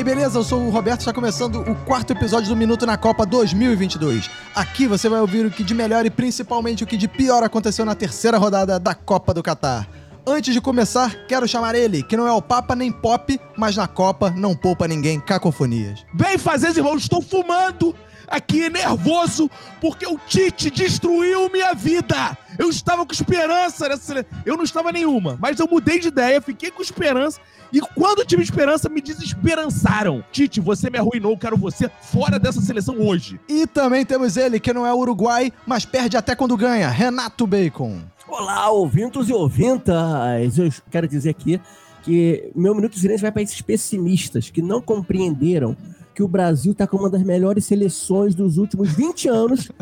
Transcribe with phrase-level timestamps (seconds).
[0.00, 0.38] Aí, beleza?
[0.38, 4.30] Eu sou o Roberto, está começando o quarto episódio do Minuto na Copa 2022.
[4.54, 7.84] Aqui você vai ouvir o que de melhor e principalmente o que de pior aconteceu
[7.84, 9.86] na terceira rodada da Copa do Catar.
[10.26, 13.86] Antes de começar, quero chamar ele, que não é o Papa nem Pop, mas na
[13.86, 16.02] Copa não poupa ninguém, cacofonias.
[16.14, 17.94] Bem fazer, irmão, estou fumando
[18.30, 22.38] aqui nervoso porque o Tite destruiu minha vida.
[22.56, 24.30] Eu estava com esperança nessa seleção.
[24.46, 27.40] Eu não estava nenhuma, mas eu mudei de ideia, fiquei com esperança.
[27.72, 30.24] E quando tive esperança, me desesperançaram.
[30.32, 33.40] Tite, você me arruinou, quero você fora dessa seleção hoje.
[33.48, 38.00] E também temos ele, que não é Uruguai, mas perde até quando ganha, Renato Bacon.
[38.28, 40.58] Olá, ouvintos e ouvintas!
[40.58, 41.60] Eu quero dizer aqui
[42.02, 45.76] que meu Minuto de Silêncio vai para esses pessimistas que não compreenderam
[46.20, 49.72] que o Brasil está com uma das melhores seleções dos últimos 20 anos.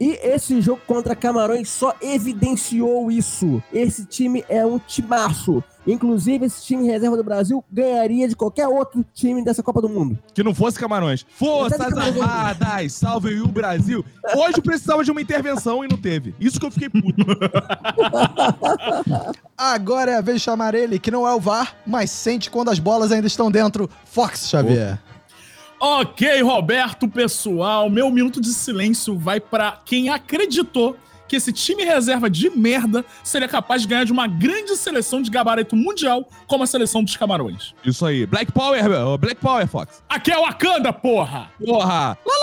[0.00, 3.60] E esse jogo contra Camarões só evidenciou isso.
[3.72, 5.62] Esse time é um timaço.
[5.84, 10.16] Inclusive, esse time reserva do Brasil ganharia de qualquer outro time dessa Copa do Mundo.
[10.32, 11.26] Que não fosse Camarões.
[11.28, 14.04] Forças Armadas, salve o Brasil.
[14.36, 16.32] Hoje precisava de uma intervenção e não teve.
[16.38, 17.26] Isso que eu fiquei puto.
[19.58, 22.70] Agora é a vez de chamar ele, que não é o VAR, mas sente quando
[22.70, 23.90] as bolas ainda estão dentro.
[24.04, 25.00] Fox Xavier.
[25.84, 32.30] Ok, Roberto, pessoal, meu minuto de silêncio vai para quem acreditou que esse time reserva
[32.30, 36.68] de merda seria capaz de ganhar de uma grande seleção de gabarito mundial como a
[36.68, 37.74] seleção dos Camarões.
[37.84, 38.24] Isso aí.
[38.26, 38.80] Black Power,
[39.18, 40.04] Black Power, Fox.
[40.08, 41.50] Aqui é Wakanda, porra!
[41.58, 42.16] Porra!
[42.24, 42.41] Lá,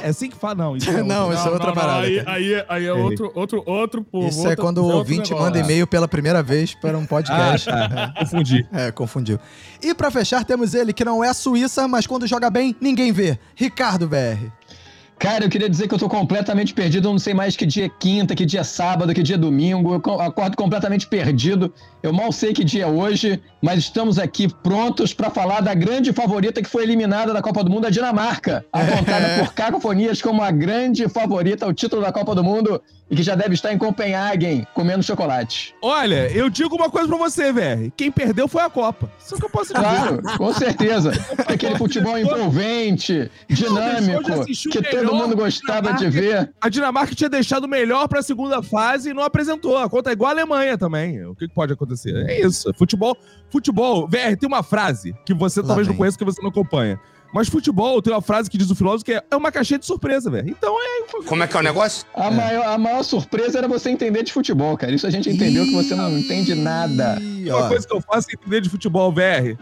[0.00, 0.76] É assim que fala, não.
[0.76, 2.06] Isso é não, isso é outra não, parada.
[2.06, 4.26] Aí, aí, aí, é outro, outro, outro, pô.
[4.26, 7.68] Isso é quando o ouvinte manda e-mail pela primeira vez para um podcast.
[7.68, 8.14] Ah, tá.
[8.20, 8.66] Confundi.
[8.72, 9.38] É, confundiu.
[9.82, 13.38] E para fechar, temos ele, que não é Suíça, mas quando joga bem, ninguém vê.
[13.54, 14.57] Ricardo BR.
[15.18, 17.08] Cara, eu queria dizer que eu tô completamente perdido.
[17.08, 19.38] Eu não sei mais que dia é quinta, que dia é sábado, que dia é
[19.38, 19.92] domingo.
[19.94, 21.72] Eu acordo completamente perdido.
[22.02, 26.12] Eu mal sei que dia é hoje, mas estamos aqui prontos para falar da grande
[26.12, 28.64] favorita que foi eliminada da Copa do Mundo, a Dinamarca.
[28.72, 32.80] Apontada por cacofonias como a grande favorita ao título da Copa do Mundo
[33.10, 35.74] e que já deve estar em Copenhagen comendo chocolate.
[35.82, 37.92] Olha, eu digo uma coisa pra você, velho.
[37.96, 39.10] Quem perdeu foi a Copa.
[39.18, 39.84] Isso que eu posso dizer.
[39.84, 41.12] Claro, com certeza.
[41.46, 46.52] Aquele futebol envolvente, dinâmico, não, que todo mundo gostava de ver.
[46.60, 49.76] A Dinamarca tinha deixado melhor pra segunda fase e não apresentou.
[49.78, 51.24] A conta é igual a Alemanha também.
[51.24, 52.14] O que pode acontecer?
[52.28, 52.72] É isso.
[52.74, 53.16] Futebol,
[53.50, 54.06] futebol.
[54.06, 55.94] VR, tem uma frase que você Lá talvez vem.
[55.94, 57.00] não conheça, que você não acompanha.
[57.32, 59.86] Mas futebol tem uma frase que diz o filósofo que é, é uma caixinha de
[59.86, 60.48] surpresa, velho.
[60.48, 61.22] Então é.
[61.26, 62.06] Como é que é o negócio?
[62.14, 62.30] A, é.
[62.30, 64.92] Maior, a maior surpresa era você entender de futebol, cara.
[64.92, 67.18] Isso a gente entendeu que você não entende nada.
[67.46, 69.56] Uma coisa que eu faço é entender de futebol, VR.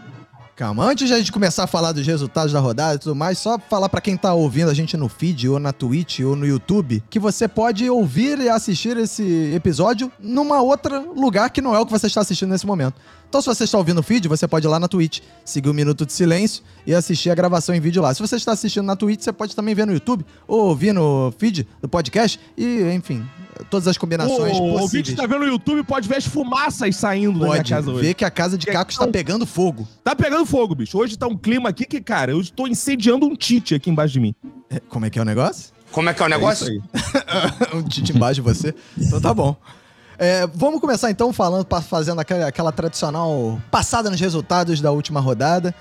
[0.57, 3.37] Calma, antes de a gente começar a falar dos resultados da rodada e tudo mais,
[3.37, 6.47] só falar para quem tá ouvindo a gente no feed ou na Twitch ou no
[6.47, 11.79] YouTube, que você pode ouvir e assistir esse episódio numa outra lugar que não é
[11.79, 12.99] o que você está assistindo nesse momento.
[13.29, 15.75] Então, se você está ouvindo o feed, você pode ir lá na Twitch, seguir o
[15.75, 18.11] Minuto de Silêncio e assistir a gravação em vídeo lá.
[18.11, 21.31] Se você está assistindo na Twitch, você pode também ver no YouTube ou ouvir no
[21.37, 23.23] feed do podcast e, enfim,
[23.69, 24.79] todas as combinações o, possíveis.
[24.79, 27.91] O ouvinte está vendo no YouTube pode ver as fumaças saindo pode da minha casa
[27.91, 28.07] hoje.
[28.07, 29.87] ver que a casa de Caco está pegando fogo.
[30.03, 30.97] Tá pegando fogo, bicho.
[30.97, 34.19] Hoje tá um clima aqui que, cara, eu estou incendiando um tite aqui embaixo de
[34.19, 34.35] mim.
[34.69, 35.71] É, como é que é o negócio?
[35.91, 36.83] Como é que é o negócio?
[37.71, 38.75] É um tite embaixo de você?
[38.97, 39.55] Então tá bom.
[40.19, 45.73] É, vamos começar então falando, fazendo aquela, aquela tradicional passada nos resultados da última rodada,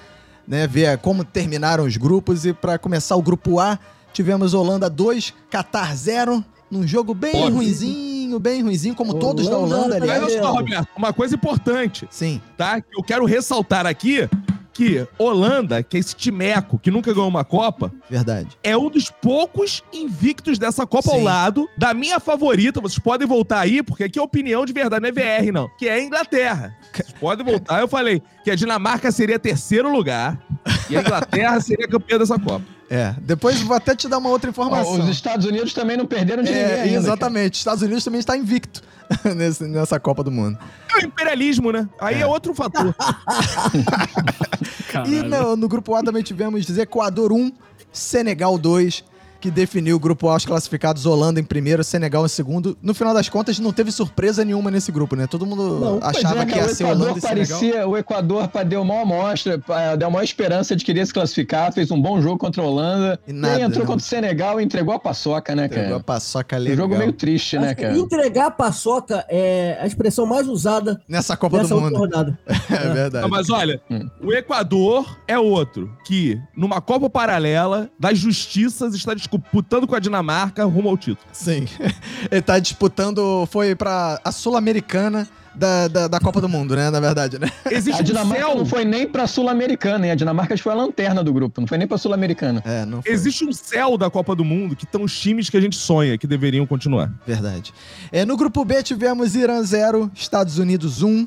[0.46, 0.66] né?
[0.66, 3.78] Ver como terminaram os grupos e para começar o grupo A,
[4.12, 9.48] tivemos Holanda 2, Qatar 0, num jogo bem Pô, ruinzinho, bem ruinzinho, como Holanda, todos
[9.48, 10.22] da Holanda, aliás.
[10.22, 12.06] Olha só, Roberto, uma coisa importante.
[12.10, 12.40] Sim.
[12.56, 12.82] Tá?
[12.96, 14.28] Eu quero ressaltar aqui
[14.76, 19.10] que Holanda, que é esse timeco que nunca ganhou uma Copa, verdade, é um dos
[19.10, 21.16] poucos invictos dessa Copa Sim.
[21.16, 22.78] ao lado da minha favorita.
[22.78, 25.68] Vocês podem voltar aí, porque aqui é opinião de verdade, não é VR, não.
[25.78, 26.76] Que é a Inglaterra.
[26.96, 27.80] Vocês podem voltar.
[27.80, 30.40] Eu falei que a Dinamarca seria terceiro lugar
[30.88, 32.64] e a Inglaterra seria campeã dessa Copa.
[32.88, 35.00] É, depois vou até te dar uma outra informação.
[35.00, 38.20] Os Estados Unidos também não perderam de é, ninguém ainda, Exatamente, os Estados Unidos também
[38.20, 38.80] está invicto
[39.36, 40.56] nesse, nessa Copa do Mundo.
[40.94, 41.88] É o imperialismo, né?
[42.00, 42.94] Aí é, é outro fator.
[45.06, 47.52] e no, no grupo A também tivemos Equador 1,
[47.92, 49.04] Senegal 2,
[49.46, 52.76] que definiu o grupo A os classificados Holanda em primeiro, Senegal em segundo.
[52.82, 55.28] No final das contas, não teve surpresa nenhuma nesse grupo, né?
[55.28, 57.90] Todo mundo não, achava é, que ia ser Holanda e parecia, Senegal.
[57.90, 59.62] O Equador deu uma amostra,
[59.96, 63.20] deu uma esperança de querer se classificar, fez um bom jogo contra a Holanda.
[63.26, 63.86] E nada, entrou não.
[63.86, 65.82] contra o Senegal e entregou a paçoca, né, cara?
[65.82, 66.74] Entregou a paçoca legal.
[66.74, 67.96] Um jogo meio triste, né, cara?
[67.96, 71.96] Entregar a paçoca é a expressão mais usada nessa Copa do Mundo.
[71.96, 72.36] Rodada.
[72.68, 73.22] é verdade.
[73.22, 74.08] Não, mas olha, hum.
[74.20, 80.64] o Equador é outro que, numa Copa paralela das justiças, está disputando com a Dinamarca
[80.64, 81.26] rumo ao título.
[81.32, 81.66] Sim.
[82.30, 86.90] Ele tá disputando, foi para a Sul-Americana da, da, da Copa do Mundo, né?
[86.90, 87.50] Na verdade, né?
[87.70, 88.56] Existe A um Dinamarca céu.
[88.56, 90.12] não foi nem pra Sul-Americana, hein?
[90.12, 92.62] A Dinamarca foi a lanterna do grupo, não foi nem pra Sul-Americana.
[92.64, 93.12] É, não foi.
[93.12, 96.18] Existe um céu da Copa do Mundo que estão os times que a gente sonha
[96.18, 97.10] que deveriam continuar.
[97.26, 97.72] Verdade.
[98.12, 101.08] É, no grupo B tivemos Irã 0, Estados Unidos 1.
[101.08, 101.26] Um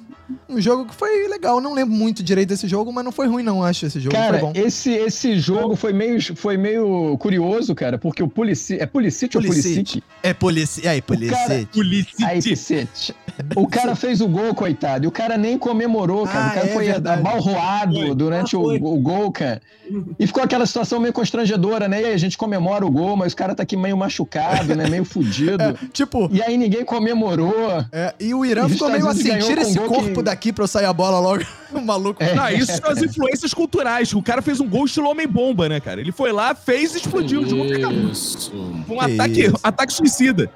[0.58, 1.62] jogo que foi legal.
[1.62, 3.86] Não lembro muito direito desse jogo, mas não foi ruim, não, acho.
[3.86, 4.52] Esse jogo Cara, foi bom.
[4.56, 8.82] esse, esse jogo foi meio, foi meio curioso, cara, porque o Pulisic...
[8.82, 9.44] É Pulisic ou.
[9.44, 10.04] Pulisic?
[10.24, 10.30] É.
[10.30, 11.36] E cara- é Aí, Pulisic.
[13.56, 16.46] O cara fez o gol, coitado, e o cara nem comemorou, cara.
[16.46, 17.20] Ah, o cara é foi verdade.
[17.22, 18.16] abalroado Foi.
[18.16, 18.78] durante Ah, o, foi.
[18.78, 19.62] o gol, cara.
[20.20, 22.02] E ficou aquela situação meio constrangedora, né?
[22.02, 24.88] E aí a gente comemora o gol, mas o cara tá aqui meio machucado, né?
[24.88, 25.78] Meio fudido.
[25.92, 27.84] Tipo, E aí ninguém comemorou.
[27.92, 30.64] é, e o Irã E ficou meio assim: tira esse um corpo que- daqui pra
[30.64, 31.44] eu sair a bola logo.
[31.74, 32.24] o maluco.
[32.24, 32.34] É.
[32.34, 34.14] Não, isso são as influências culturais.
[34.14, 36.00] O cara fez um gol estilo homem-bomba, né, cara?
[36.00, 37.46] Ele foi lá, fez e explodiu.
[37.48, 39.56] Foi um Que ataque, isso.
[39.64, 40.52] ataque suicida.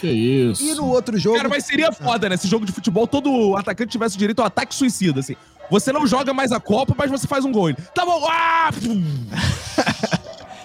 [0.00, 0.62] Que isso.
[0.62, 1.36] E no outro jogo.
[1.36, 2.36] Cara, mas seria foda, né?
[2.36, 5.36] Se jogo de futebol, todo atacante tivesse direito ao ataque suicida, assim.
[5.70, 7.72] Você não joga mais a Copa, mas você faz um gol.
[7.94, 8.70] Tá bom, ah!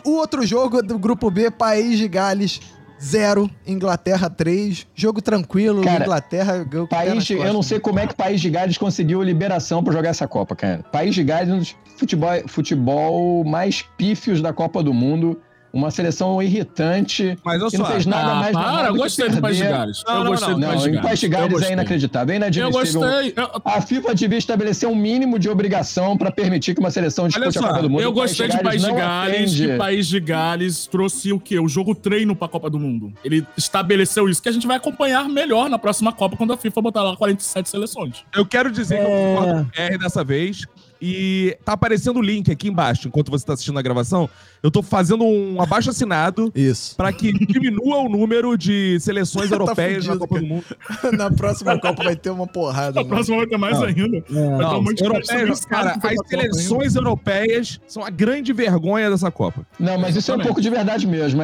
[0.05, 2.59] O outro jogo do grupo B, País de Gales
[3.03, 4.87] 0, Inglaterra 3.
[4.95, 8.39] Jogo tranquilo, Cara, Inglaterra ganhou País, de- eu não sei como é que o País
[8.41, 10.83] de Gales conseguiu liberação pra jogar essa Copa, cara.
[10.91, 15.39] País de Gales é um dos futebol, futebol mais pífios da Copa do Mundo.
[15.73, 17.35] Uma seleção irritante.
[17.43, 19.57] Mas olha Que não fez nada Ah, mais para, eu do que gostei do País
[19.57, 19.63] de.
[19.63, 20.03] Gales.
[20.05, 20.59] Não, eu não, gostei não.
[20.59, 21.01] do País de o Gales.
[21.07, 22.31] País de Eu Gales é inacreditável.
[22.31, 23.01] É Eu inadmissível.
[23.01, 23.33] gostei.
[23.35, 27.53] Eu- A FIFA devia estabelecer um mínimo de obrigação pra permitir que uma seleção dispute
[27.53, 28.01] só, a Copa do Mundo.
[28.03, 29.67] Eu gostei de País de Gales, atende.
[29.67, 31.59] que País de Gales trouxe o quê?
[31.59, 33.11] O jogo treino pra Copa do Mundo.
[33.25, 36.81] Ele estabeleceu isso, que a gente vai acompanhar melhor na próxima Copa, quando a FIFA
[36.81, 38.23] botar lá 47 seleções.
[38.35, 39.35] Eu quero dizer que eu É.
[39.35, 40.65] concordo com o R dessa vez.
[41.05, 44.29] E tá aparecendo o link aqui embaixo, enquanto você tá assistindo a gravação.
[44.61, 46.95] Eu tô fazendo um abaixo assinado Isso.
[46.95, 50.47] pra que diminua o número de seleções Tá europeias na fudido, Copa cara.
[50.47, 50.65] do Mundo.
[51.17, 52.99] Na próxima Copa vai ter uma porrada.
[53.01, 53.15] A mano.
[53.15, 53.85] próxima vai ter mais Não.
[53.85, 54.17] ainda.
[54.17, 54.21] É.
[54.21, 59.29] Vai um Não, monte de europeias, cara, as seleções europeias são a grande vergonha dessa
[59.29, 59.67] Copa.
[59.77, 61.41] Não, mas isso é um pouco de verdade mesmo.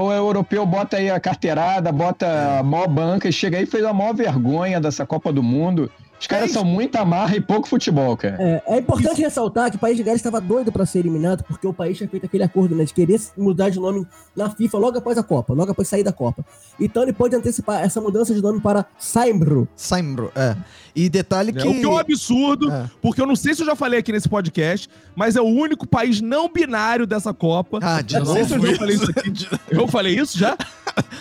[0.00, 3.84] O europeu bota aí a carteirada, bota a maior banca e chega aí e fez
[3.84, 5.90] a maior vergonha dessa Copa do Mundo.
[6.20, 8.36] Os caras são muita marra e pouco futebol, cara.
[8.38, 11.66] É, é importante ressaltar que o País de Gales estava doido para ser eliminado porque
[11.66, 14.06] o país tinha feito aquele acordo né, de querer mudar de nome
[14.36, 16.44] na FIFA logo após a Copa, logo após sair da Copa.
[16.78, 19.66] Então ele pode antecipar essa mudança de nome para Saimbro.
[19.74, 20.54] Saimbro, é.
[20.94, 21.60] E detalhe né?
[21.60, 21.68] que.
[21.68, 22.90] O que é um absurdo, É.
[23.00, 25.86] porque eu não sei se eu já falei aqui nesse podcast, mas é o único
[25.86, 27.78] país não binário dessa Copa.
[27.82, 29.32] Ah, de Eu não sei se eu novo já falei isso aqui.
[29.70, 30.56] Eu falei isso já?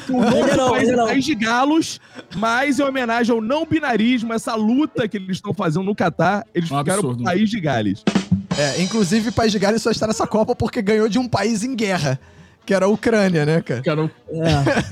[0.09, 0.95] O nome do não, país é.
[0.95, 2.01] País de Galos,
[2.35, 6.71] mas em homenagem ao não binarismo, essa luta que eles estão fazendo no Catar, eles
[6.71, 7.23] Um ficaram absurdo.
[7.23, 8.03] País de Gales.
[8.57, 11.75] É, inclusive, País de Gales só está nessa Copa porque ganhou de um país em
[11.75, 12.19] guerra,
[12.69, 13.81] que era a Ucrânia, né, cara?
[13.81, 14.11] Quero...
[14.29, 14.37] É,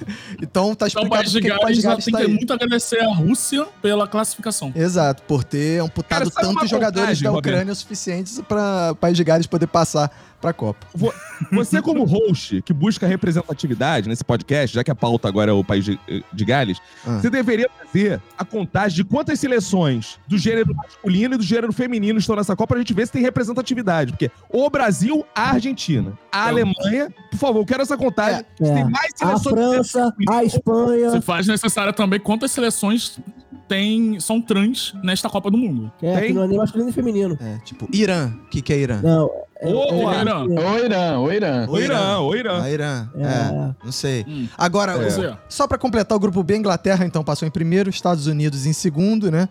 [0.41, 2.11] Então tá Então, o explicado País de porque o País de Gales já Gales tem
[2.11, 2.31] tá que aí.
[2.33, 4.73] muito agradecer a Rússia pela classificação.
[4.75, 7.37] Exato, por ter amputado Cara, tantos jogadores vantagem, da?
[7.37, 10.09] Ucrânia o suficientes para o País de Gales poder passar
[10.41, 10.85] pra Copa.
[10.93, 11.13] Vo-
[11.51, 15.63] Você, como host que busca representatividade nesse podcast, já que a pauta agora é o
[15.63, 15.99] País de,
[16.33, 17.19] de Gales, Ah.
[17.19, 22.19] você deveria fazer a contagem de quantas seleções do gênero masculino e do gênero feminino
[22.19, 24.11] estão nessa Copa pra gente ver se tem representatividade.
[24.13, 26.49] Porque o Brasil, a Argentina, a Então.
[26.49, 28.43] Alemanha, por favor, eu quero essa contagem.
[28.57, 28.73] Se É.
[28.73, 33.19] tem mais a seleções França, a Espanha, Se faz necessário também quantas seleções
[33.67, 35.91] tem, são trans nesta Copa do Mundo.
[35.99, 36.33] que é, Tem?
[36.33, 37.37] não é nem masculino nem feminino.
[37.41, 38.31] É, tipo, Irã.
[38.45, 39.01] O que, que é Irã?
[39.03, 40.45] Não, é, Ô, é- Irã.
[40.45, 41.67] O Irã, o Irã.
[41.69, 42.61] O Irã, o Irã.
[42.63, 43.09] Ah, Irã.
[43.15, 43.23] É.
[43.23, 43.75] É.
[43.83, 44.25] não sei.
[44.27, 44.47] Hum.
[44.57, 45.31] Agora, É.
[45.33, 48.73] o- só pra completar o grupo B, Inglaterra então passou em primeiro, Estados Unidos em
[48.73, 49.49] segundo, né?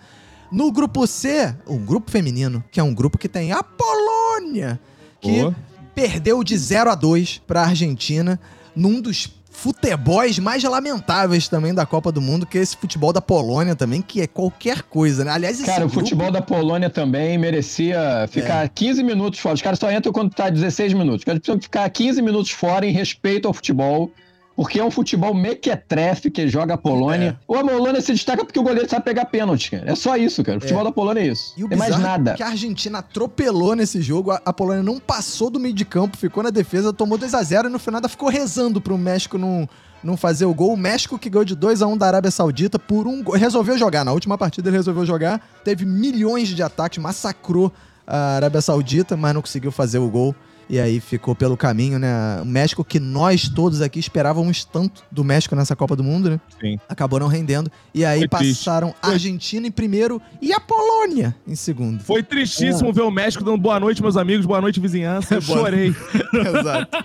[0.50, 4.78] No grupo C, um grupo feminino, que é um grupo que tem a Polônia,
[5.20, 5.54] que Ô.
[5.94, 8.38] perdeu de 0 a 2 pra Argentina,
[8.74, 13.20] num dos futebols mais lamentáveis também da Copa do Mundo, que é esse futebol da
[13.22, 15.30] Polônia também, que é qualquer coisa, né?
[15.32, 19.54] Aliás, Cara, o grupo- futebol da Polônia também merecia ficar 15 minutos fora.
[19.54, 21.20] Os caras só entram quando tá 16 minutos.
[21.20, 24.10] Os caras precisam ficar 15 minutos fora em respeito ao futebol.
[24.56, 27.38] Porque é um futebol mequetrefe que joga a Polônia.
[27.46, 29.90] Ou a Polônia se destaca porque o goleiro sabe pegar pênalti, cara.
[29.90, 30.56] É só isso, cara.
[30.56, 31.52] O futebol da Polônia é isso.
[31.58, 32.34] E o tem mais é nada.
[32.34, 36.16] que a Argentina atropelou nesse jogo, a, a Polônia não passou do meio de campo,
[36.16, 39.36] ficou na defesa, tomou 2 a 0 e no final ainda ficou rezando pro México
[39.36, 39.68] não,
[40.02, 40.72] não fazer o gol.
[40.72, 43.36] O México que ganhou de 2 a 1 da Arábia Saudita por um gol.
[43.36, 47.70] Resolveu jogar, na última partida ele resolveu jogar, teve milhões de ataques, massacrou
[48.06, 50.34] a Arábia Saudita, mas não conseguiu fazer o gol.
[50.68, 52.40] E aí ficou pelo caminho, né?
[52.42, 56.40] O México que nós todos aqui esperávamos tanto do México nessa Copa do Mundo, né?
[56.60, 56.78] Sim.
[56.88, 57.70] Acabou não rendendo.
[57.94, 62.02] E aí Foi passaram a Argentina em primeiro e a Polônia em segundo.
[62.02, 65.34] Foi tristíssimo ver o México dando boa noite, meus amigos, boa noite, vizinhança.
[65.36, 65.94] Eu chorei.
[66.34, 67.04] Exato.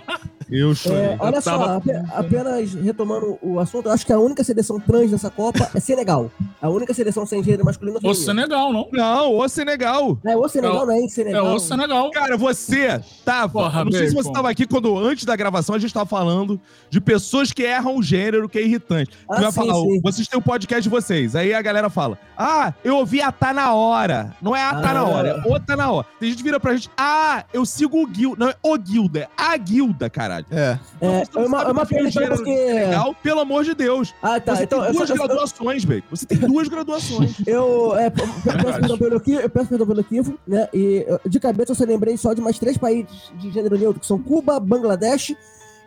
[0.52, 0.98] Eu chorei.
[0.98, 1.82] É, olha Eu só, tava-
[2.14, 6.30] apenas retomando o assunto, eu acho que a única seleção trans dessa Copa é Senegal.
[6.60, 8.88] A única seleção sem gênero masculino O Senegal, não?
[8.92, 10.18] Não, o Senegal.
[10.24, 11.54] É o Senegal, não é em É Senegal.
[11.54, 12.10] o Senegal.
[12.10, 13.52] Cara, você tava.
[13.52, 16.60] Porra, não sei se você tava aqui quando, antes da gravação, a gente tava falando
[16.90, 19.10] de pessoas que erram o gênero, que é irritante.
[19.28, 20.00] Ah, Você vai sim, falar, sim.
[20.02, 21.34] vocês têm o podcast de vocês.
[21.34, 24.36] Aí a galera fala: Ah, eu ouvi a Tá na hora.
[24.40, 24.94] Não é a Tá Ah.
[24.94, 26.06] na hora, é o Tá na hora.
[26.20, 28.36] Tem gente que vira pra gente: Ah, eu sigo o Guilda.
[28.44, 30.41] Não é o Guilda, é a Guilda, caralho.
[30.50, 30.78] É.
[31.00, 32.50] É, Você não é uma, é uma gênero porque...
[32.50, 34.14] Legal, pelo amor de Deus.
[34.22, 34.56] Ah, tá.
[34.56, 36.04] você então, tem eu, duas só- graduações, velho.
[36.10, 37.36] Você tem duas graduações.
[37.46, 38.78] eu, é, eu peço Verdade.
[38.80, 40.68] perdão pelo equívoco, eu peço perdão pelo equívoco, né?
[40.72, 44.06] E de cabeça eu só lembrei só de mais três países de gênero neutro, que
[44.06, 45.34] são Cuba, Bangladesh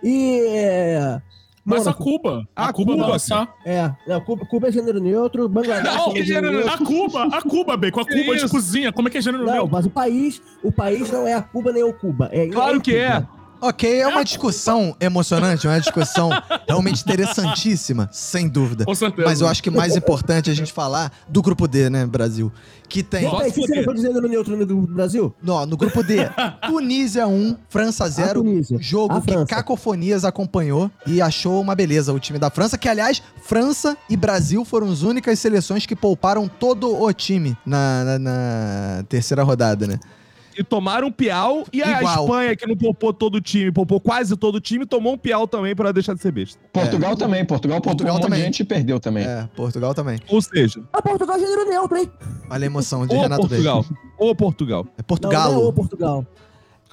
[0.03, 0.39] e...
[0.47, 1.21] é,
[1.63, 2.03] Mas a Mônaco.
[2.03, 2.47] Cuba.
[2.55, 3.53] A A Cuba Cuba, lançar.
[3.65, 6.73] É, não, Cuba, Cuba é gênero neutro, Bangladesh Não, é gênero gênero neutro.
[6.73, 8.01] A Cuba, a Cuba, Bacon.
[8.01, 8.91] A Que Cuba de cozinha.
[8.91, 9.71] Como é que é gênero Não, neutro?
[9.71, 12.29] mas o país, o país não é a Cuba nem o Cuba.
[12.31, 13.25] É, Claro que é.
[13.67, 16.29] Ok, é uma discussão emocionante, uma discussão
[16.67, 18.85] realmente interessantíssima, sem dúvida.
[18.85, 19.27] Com certeza.
[19.27, 22.51] Mas eu acho que mais importante é a gente falar do grupo D, né, Brasil?
[22.87, 23.27] Que tem.
[23.29, 23.83] Tem se que fuder.
[23.83, 25.33] ser gênero neutro no Brasil?
[25.41, 26.17] No, no grupo D,
[26.67, 28.43] Tunísia 1, França 0.
[28.43, 28.77] Tunísia.
[28.79, 29.45] Jogo que.
[29.45, 34.63] Cacofonias acompanhou e achou uma beleza o time da França, que aliás, França e Brasil
[34.63, 39.99] foram as únicas seleções que pouparam todo o time na, na- na terceira rodada, né?
[40.57, 41.65] E tomaram um piau.
[41.73, 42.23] E a Igual.
[42.25, 45.47] Espanha, que não poupou todo o time, poupou quase todo o time, tomou um piau
[45.47, 46.59] também pra deixar de ser besta.
[46.71, 48.41] Portugal também, Portugal, Portugal Portugal também.
[48.45, 49.25] gente perdeu também.
[49.25, 50.17] É, Portugal também.
[50.29, 52.11] Ou seja, Ah, Portugal é gênero neutro, hein?
[52.49, 53.85] Olha a emoção de ou Renato Portugal.
[54.17, 54.81] Ou Portugal.
[54.81, 55.67] É Não, não é Portugal.
[55.67, 56.25] o Portugal.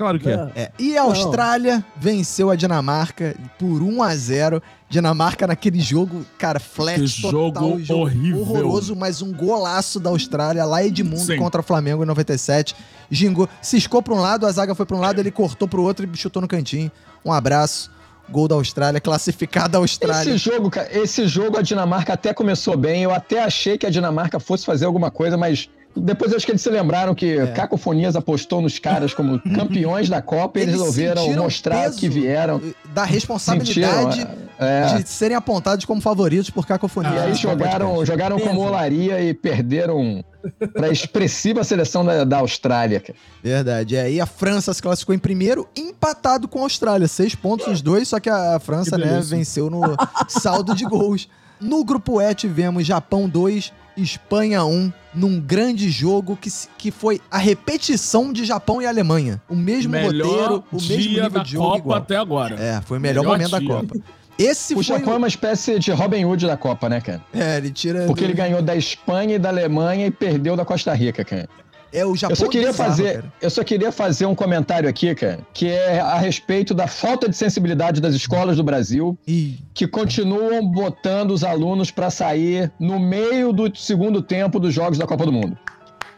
[0.03, 0.51] Claro que é.
[0.57, 0.73] É.
[0.81, 7.01] E a Austrália venceu a Dinamarca por 1 a 0 Dinamarca naquele jogo, cara, flat
[7.01, 7.79] Que total.
[7.79, 8.41] jogo horrível.
[8.41, 11.39] Horroroso, mas um golaço da Austrália lá Edmundo Sim.
[11.39, 12.75] contra o Flamengo em 97.
[13.09, 16.05] Gingou, ciscou pra um lado, a zaga foi pra um lado, ele cortou pro outro
[16.13, 16.91] e chutou no cantinho.
[17.25, 17.93] Um abraço.
[18.29, 20.35] Gol da Austrália, classificada a Austrália.
[20.35, 23.03] Esse jogo, cara, esse jogo a Dinamarca até começou bem.
[23.03, 26.53] Eu até achei que a Dinamarca fosse fazer alguma coisa, mas depois eu acho que
[26.53, 27.47] eles se lembraram que É.
[27.49, 32.61] Cacofonias apostou nos caras como campeões da Copa e eles resolveram mostrar peso que vieram.
[32.95, 34.95] Da responsabilidade Sentiram, é.
[34.99, 37.11] de serem apontados como favoritos por cacofonia.
[37.11, 38.07] E aí jogaram, podcast.
[38.07, 38.55] jogaram com Peso.
[38.55, 40.25] molaria e perderam
[40.73, 43.01] pra expressiva seleção da, da Austrália.
[43.01, 43.19] cara.
[43.43, 43.97] Verdade.
[43.97, 47.09] É, e a França se classificou em primeiro, empatado com a Austrália.
[47.09, 49.81] Seis pontos os dois, só que a França, Que né, venceu no
[50.29, 51.29] saldo de gols.
[51.61, 57.39] No grupo E tivemos Japão 2, Espanha 1, num grande jogo que, que foi a
[57.39, 59.41] repetição de Japão e Alemanha.
[59.49, 61.99] O mesmo Melhor roteiro, o mesmo nível da de jogo Copa igual.
[61.99, 62.57] até agora.
[62.57, 63.69] É, foi o melhor, Melhor momento da dia.
[63.69, 63.97] Copa.
[64.39, 67.23] Esse O foi Japão é uma espécie de Robin Hood da Copa, né, cara?
[67.35, 68.07] É, ele tira...
[68.07, 71.49] Porque ele ganhou da Espanha e da Alemanha e perdeu da Costa Rica, cara.
[71.93, 73.33] É o Japão Eu só queria bizarro, fazer, cara.
[73.41, 77.37] eu só queria fazer um comentário aqui, cara, que é a respeito da falta de
[77.37, 83.53] sensibilidade das escolas do Brasil, Ih, que continuam botando os alunos para sair no meio
[83.53, 85.57] do segundo tempo dos jogos da Copa do Mundo.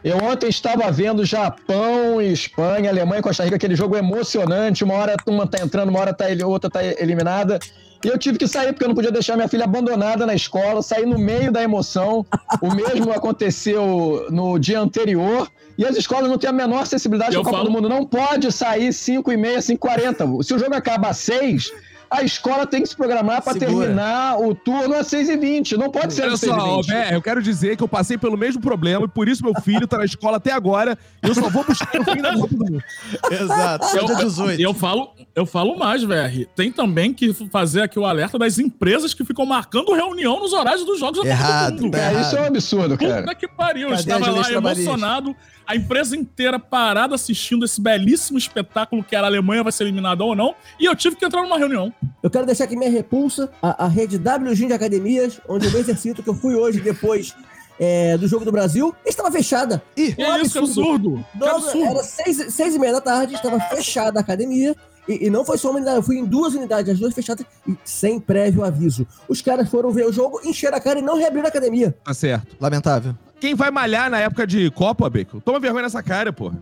[0.05, 4.83] Eu ontem estava vendo Japão e Espanha, Alemanha e Costa Rica, aquele jogo emocionante.
[4.83, 7.57] Uma hora uma tá entrando, uma hora tá, outra tá eliminada.
[8.05, 10.81] E eu tive que sair porque eu não podia deixar minha filha abandonada na escola,
[10.81, 12.25] sair no meio da emoção.
[12.61, 15.49] O mesmo aconteceu no dia anterior.
[15.77, 17.89] E as escolas não têm a menor acessibilidade Eu com a Copa falo- do Mundo.
[17.89, 20.43] Não pode sair 5 e meia, 5 e 40.
[20.43, 21.71] Se o jogo acaba às 6,
[22.09, 25.77] a escola tem que se programar para terminar o turno às 6 e 20.
[25.77, 26.87] Não pode ser Olha às 6 só, e 20.
[26.87, 29.87] Bé, eu quero dizer que eu passei pelo mesmo problema e por isso meu filho
[29.87, 32.57] tá na escola até agora e eu só vou buscar o fim da Copa do
[32.57, 32.83] Mundo.
[33.31, 33.87] exato.
[33.91, 34.59] Dia 18.
[34.59, 36.45] E eu falo, eu falo mais, VR.
[36.55, 40.85] Tem também que fazer aqui o alerta das empresas que ficam marcando reunião nos horários
[40.85, 41.91] dos jogos da Copa Errado, do Mundo.
[41.91, 43.21] tá É, isso é um absurdo, cara.
[43.21, 43.89] Puta que pariu.
[43.89, 45.35] Eu Cadê estava as leis lá emocionado,
[45.67, 50.23] a empresa inteira parada assistindo esse belíssimo espetáculo que era a Alemanha vai ser eliminada
[50.23, 51.93] ou não, e eu tive que entrar numa reunião.
[52.21, 55.79] Eu quero deixar aqui minha repulsa à, à rede WG de academias, onde eu me
[55.79, 57.35] exercito, que eu fui hoje depois
[57.79, 59.81] é, do Jogo do Brasil, estava fechada.
[59.95, 61.25] Ih, Que isso, que absurdo.
[61.41, 61.83] Absurdo.
[61.85, 64.75] era seis, seis e meia da tarde, estava fechada a academia.
[65.07, 67.45] E, e não foi só uma unidade, eu fui em duas unidades, as duas fechadas,
[67.67, 69.05] e sem prévio aviso.
[69.27, 71.95] Os caras foram ver o jogo, encheram a cara e não reabriram a academia.
[72.03, 72.55] Tá certo.
[72.59, 73.15] lamentável.
[73.39, 75.39] Quem vai malhar na época de Copa, Bacon?
[75.39, 76.57] Toma vergonha nessa cara, porra.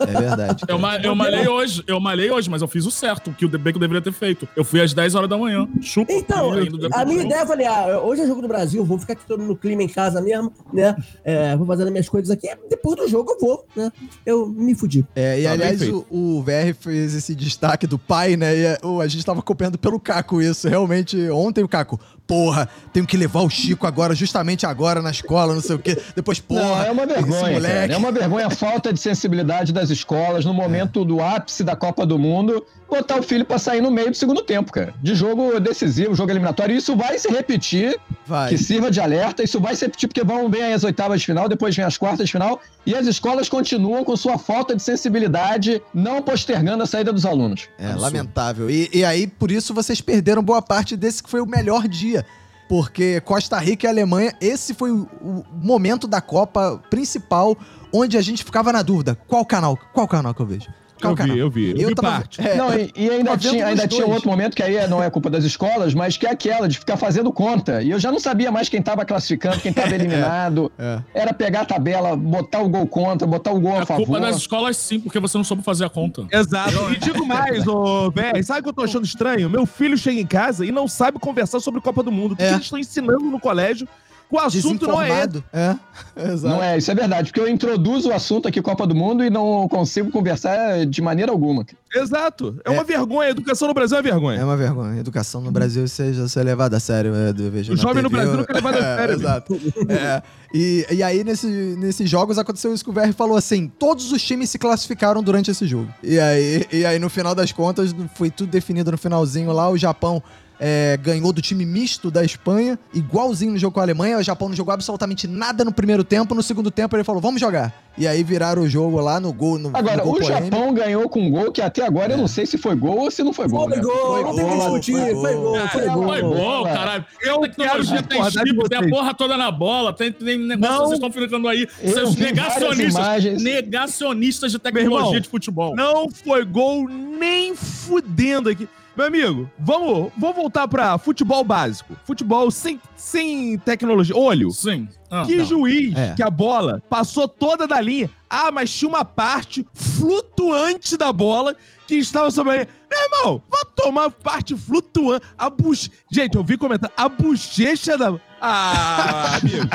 [0.00, 0.64] É verdade.
[0.68, 3.44] Eu, ma- eu malhei hoje, eu malhei hoje, mas eu fiz o certo, o que
[3.44, 4.48] o Bacon deveria ter feito.
[4.56, 5.68] Eu fui às 10 horas da manhã.
[5.80, 6.12] Chupa.
[6.12, 6.50] Então,
[6.92, 9.42] a minha ideia, eu falei, ah, hoje é jogo do Brasil, vou ficar aqui todo
[9.42, 10.96] no clima em casa mesmo, né?
[11.24, 13.90] É, vou fazendo minhas coisas aqui, depois do jogo eu vou, né?
[14.26, 15.06] Eu me fudi.
[15.14, 18.56] É, e Tá aliás, o, o VR fez esse destaque do pai, né?
[18.56, 20.68] E a, o- a gente tava acompanhando pelo Caco isso.
[20.68, 25.54] Realmente, ontem o Caco, porra, tenho que levar o Chico agora, justamente agora na escola,
[25.54, 25.98] não sei o quê.
[26.14, 27.92] Depois, porra, Não, é uma vergonha, cara.
[27.92, 32.04] É uma vergonha a falta de sensibilidade das escolas no momento do ápice da Copa
[32.04, 34.94] do Mundo, botar o filho pra sair no meio do segundo tempo, cara.
[35.02, 36.74] De jogo decisivo, jogo eliminatório.
[36.74, 38.48] Isso vai se repetir, Vai.
[38.50, 39.42] que sirva de alerta.
[39.42, 42.26] Isso vai se repetir porque vão bem as oitavas de final, depois vem as quartas
[42.26, 42.60] de final.
[42.86, 47.68] E as escolas continuam com sua falta de sensibilidade, não postergando a saída dos alunos.
[47.78, 48.70] É, lamentável.
[48.70, 52.24] E, e aí, por isso, vocês perderam boa parte desse que foi o melhor dia.
[52.68, 57.56] Porque Costa Rica e Alemanha, esse foi o, o momento da Copa principal
[57.92, 59.16] onde a gente ficava na dúvida.
[59.26, 59.78] Qual canal?
[59.94, 60.68] Qual canal que eu vejo?
[61.02, 61.70] Eu vi, eu vi.
[61.82, 62.40] Eu, vi tava- parte.
[62.40, 65.30] é, Não, e, e ainda tinha, ainda tinha outro momento que aí não é culpa
[65.30, 67.82] das escolas, mas que é aquela de ficar fazendo conta.
[67.82, 70.70] E eu já não sabia mais quem tava classificando, quem tava eliminado.
[70.78, 70.98] É.
[71.14, 74.20] Era pegar a tabela, botar o gol contra, botar o gol a É culpa favor.
[74.20, 76.26] das escolas sim, porque você não soube fazer a conta.
[76.30, 76.92] Exato.
[76.92, 79.48] E digo mais, ô, velho, sabe o que eu tô achando estranho?
[79.50, 82.32] Meu filho chega em casa e não sabe conversar sobre Copa do Mundo.
[82.32, 82.48] O que É.
[82.52, 83.86] eles estão ensinando no colégio?
[84.30, 85.26] O assunto não é.
[85.26, 85.44] Desinformado.
[85.52, 85.76] É,
[86.32, 86.54] exato.
[86.54, 89.30] Não é, isso é verdade, porque eu introduzo o assunto aqui Copa do Mundo e
[89.30, 91.64] não consigo conversar de maneira alguma.
[91.94, 92.60] Exato.
[92.64, 92.74] É, É.
[92.74, 93.28] uma vergonha.
[93.28, 94.40] A educação no Brasil é uma vergonha.
[94.40, 95.00] É uma vergonha.
[95.00, 97.12] Educação no Brasil seja ser levada a sério.
[97.14, 97.30] É,
[97.72, 99.60] O jovem no Brasil nunca é levado a sério, Exato.
[99.88, 104.12] É, e, e aí, nesse, nesses jogos, aconteceu isso que o VR falou assim: todos
[104.12, 105.88] os times se classificaram durante esse jogo.
[106.02, 109.70] E aí, e aí no final das contas, foi tudo definido no finalzinho lá.
[109.70, 110.22] O Japão.
[110.60, 114.18] É, ganhou do time misto da Espanha, igualzinho no jogo com a Alemanha.
[114.18, 116.34] O Japão não jogou absolutamente nada no primeiro tempo.
[116.34, 117.72] No segundo tempo, ele falou: vamos jogar.
[117.96, 119.58] E aí viraram o jogo lá no gol.
[119.58, 120.44] No, Agora, no gol o polêmico.
[120.44, 123.10] Japão ganhou com um gol que até agora eu não sei se foi gol ou
[123.10, 123.68] se não foi gol.
[123.68, 123.82] Foi né?
[123.82, 124.92] gol, não tem que gol, discutir.
[124.92, 125.42] foi Foi gol.
[125.42, 126.06] gol, foi é, gol.
[126.06, 126.72] Foi Vai.
[126.72, 127.04] caralho.
[127.22, 130.12] Eu A tecnologia quero tem discordar de chip, tem a porra toda na bola, tem,
[130.12, 130.82] tem negócio Não.
[130.82, 131.68] que vocês estão ficando aí.
[131.82, 133.42] Eu Seus negacionistas.
[133.42, 135.74] Negacionistas de tecnologia irmão, de futebol.
[135.74, 138.68] Não foi gol nem fudendo aqui.
[138.98, 141.96] Meu amigo, vamos, vamos voltar pra futebol básico.
[142.04, 144.16] Futebol sem, sem tecnologia.
[144.16, 144.50] Olho.
[144.50, 144.88] Sim.
[145.08, 145.44] Ah, Que não.
[145.44, 146.14] juiz É.
[146.16, 148.10] que a bola passou toda da linha.
[148.28, 151.54] Ah, mas tinha uma parte flutuante da bola
[151.86, 152.68] que estava sobre a linha.
[152.90, 155.24] Meu irmão, vai tomar parte flutuante.
[155.38, 155.88] A buch...
[156.10, 156.90] Gente, eu vi comentar.
[156.96, 158.18] A bochecha da.
[158.40, 159.68] Ah, amigo.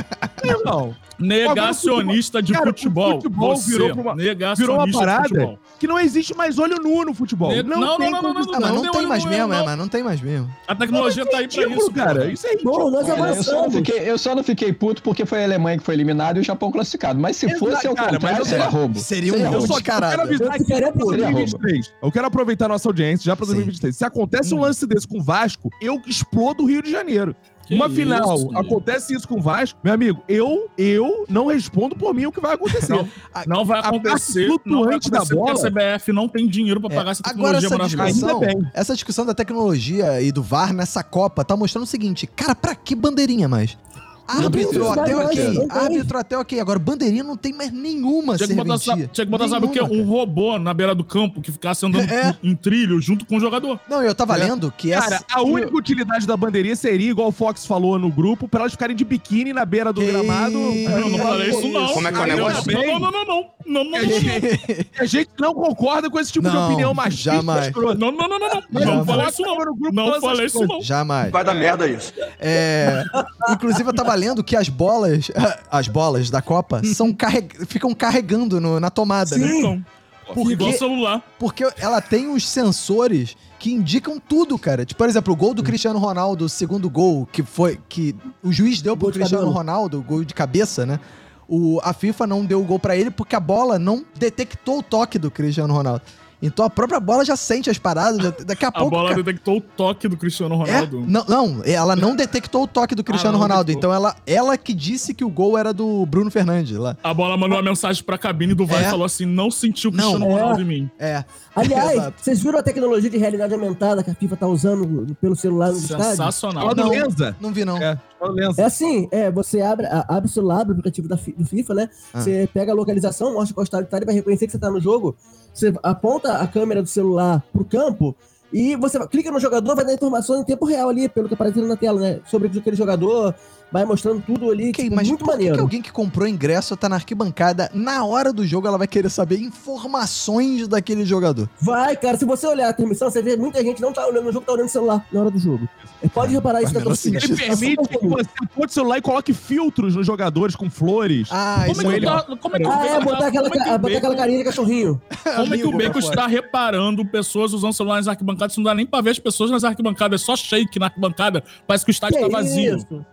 [0.44, 3.14] Meu irmão, Negacionista de Cara, o futebol.
[3.22, 5.60] futebol Você, virou uma- negacionista virou uma de parada futebol.
[5.80, 7.50] que não existe mais olho nu no futebol.
[7.52, 8.56] Ne- Não, não, tem não, não, não, condição.
[8.56, 9.56] Ah, mas não, Não, tem não, mais não, mesmo, não.
[9.56, 10.50] é, mas não tem mais mesmo.
[10.68, 12.32] A tecnologia tá aí pra isso, cara.
[12.32, 12.58] Isso é.
[12.64, 13.76] Bom, nós É, eu, só não avançamos.
[13.76, 16.44] fiquei, eu só não fiquei puto porque foi a Alemanha que foi eliminada e o
[16.44, 17.20] Japão classificado.
[17.20, 19.00] Mas se fosse ao mas contrário, eu seria roubo.
[19.00, 20.18] Seria um roubo de caralho.
[20.18, 20.94] quero avisar Eu.
[21.06, 21.94] 2023.
[22.02, 23.54] Eu quero aproveitar a nossa audiência já pra Sim.
[23.54, 23.96] 2023.
[23.96, 27.36] Se acontece um lance desse com o Vasco, eu explodo o Rio de Janeiro.
[27.66, 31.96] Que Uma final, isso, acontece isso com o Vasco, meu amigo, eu, eu não respondo
[31.96, 32.92] por mim o que vai acontecer.
[32.92, 33.08] Não,
[33.48, 34.48] Não vai A parte acontecer.
[34.48, 37.22] Não vai flutuante da porque a bola- CBF não tem dinheiro pra É, pagar essa
[37.26, 38.12] Agora tecnologia essa maravilhosa.
[38.12, 38.72] discussão, Ainda bem.
[38.74, 42.76] essa discussão da tecnologia e do VAR nessa Copa tá mostrando o seguinte, cara, pra
[42.76, 43.78] que bandeirinha mais?
[44.28, 48.56] Árbitro até ok, não árbitro até ok, agora bandeirinha não tem mais nenhuma Tinha que
[48.56, 49.82] botar, tinha que botar sabe o quê?
[49.82, 52.36] Um robô na beira do campo que ficasse andando É.
[52.42, 53.80] em trilho junto com o jogador.
[53.90, 54.46] Não, eu tava É.
[54.46, 55.10] lendo que essa...
[55.10, 58.72] Cara, a única utilidade da bandeirinha seria, igual o Fox falou no grupo, pra elas
[58.72, 60.54] ficarem de biquíni na beira do Que gramado.
[60.58, 61.88] Eu não falei isso, não.
[61.94, 62.72] Como é que é o negócio?
[62.72, 63.46] Não, não, não, não.
[63.66, 66.94] Não, não, não, A gente, a gente não concorda com esse tipo de Não, opinião
[66.94, 67.32] machista.
[67.34, 67.68] jamais.
[67.68, 67.96] escrota.
[67.98, 68.12] não.
[68.12, 68.64] Não, não, não, não.
[68.98, 69.56] Não Fox isso, não.
[69.56, 70.68] no grupo Não falei essas isso, não.
[70.68, 70.86] coisas.
[70.86, 71.32] Jamais.
[71.32, 72.14] Vai dar merda isso.
[72.40, 73.04] É,
[73.50, 75.30] inclusive eu tava lendo que as bolas,
[75.72, 77.66] as bolas da Copa são carreg...
[77.68, 79.48] ficam carregando no- na tomada, né?
[79.58, 79.86] Então,
[80.34, 81.22] Porque- igual celular.
[81.40, 84.86] Porque ela tem uns sensores que indicam tudo, cara.
[84.86, 88.52] Tipo, por exemplo, o gol do Cristiano Ronaldo, o segundo gol, que foi que o
[88.52, 89.58] juiz deu pro Gol de Cristiano cabelo.
[89.58, 91.00] Ronaldo, o gol de cabeça, né?
[91.48, 94.84] O, a FIFA não deu o gol pra ele porque a bola não detectou o
[94.84, 96.02] toque do Cristiano Ronaldo.
[96.46, 98.90] Então a própria bola já sente as paradas, já- daqui a, A pouco.
[98.90, 100.58] bola cara- detectou o toque do Cristiano É?
[100.58, 101.06] Ronaldo.
[101.08, 103.64] Não, não, ela não detectou o toque do Cristiano não Ronaldo.
[103.64, 103.92] detectou.
[103.92, 106.98] Então ela, ela que disse que o gol era do Bruno Fernandes lá.
[107.02, 108.88] A bola mandou uma mensagem pra cabine do VAR É.
[108.88, 110.10] e falou assim: não sentiu o Não.
[110.16, 110.42] Cristiano É.
[110.42, 110.90] Ronaldo em mim.
[111.00, 111.24] É.
[111.56, 115.72] Aliás, vocês viram a tecnologia de realidade aumentada que a FIFA tá usando pelo celular
[115.72, 116.04] no estádio?
[116.04, 116.64] Sensacional.
[116.64, 117.36] Fala do Não.
[117.40, 117.78] Não vi, não.
[117.78, 117.98] É,
[118.32, 118.62] Lenza.
[118.62, 121.90] É assim, é, você abre, abre o celular, abre o aplicativo da, do FIFA, né?
[122.14, 122.22] Ah.
[122.22, 124.80] Você pega a localização, mostra qual estádio tá, ele vai reconhecer que você tá no
[124.80, 125.16] jogo.
[125.54, 128.16] Você aponta a câmera do celular pro campo
[128.52, 131.34] e você vai- clica no jogador, vai dar informações em tempo real ali, pelo que
[131.34, 132.20] aparecendo na tela, né?
[132.28, 133.34] Sobre aquele jogador,
[133.74, 135.56] vai mostrando tudo ali, Ok, tipo, mas muito maneiro.
[135.56, 139.10] que alguém que comprou ingresso tá na arquibancada, na hora do jogo ela vai querer
[139.10, 141.50] saber informações daquele jogador?
[141.60, 144.32] Vai, cara, se você olhar a transmissão, você vê muita gente não tá olhando no
[144.32, 145.68] jogo, tá olhando no celular na hora do jogo.
[146.02, 147.18] É, Pode reparar isso na torcida.
[147.18, 151.28] Ele permite que você aponte o celular e coloque filtros nos jogadores com flores.
[151.32, 153.52] Ah, Como isso é ele- o como é que o Ah, é, botar aquela, é
[153.52, 155.02] que o botar aquela carinha de cachorrinho.
[155.24, 158.76] Como é que o Bacon está reparando pessoas usando celular nas arquibancadas arquibancada, não dá
[158.76, 161.44] nem pra ver as pessoas nas arquibancadas, é só shake na arquibancada.
[161.66, 162.78] Parece que o estádio tá vazio.
[162.78, 163.06] isso?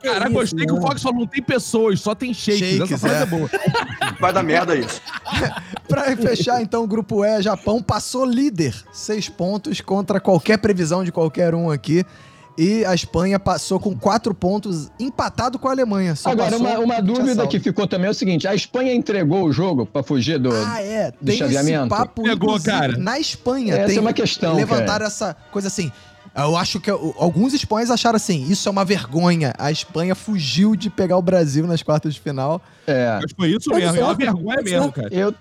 [0.50, 0.80] Cara, Que gostei que o.
[0.80, 2.60] Fox falou: não tem pessoas, só tem shakes.
[2.78, 3.22] Shakes, Essa frase é.
[3.22, 3.50] é boa.
[4.20, 5.00] Vai dar merda isso.
[5.88, 8.74] Pra fechar, então, o grupo E, Japão passou líder.
[8.92, 12.04] Seis pontos contra qualquer previsão de qualquer um aqui.
[12.58, 16.14] E a Espanha passou com quatro pontos, empatado com a Alemanha.
[16.14, 17.50] Só Agora, uma, uma dúvida assalto.
[17.50, 20.50] que ficou também é o seguinte: a Espanha entregou o jogo pra fugir do.
[20.52, 21.10] Ah, é.
[21.12, 21.88] do Tem esse chaveamento?
[21.88, 22.96] papo, Pegou, inclusive, cara.
[22.98, 23.74] na Espanha.
[23.74, 25.04] Essa tem, é uma questão, Levantaram cara.
[25.06, 25.90] essa coisa assim.
[26.34, 29.52] Eu acho que alguns espanhóis acharam assim, isso é uma vergonha.
[29.58, 32.62] A Espanha fugiu de pegar o Brasil nas quartas de final.
[32.86, 33.18] É.
[33.20, 33.96] Mas foi isso mesmo.
[33.96, 35.08] É uma pode vergonha mesmo, cara.
[35.12, 35.34] Eu,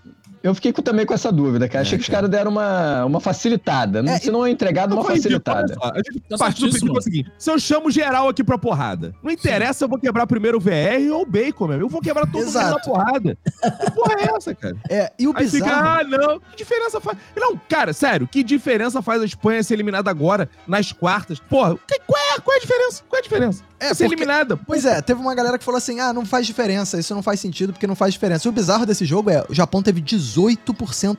[0.44, 1.82] eu fiquei com- também com essa dúvida, cara.
[1.82, 4.02] Achei que os caras deram uma, uma facilitada.
[4.04, 5.74] Não, É, se não é entregado, uma facilitada.
[5.74, 8.58] só, A gente Tá do princípio é o seguinte: se eu chamo geral aqui pra
[8.58, 11.84] porrada, não interessa se eu vou quebrar primeiro o VR ou o Bacon, mesmo.
[11.84, 12.72] Eu vou quebrar todo mundo Exato.
[12.76, 13.38] na porrada.
[13.62, 14.76] Que porra é essa, cara?
[14.90, 15.88] É, e o Aí fica, bizarro...
[15.88, 16.40] ah, não.
[16.40, 17.18] Que diferença faz?
[17.36, 21.40] Não, cara, sério, que diferença faz a Espanha ser eliminada agora, nas quartas?
[21.40, 23.04] Porra, que- qual, é, qual é a diferença?
[23.08, 23.64] Qual é a diferença?
[23.80, 24.58] É, ser porque- eliminada.
[24.58, 27.40] Pois é, teve uma galera que falou assim: ah, não faz diferença, isso não faz
[27.40, 28.48] sentido porque não faz diferença.
[28.48, 30.29] E o bizarro desse jogo é: o Japão teve 18%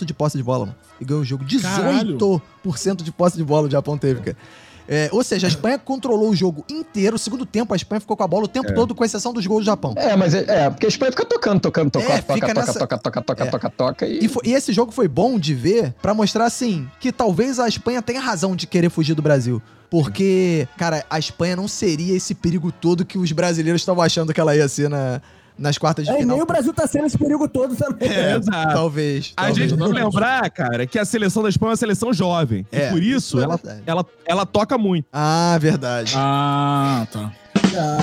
[0.05, 0.77] de posse de bola, mano.
[1.01, 1.45] E ganhou o jogo.
[1.45, 4.37] 18% de posse de bola o Japão teve, cara.
[4.93, 7.15] É, ou seja, a Espanha controlou o jogo inteiro.
[7.15, 9.47] O segundo tempo, a Espanha ficou com a bola o tempo todo, com exceção dos
[9.47, 9.95] gols do Japão.
[9.97, 12.61] É, mas é, é, porque a Espanha fica tocando, tocando, tocando, É, toca, fica toca,
[12.61, 13.47] nessa- toca, toca, toca, É.
[13.47, 14.27] toca, toca, e...
[14.27, 18.03] E, e esse jogo foi bom de ver pra mostrar, assim, que talvez a Espanha
[18.03, 19.63] tenha razão de querer fugir do Brasil.
[19.89, 24.41] Porque, cara, a Espanha não seria esse perigo todo que os brasileiros estavam achando que
[24.41, 25.21] ela ia ser na,
[25.61, 26.37] nas quartas de É, e final.
[26.37, 28.09] nem o Brasil tá sendo esse perigo todo também.
[28.09, 28.73] É, exato.
[28.75, 29.33] Talvez.
[29.37, 29.71] A talvez.
[29.71, 32.67] gente tem que lembrar, cara, que a seleção da Espanha é uma seleção jovem.
[32.73, 33.83] É, e por isso, isso é ela, verdade.
[33.87, 35.07] ela, ela toca muito.
[35.13, 36.15] Ah, verdade.
[36.17, 37.33] Ah, tá.
[37.77, 37.99] Ah,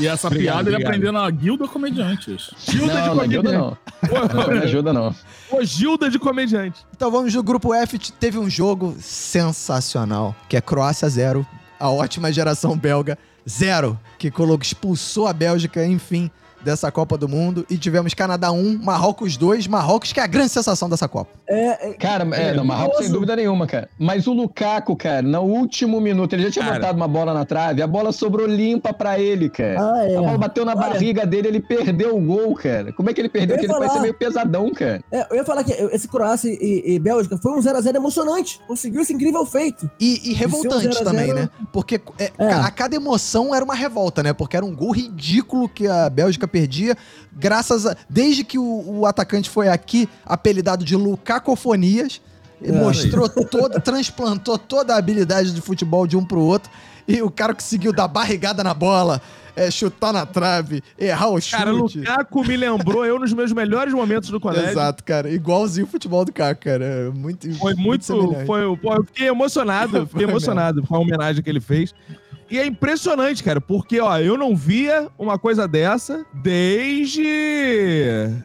[0.00, 2.50] E essa Obrigado, piada ele aprendeu na Guilda Comediantes.
[2.66, 3.76] Gilda Não, não ajuda não.
[4.02, 5.14] Não, não ajuda não.
[5.50, 6.80] Ô, Gilda de comediante.
[6.96, 7.98] Então vamos no grupo F.
[7.98, 11.46] Teve um jogo sensacional, que é Croácia 0,
[11.78, 13.16] a ótima geração belga
[13.48, 16.30] 0, que colocou, expulsou a Bélgica, enfim,
[16.64, 17.64] dessa Copa do Mundo.
[17.68, 21.30] E tivemos Canadá 1, Marrocos 2, Marrocos, que é a grande sensação dessa Copa.
[21.48, 23.88] é, é, Cara, é, não, Marrocos sem dúvida nenhuma, cara.
[23.98, 26.76] Mas o Lukaku, cara, no último minuto, ele já tinha Cara.
[26.78, 29.78] botado uma bola na trave, a bola sobrou limpa pra ele, cara.
[29.80, 30.16] Ah, é.
[30.16, 30.80] A bola bateu na Olha.
[30.88, 32.92] barriga dele, ele perdeu o gol, cara.
[32.92, 33.56] Como é que ele perdeu?
[33.56, 34.02] Porque ele parece falar.
[34.02, 35.02] meio pesadão, cara.
[35.10, 38.60] é, eu ia falar que esse Croácia e, e Bélgica foi um 0x0 emocionante.
[38.66, 39.90] Conseguiu esse incrível feito.
[40.00, 41.50] E, e revoltante zero a também, zero- né?
[41.72, 42.52] Porque é, É.
[42.52, 44.32] a cada emoção era uma revolta, né?
[44.32, 46.96] Porque era um gol ridículo que a Bélgica perdia,
[47.32, 47.96] graças a.
[48.08, 52.20] Desde que o, o atacante foi aqui, apelidado de Lucacofonias,
[52.62, 52.70] É.
[52.70, 56.70] mostrou toda, transplantou toda a habilidade de futebol de um pro outro.
[57.08, 59.20] E o cara conseguiu dar barrigada na bola,
[59.56, 61.56] é, chutar na trave, errar o chute.
[61.56, 64.70] Cara, Lukaku me lembrou eu nos meus melhores momentos do colégio.
[64.70, 65.28] Exato, cara.
[65.28, 67.10] Igualzinho o futebol do Caco, cara.
[67.12, 68.04] Muito, Foi muito.
[68.04, 68.46] semelhante.
[68.46, 71.92] foi, pô, eu fiquei emocionado, eu fiquei Foi emocionado com a homenagem que ele fez.
[72.52, 77.24] E é impressionante, cara, porque, ó, eu não via uma coisa dessa desde.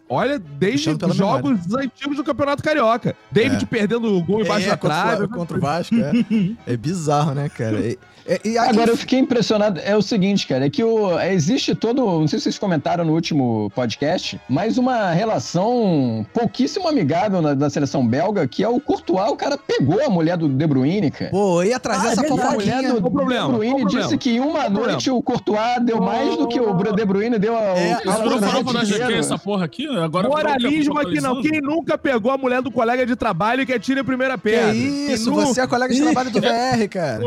[0.09, 3.15] Olha, desde jogos antigos do Campeonato Carioca.
[3.31, 3.67] David É.
[3.67, 5.23] perdendo o gol embaixo É, da contra, trave.
[5.25, 6.11] o- contra o Vasco, é.
[6.73, 7.79] É bizarro, né, cara?
[7.79, 7.97] E,
[8.45, 9.79] aí- Agora, eu fiquei impressionado.
[9.83, 12.01] É o seguinte, cara, é que o, é, existe todo.
[12.19, 17.69] Não sei se vocês comentaram no último podcast, mas uma relação pouquíssimo amigável na, da
[17.69, 21.31] seleção belga, que é o Courtois, o cara pegou a mulher do De Bruyne, cara.
[21.31, 22.41] Pô, ia trazer Ah, é essa verdade.
[22.41, 22.93] E a mulher fofoquinha.
[22.93, 23.47] do Qual o problema?
[23.47, 26.73] De Bruyne disse que em uma o noite o Courtois deu mais do que o
[26.93, 29.07] De Bruyne deu ao É, ao isso Isso não relacionamento falou pra nós inteiro.
[29.07, 29.87] que essa porra aqui?
[29.97, 31.41] Agora Moralismo aqui não.
[31.41, 34.73] Quem nunca pegou a mulher do colega de trabalho que atira a primeira Que pedra?
[34.73, 37.21] isso, Quem você é colega de trabalho do VR, cara.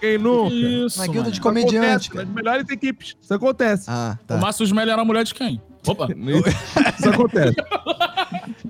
[0.00, 0.54] Quem nunca?
[0.54, 1.30] Isso, Na guilda mano.
[1.30, 2.14] de Isso comediante.
[2.14, 3.16] Nas melhores equipes.
[3.20, 3.84] Isso acontece.
[3.88, 4.36] Ah, O tá.
[4.36, 5.60] Márcio Smelly era a mulher de quem?
[5.86, 6.08] Opa.
[6.98, 7.54] Isso acontece.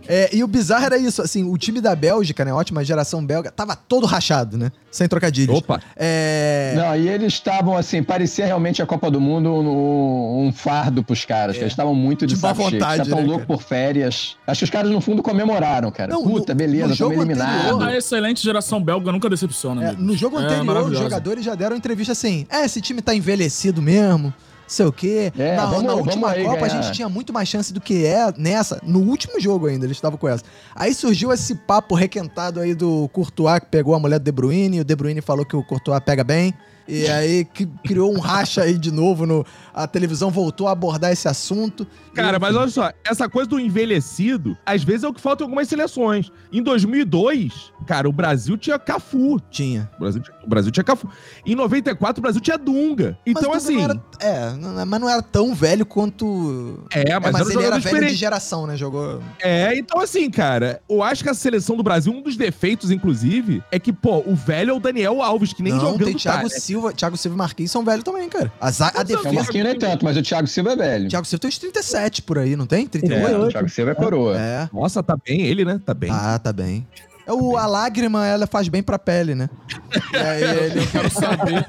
[0.09, 3.51] É, e o bizarro era isso, assim, o time da Bélgica, né, ótima geração belga,
[3.51, 4.71] tava todo rachado, né?
[4.91, 5.57] Sem trocadilhos.
[5.59, 5.81] Opa.
[5.97, 6.73] É...
[6.77, 11.25] Não, e eles estavam assim, parecia realmente a Copa do Mundo um, um fardo pros
[11.25, 11.57] caras.
[11.57, 12.55] que Eles estavam muito de, De cheio.
[12.55, 14.37] vontade, Eles estavam né, loucos por férias.
[14.47, 16.13] Acho que os caras no fundo comemoraram, cara.
[16.13, 17.55] Não, Puta, no- beleza, no estamos jogo eliminados.
[17.73, 20.03] anterior- A excelente geração belga nunca decepciona, É, amigo.
[20.03, 23.83] no jogo É anterior, os jogadores já deram entrevista assim: é, esse time tá envelhecido
[23.83, 24.33] mesmo,
[24.67, 25.33] sei o quê.
[25.39, 26.83] É, na, vamos- na última Copa a ganhar.
[26.83, 28.81] gente tinha muito mais chance do que é nessa.
[28.83, 30.45] No último jogo ainda, eles estavam com essa.
[30.75, 34.79] Aí surgiu esse papo requentado aí do Courtois, que pegou a mulher do De Bruyne,
[34.79, 36.53] e o De Bruyne falou que o Courtois pega bem.
[36.89, 39.45] E aí que criou um racha aí de novo, no,
[39.75, 41.87] a televisão voltou a abordar esse assunto.
[42.15, 45.43] Cara, E- mas olha só, essa coisa do envelhecido, às vezes é o que falta
[45.43, 46.31] em algumas seleções.
[46.53, 49.41] Em 2002, cara, o Brasil tinha Cafu.
[49.51, 49.91] Tinha.
[49.97, 51.09] O Brasil, tinha- o Brasil tinha Cafu.
[51.45, 53.19] Em 94, o Brasil tinha Dunga.
[53.27, 56.85] Então, Mas o Dunga assim, não era- É, não- mas não era tão velho quanto.
[56.93, 58.77] É, É, mas, mas era um ele era velho de geração, né?
[58.77, 59.21] Jogou.
[59.41, 63.63] É, então assim, cara, eu acho que a seleção do Brasil, um dos defeitos, inclusive,
[63.71, 66.49] é que, pô, o velho é o Daniel Alves, que nem não, jogando tem Thiago
[66.49, 66.61] tá, né?
[66.77, 66.93] Silva.
[66.93, 68.53] Thiago Silva e Marquinhos são velhos também, cara.
[68.61, 69.35] A, za- a anos O defesa.
[69.35, 71.09] Marquinhos nem tanto, mas o Thiago Silva é velho.
[71.09, 72.87] Thiago Silva tem uns 37 por aí, não tem?
[72.87, 73.27] 38?
[73.35, 74.37] É, o Thiago Silva é coroa.
[74.39, 74.69] É.
[74.73, 75.81] Nossa, tá bem ele, né?
[75.85, 76.11] Tá bem.
[76.13, 76.87] Ah, tá bem.
[77.27, 79.51] É o, a lágrima, ela faz bem pra pele, né?
[80.15, 80.81] Ele...
[80.87, 81.67] Eu quero saber,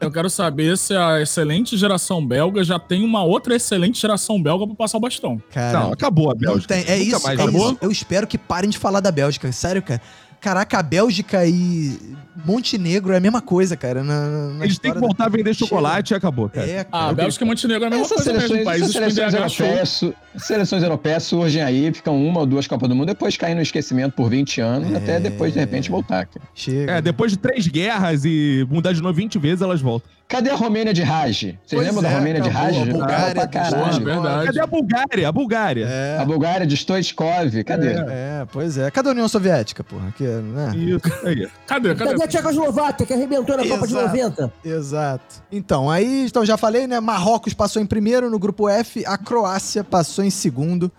[0.00, 4.64] eu quero saber se a excelente geração belga já tem uma outra excelente geração belga
[4.66, 5.42] pra passar o bastão.
[5.52, 6.74] Cara, não, acabou a não Bélgica.
[6.74, 6.84] tem.
[6.86, 7.70] É Nunca isso, mais é acabou.
[7.72, 7.78] isso.
[7.82, 9.50] Eu espero que parem de falar da Bélgica.
[9.50, 10.00] Sério, cara.
[10.40, 11.98] Caraca, a Bélgica e
[12.44, 14.02] Montenegro é a mesma coisa, cara.
[14.02, 15.66] Na, na Eles têm que voltar a vender Chega.
[15.68, 16.66] chocolate e acabou, cara.
[16.66, 17.08] É, Ah, cara.
[17.08, 18.64] a Bélgica e Montenegro é a mesma Essas coisa seleções, mesmo.
[18.64, 20.00] Países seleções europeias,
[20.38, 24.14] seleções europeias surgem aí, ficam uma ou duas Copas do Mundo, depois caem no esquecimento
[24.14, 24.96] por 20 anos, É.
[24.96, 26.26] até depois, de repente, voltar.
[26.26, 26.46] cara.
[26.54, 26.92] Chega.
[26.92, 30.10] É, depois de três guerras e mudar de novo 20 vezes, elas voltam.
[30.28, 31.40] Cadê a Romênia de Raj?
[31.42, 32.76] Vocês Pois lembram é, da Romênia de acabou, Raj?
[32.88, 33.84] a Bulgária pra do caralho.
[33.84, 34.00] Jorge.
[34.04, 34.46] verdade.
[34.46, 35.28] Cadê a Bulgária?
[35.28, 35.84] A Bulgária.
[35.86, 37.88] É, A Bulgária de Stoichkov, cadê?
[37.88, 38.90] é, pois é.
[38.90, 40.10] Cadê a União Soviética, porra?
[40.16, 40.72] Que, né?
[40.74, 41.00] Isso.
[41.00, 41.48] Cadê?
[41.66, 42.21] Cadê Cadê?
[42.22, 44.08] A Tchecoslováquia que arrebentou na Copa de Exato.
[44.08, 44.52] 90?
[44.64, 45.42] Exato.
[45.50, 47.00] Então, aí, então já falei, né?
[47.00, 50.90] Marrocos passou em primeiro no grupo F, a Croácia passou em segundo.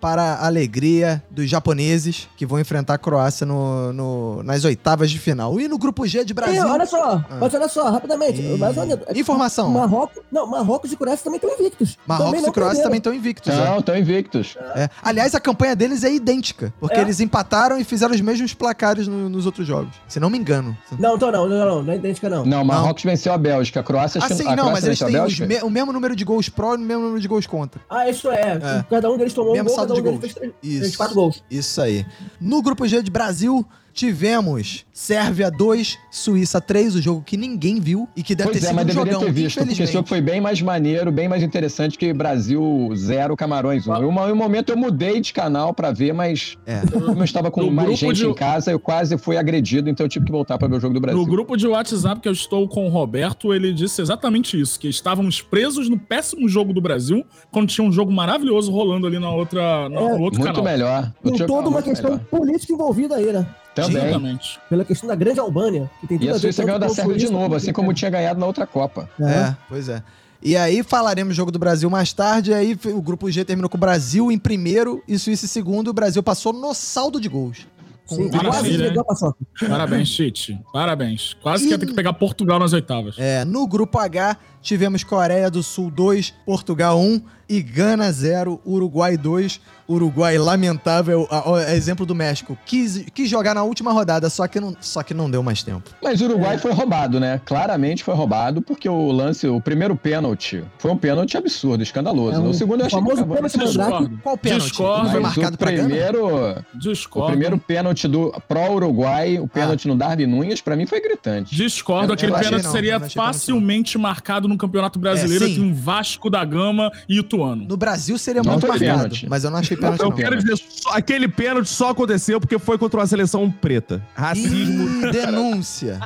[0.00, 5.18] Para a alegria dos japoneses que vão enfrentar a Croácia no, no- nas oitavas de
[5.18, 5.60] final.
[5.60, 6.66] E no grupo G de E, Brasil.
[6.66, 7.36] olha só, Ah.
[7.40, 8.40] mas olha só, rapidamente.
[8.40, 9.70] Ih, Mas olha, Informação.
[9.70, 11.98] Marrocos, não, Marrocos e Croácia também estão invictos.
[12.06, 13.54] Marrocos Também e não Croácia também estão invictos.
[13.54, 13.64] né?
[13.64, 14.56] Não, estão invictos.
[14.74, 14.88] É.
[15.02, 17.00] Aliás, a campanha deles é idêntica, porque É.
[17.02, 19.94] eles empataram e fizeram os mesmos placares no- nos outros jogos.
[20.08, 20.76] Se não me engano.
[20.98, 22.44] Não, então não, não, não, não é idêntica não.
[22.46, 23.80] Não, Marrocos venceu a Bélgica.
[23.80, 25.92] A Croácia, Ah, acho que- sim, a não, Croácia mas eles têm me- o mesmo
[25.92, 27.80] número de gols pró e o mesmo número de gols contra.
[27.90, 28.58] Ah, isso é.
[28.62, 28.84] É.
[28.88, 30.20] Cada um deles tomou Mesmo um gol, cada um de gols.
[30.20, 30.80] fez três, Isso.
[30.80, 31.44] fez quatro gols.
[31.50, 32.06] Isso aí.
[32.40, 38.08] No grupo G de Brasil, tivemos Sérvia 2, Suíça 3, o jogo que ninguém viu
[38.16, 39.92] e que deve Pois ter é, sido mas um deveria jogão, ter visto, porque esse
[39.92, 43.92] jogo foi bem mais maneiro, bem mais interessante que Brasil 0, Camarões 1.
[43.92, 44.28] Um.
[44.28, 46.80] Em um momento eu mudei de canal pra ver, mas É.
[46.86, 50.04] como eu estava com No mais gente de- em casa, eu quase fui agredido, então
[50.04, 51.18] eu tive que voltar pra ver o jogo do Brasil.
[51.20, 54.88] No grupo de WhatsApp que eu estou com o Roberto, ele disse exatamente isso: que
[54.88, 59.30] estávamos presos no péssimo jogo do Brasil, quando tinha um jogo maravilhoso rolando ali na
[59.30, 60.62] outra, na- É, no outro Muito canal.
[60.62, 61.12] melhor.
[61.22, 62.24] Tem toda uma questão melhor.
[62.26, 63.46] política envolvida aí, né?
[63.74, 64.02] Também.
[64.04, 64.58] Exatamente.
[64.68, 65.90] Pela questão da grande Albânia.
[66.00, 68.10] Que tem E tudo a ver Suíça ganhou da Sérvia de novo, assim como tinha
[68.10, 69.08] ganhado na outra Copa.
[69.20, 70.02] É, pois é.
[70.42, 72.52] E aí falaremos do jogo do Brasil mais tarde.
[72.52, 75.88] Aí o grupo G terminou com o Brasil em primeiro e Suíça em segundo.
[75.88, 77.66] O Brasil passou no saldo de gols.
[78.06, 79.38] Sim, um quase Maravilha, a paçoca.
[79.68, 80.58] Parabéns, Tite.
[80.72, 81.36] Parabéns.
[81.40, 83.14] Quase E- que ia ter que pegar Portugal nas oitavas.
[83.18, 89.16] É, no grupo H tivemos Coreia do Sul 2, Portugal 1 e Gana 0, Uruguai
[89.16, 89.60] 2.
[89.88, 92.56] Uruguai lamentável, a- a- exemplo do México.
[92.64, 95.90] Quis, quis jogar na última rodada, só que não, só que não deu mais tempo.
[96.00, 96.28] Mas o É.
[96.28, 97.40] Uruguai foi roubado, né?
[97.44, 102.36] Claramente foi roubado, porque o lance, o primeiro pênalti, foi um pênalti absurdo, escandaloso.
[102.36, 103.36] É um no segundo eu achei que famoso acabou.
[103.48, 103.58] pênalti.
[103.66, 104.20] Discordo.
[104.22, 104.62] Qual pênalti?
[104.62, 105.10] Discordo.
[105.10, 107.28] Foi marcado o primeiro, o Discordo.
[107.30, 111.52] primeiro pênalti do pró-Uruguai, o pênalti no Darwin Nunes, pra mim foi gritante.
[111.52, 115.72] Discordo, Eu- aquele eu pênalti não, seria facilmente marcado no Campeonato Brasileiro É, entre um
[115.72, 117.64] Vasco da Gama e Ituano.
[117.66, 119.26] No Brasil seria Não muito marcado, pênalti.
[119.28, 120.16] mas eu não achei pênalti Eu não.
[120.16, 124.02] quero dizer, só- aquele pênalti só aconteceu porque foi contra uma seleção preta.
[124.14, 125.06] Racismo.
[125.06, 126.00] Ih, denúncia.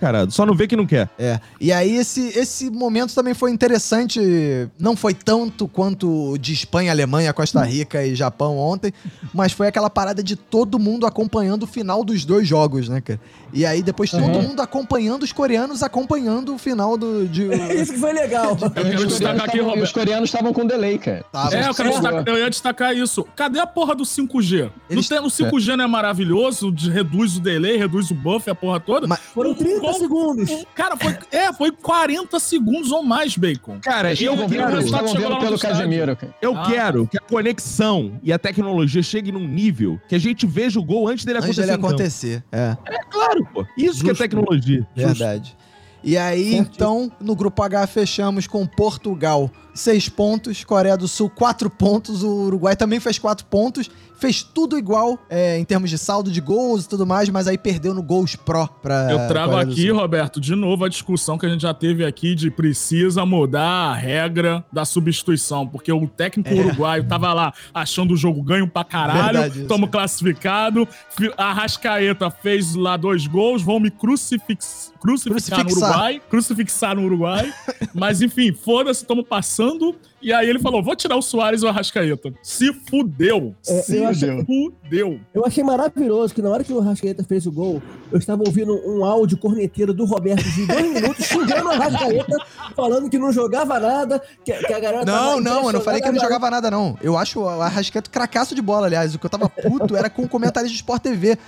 [0.00, 1.08] Cara, só não vê que não quer.
[1.18, 1.40] É.
[1.60, 4.20] E aí esse, esse momento também foi interessante.
[4.78, 8.92] Não foi tanto quanto de Espanha, Alemanha, Costa Rica e Japão ontem,
[9.32, 13.20] mas foi aquela parada de todo mundo acompanhando o final dos dois jogos, né, cara?
[13.52, 14.42] E aí depois todo Uhum.
[14.42, 18.56] mundo acompanhando os coreanos acompanhando o final do de Isso que foi legal.
[18.60, 19.82] Eu quero destacar coreanos aqui, Roberto.
[19.84, 21.24] os coreanos estavam com delay, cara.
[21.32, 21.54] Tava.
[21.56, 21.92] É, eu, quero É.
[21.92, 23.24] destacar, eu ia destacar isso.
[23.36, 24.70] Cadê a porra do 5G?
[24.90, 28.48] Eles- Não tem, o 5G não é maravilhoso, de- reduz o delay, reduz o buff,
[28.50, 29.06] a porra toda.
[29.06, 30.64] Mas- Foram 30 Bom, segundos.
[30.74, 33.78] Cara, foi, é, foi 40 segundos ou mais, Bacon.
[33.80, 35.58] Cara, eu estavam quero- estavam vendo pelo.
[35.58, 36.34] Casemiro, cara.
[36.42, 36.66] eu Ah.
[36.66, 40.84] quero que a conexão e a tecnologia cheguem num nível que a gente veja o
[40.84, 41.66] gol antes dele antes acontecer.
[41.66, 41.86] dele em campo.
[41.94, 42.44] acontecer.
[42.52, 42.76] É.
[42.86, 43.66] É claro, pô.
[43.76, 44.22] Isso que é Justo.
[44.22, 44.86] tecnologia.
[44.94, 45.56] Verdade.
[46.04, 46.70] E aí, Certíssimo.
[46.72, 52.28] então, no grupo H fechamos com Portugal, seis pontos, Coreia do Sul, quatro pontos, o
[52.44, 56.84] Uruguai também fez quatro pontos, fez tudo igual é, em termos de saldo de gols
[56.84, 59.90] e tudo mais, mas aí perdeu no gols pro pra Eu trago aqui.
[59.90, 63.94] Roberto, de novo a discussão que a gente já teve aqui de precisa mudar a
[63.94, 69.38] regra da substituição, porque o técnico uruguaio tava lá achando o jogo ganho pra caralho,
[69.38, 69.50] É.
[69.66, 75.90] Tamo classificado, fi- a Rascaeta fez lá dois gols, vão me crucifix, crucificar no Crucifixar.
[75.90, 77.52] Uruguai, crucifixar no Uruguai,
[77.94, 79.94] mas enfim, foda-se, tamo passando.
[80.26, 82.34] E aí ele falou: vou tirar o Soares e o Arrascaeta.
[82.42, 83.54] Se fudeu.
[83.64, 85.20] É, Se eu achei- fudeu.
[85.32, 88.74] Eu achei maravilhoso que na hora que o Arrascaeta fez o gol, eu estava ouvindo
[88.90, 92.38] um áudio corneteiro do Roberto de dois minutos xingando o Arrascaeta,
[92.74, 96.00] falando que não jogava nada, que, que a galera tava Não, não, eu não falei
[96.00, 96.98] que ele não jogava nada, não.
[97.00, 99.14] Eu acho o Arrascaeta cracaço de bola, aliás.
[99.14, 101.38] O que eu tava puto era com o comentarista do Sport TV.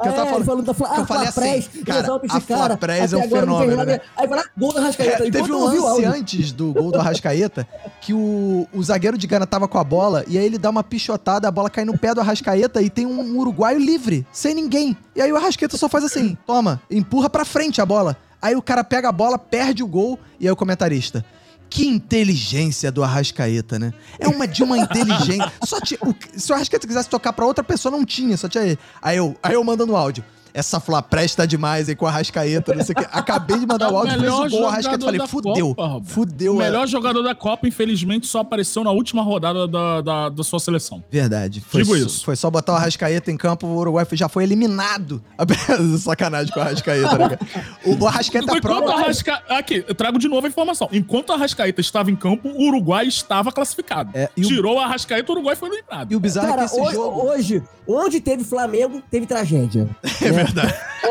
[0.00, 0.44] Que eu tava É, falando.
[0.44, 3.28] falando da Fla, que eu ah, falei Flaprés, assim, cara, a cara, Flaprés é um
[3.28, 4.00] fenômeno, né?
[4.16, 5.26] Aí vai lá, gol do Arrascaeta.
[5.26, 7.66] É, teve um lance antes do gol do Arrascaeta
[8.00, 10.84] que o, o zagueiro de Gana tava com a bola e aí ele dá uma
[10.84, 14.96] pichotada, a bola cai no pé do Arrascaeta e tem um uruguaio livre, sem ninguém.
[15.14, 18.16] E aí o Arrascaeta só faz assim: toma, empurra pra frente a bola.
[18.40, 21.24] Aí o cara pega a bola, perde o gol e aí o comentarista.
[21.68, 23.92] Que inteligência do Arrascaeta, né?
[24.18, 25.52] É uma de uma inteligência.
[25.64, 28.64] Só tinha, o- se o Arrascaeta quisesse tocar pra outra pessoa, não tinha, só tinha
[28.64, 28.78] ele.
[29.02, 30.24] Aí eu, aí eu mandando áudio.
[30.56, 33.06] Essa Flaprés tá demais aí com o Arrascaeta, não sei o quê.
[33.12, 36.56] Acabei de mandar o áudio, fez o gol, o Arrascaeta, jogador falei, fudeu, Copa, fudeu.
[36.56, 36.64] O é.
[36.64, 41.04] melhor jogador da Copa, infelizmente, só apareceu na última rodada da, da, da sua seleção.
[41.10, 41.60] Verdade.
[41.60, 42.24] Foi Digo isso.
[42.24, 45.22] Foi só botar o Arrascaeta em campo, o Uruguai já foi eliminado.
[46.00, 47.38] Sacanagem com o Arrascaeta, né, cara?
[47.84, 48.94] O, o Arrascaeta Enquanto o prova...
[48.94, 49.42] Arrasca...
[49.50, 50.88] Aqui, eu trago de novo a informação.
[50.90, 54.10] Enquanto o Arrascaeta estava em campo, o Uruguai estava classificado.
[54.14, 56.12] É, e o- Tirou o Arrascaeta, o Uruguai foi eliminado.
[56.12, 57.28] E o bizarro é Cara, que esse hoje, jogo...
[57.28, 59.86] hoje, onde teve Flamengo, teve tragédia.
[60.26, 60.45] É verdade.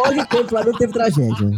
[0.08, 1.52] Onde teve Flamengo, teve tragédia.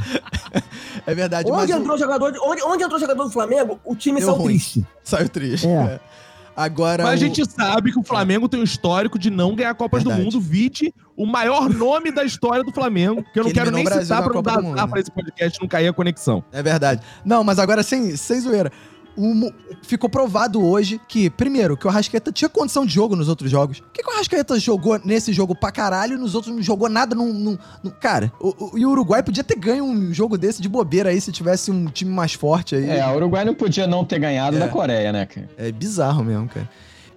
[1.06, 3.96] É verdade, Onde mas o- entrou jogador, de- onde, onde entrou jogador do Flamengo, o
[3.96, 4.54] time Deu saiu ruim.
[4.54, 4.86] triste.
[5.04, 5.68] saiu triste.
[5.68, 5.72] É.
[5.72, 6.00] É.
[6.56, 7.04] Agora...
[7.04, 10.02] Mas a o- gente sabe que o Flamengo tem um histórico de não ganhar Copas
[10.04, 10.22] Verdade.
[10.22, 10.42] do Mundo.
[10.42, 13.86] Vite o maior nome da história do Flamengo, que eu não Que quero nem o
[13.86, 14.88] Brasil citar pra não dar né?
[14.88, 16.44] pra esse podcast não cair a conexão.
[16.52, 17.02] É verdade.
[17.24, 18.72] Não, mas agora sem, sem zoeira.
[19.17, 19.51] O
[19.82, 23.80] ficou provado hoje que, primeiro, que o Arrascaeta tinha condição de jogo nos outros jogos.
[23.80, 26.88] Por que, que o Arrascaeta jogou nesse jogo pra caralho e nos outros não jogou
[26.88, 27.15] nada?
[27.15, 30.62] Num, num- num- Cara, o, o- e o Uruguai podia ter ganho um jogo desse
[30.62, 32.88] de bobeira aí se tivesse um time mais forte aí.
[32.89, 34.60] É, o Uruguai não podia não ter ganhado É.
[34.60, 35.49] da Coreia, né, cara?
[35.58, 36.69] É bizarro mesmo, cara.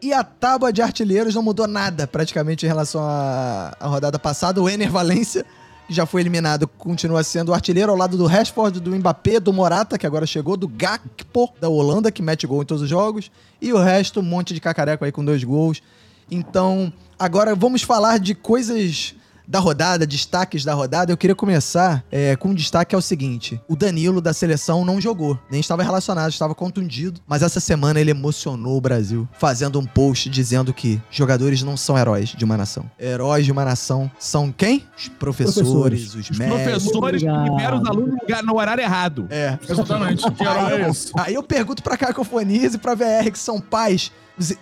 [0.03, 4.63] E a tábua de artilheiros não mudou nada praticamente em relação à, à rodada passada.
[4.63, 5.45] O Ener Valência,
[5.91, 9.99] já foi eliminado, continua sendo o artilheiro ao lado do Rashford, do Mbappé, do Morata,
[9.99, 13.31] que agora chegou, do Gakpo, da Holanda, que mete gol em todos os jogos.
[13.61, 15.83] E o resto, um monte de cacareco aí com dois gols.
[16.31, 19.15] Então, agora vamos falar de coisas
[19.51, 21.13] da rodada, destaques da rodada.
[21.13, 24.85] Eu queria começar é, com um destaque que é o seguinte: o Danilo da seleção
[24.85, 27.21] não jogou, nem estava relacionado, estava contundido.
[27.27, 31.99] Mas essa semana ele emocionou o Brasil, fazendo um post dizendo que jogadores não são
[31.99, 32.89] heróis de uma nação.
[32.99, 34.85] Heróis de uma nação são quem?
[34.97, 36.15] Os professores, Professores.
[36.15, 36.63] os Os médicos.
[36.63, 39.27] professores que liberam os alunos no horário errado.
[39.31, 39.59] É.
[39.69, 40.31] Exatamente.
[40.31, 41.11] que herói é esse?
[41.19, 44.13] Aí eu pergunto pra Cacofonias e pra VR, que são pais.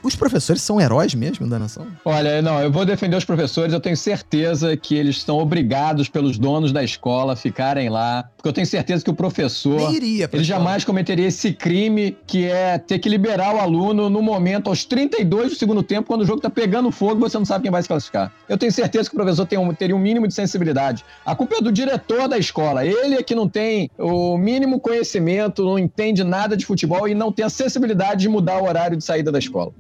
[0.03, 1.87] Os- professores são heróis mesmo da nação?
[2.05, 6.39] Olha, não, eu vou defender os professores, eu tenho certeza que eles são obrigados pelos
[6.39, 10.45] donos da escola a ficarem lá, porque eu tenho certeza que o professor, iria ele
[10.45, 15.51] jamais cometeria esse crime que é ter que liberar o aluno no momento, aos 32
[15.51, 17.83] do segundo tempo, quando o jogo tá pegando fogo e você não sabe quem vai
[17.83, 18.33] se classificar.
[18.49, 21.05] Eu tenho certeza que o professor tem um- teria um mínimo de sensibilidade.
[21.27, 25.65] A culpa é do diretor da escola, ele é que não tem o mínimo conhecimento,
[25.65, 29.03] não entende nada de futebol e não tem a sensibilidade de mudar o horário de
[29.03, 29.73] saída da escola.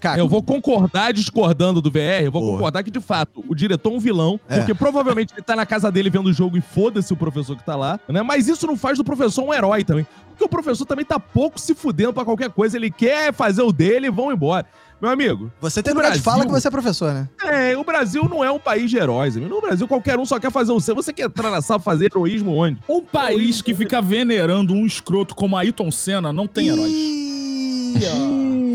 [0.00, 2.52] Caco, Eu vou concordar discordando do VR, eu vou Boa.
[2.54, 4.58] concordar que, de fato, o diretor é um vilão, É.
[4.58, 7.64] porque provavelmente ele tá na casa dele vendo o jogo e foda-se o professor que
[7.64, 8.22] tá lá, né?
[8.22, 10.06] Mas isso não faz do professor um herói também.
[10.30, 13.72] Porque o professor também tá pouco se fudendo pra qualquer coisa, ele quer fazer o
[13.72, 14.66] dele e vão embora.
[15.02, 17.28] Meu amigo, você tem lugar de Brasil- fala que você é professor, né?
[17.44, 19.36] é, o Brasil não é um país de heróis.
[19.36, 19.52] amigo.
[19.52, 20.94] No Brasil, qualquer um só quer fazer o seu.
[20.94, 22.78] Você quer entrar na sala fazer heroísmo onde?
[22.88, 26.92] Um país que fica venerando um escroto como Ayrton Senna não tem heróis.
[26.92, 27.94] Ih,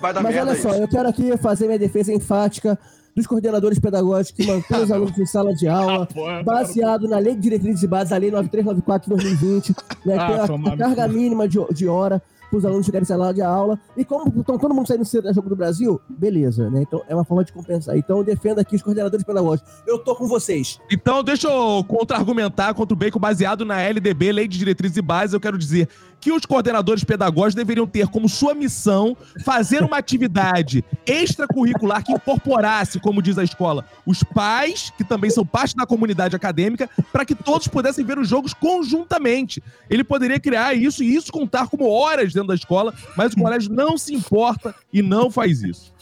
[0.00, 0.80] Vai dar Mas merda olha só, isso.
[0.82, 2.78] eu quero aqui fazer minha defesa enfática
[3.14, 7.34] dos coordenadores pedagógicos que mantêm os alunos em sala de aula, porra, baseado na Lei
[7.34, 9.74] de Diretrizes e Bases, a Lei 9394 de 2020,
[10.04, 13.02] né, Ah, que tem a- a carga mínima de, de hora para os alunos chegarem
[13.02, 13.76] em sala de aula.
[13.96, 16.82] E como estão todo mundo saindo cedo da jogo do Brasil, beleza, né?
[16.82, 17.96] Então é uma forma de compensar.
[17.98, 19.68] Então eu defendo aqui os coordenadores pedagógicos.
[19.84, 20.78] Eu tô com vocês.
[20.92, 25.34] Então, deixa eu contra-argumentar contra o Bacon baseado na LDB, Lei de Diretrizes e Bases.
[25.34, 25.88] Eu quero dizer
[26.26, 32.98] que os coordenadores pedagógicos deveriam ter como sua missão fazer uma atividade extracurricular que incorporasse,
[32.98, 37.32] como diz a escola, os pais, que também são parte da comunidade acadêmica, para que
[37.32, 39.62] todos pudessem ver os jogos conjuntamente.
[39.88, 43.72] Ele poderia criar isso e isso contar como horas dentro da escola, mas o colégio
[43.72, 45.94] não se importa e não faz isso.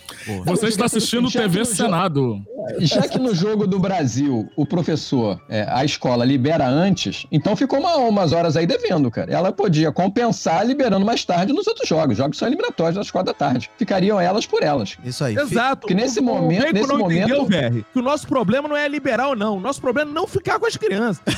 [0.44, 2.40] Você está assistindo Já TV jogo- Senado.
[2.78, 7.78] Já que no jogo do Brasil o professor, é, a escola libera antes, então ficou
[7.78, 9.30] uma- umas horas aí devendo, cara.
[9.30, 12.16] Ela podia compensar liberando mais tarde nos outros jogos.
[12.16, 13.70] Jogos são eliminatórios às quatro da tarde.
[13.76, 14.96] Ficariam elas por elas.
[15.04, 15.36] Isso aí.
[15.36, 15.82] Exato.
[15.82, 18.66] Porque nesse O- o momento- Bacon nesse não momento- entendeu, velho, que o nosso problema
[18.66, 19.58] não é liberar ou não.
[19.58, 21.22] O nosso problema é não ficar com as crianças.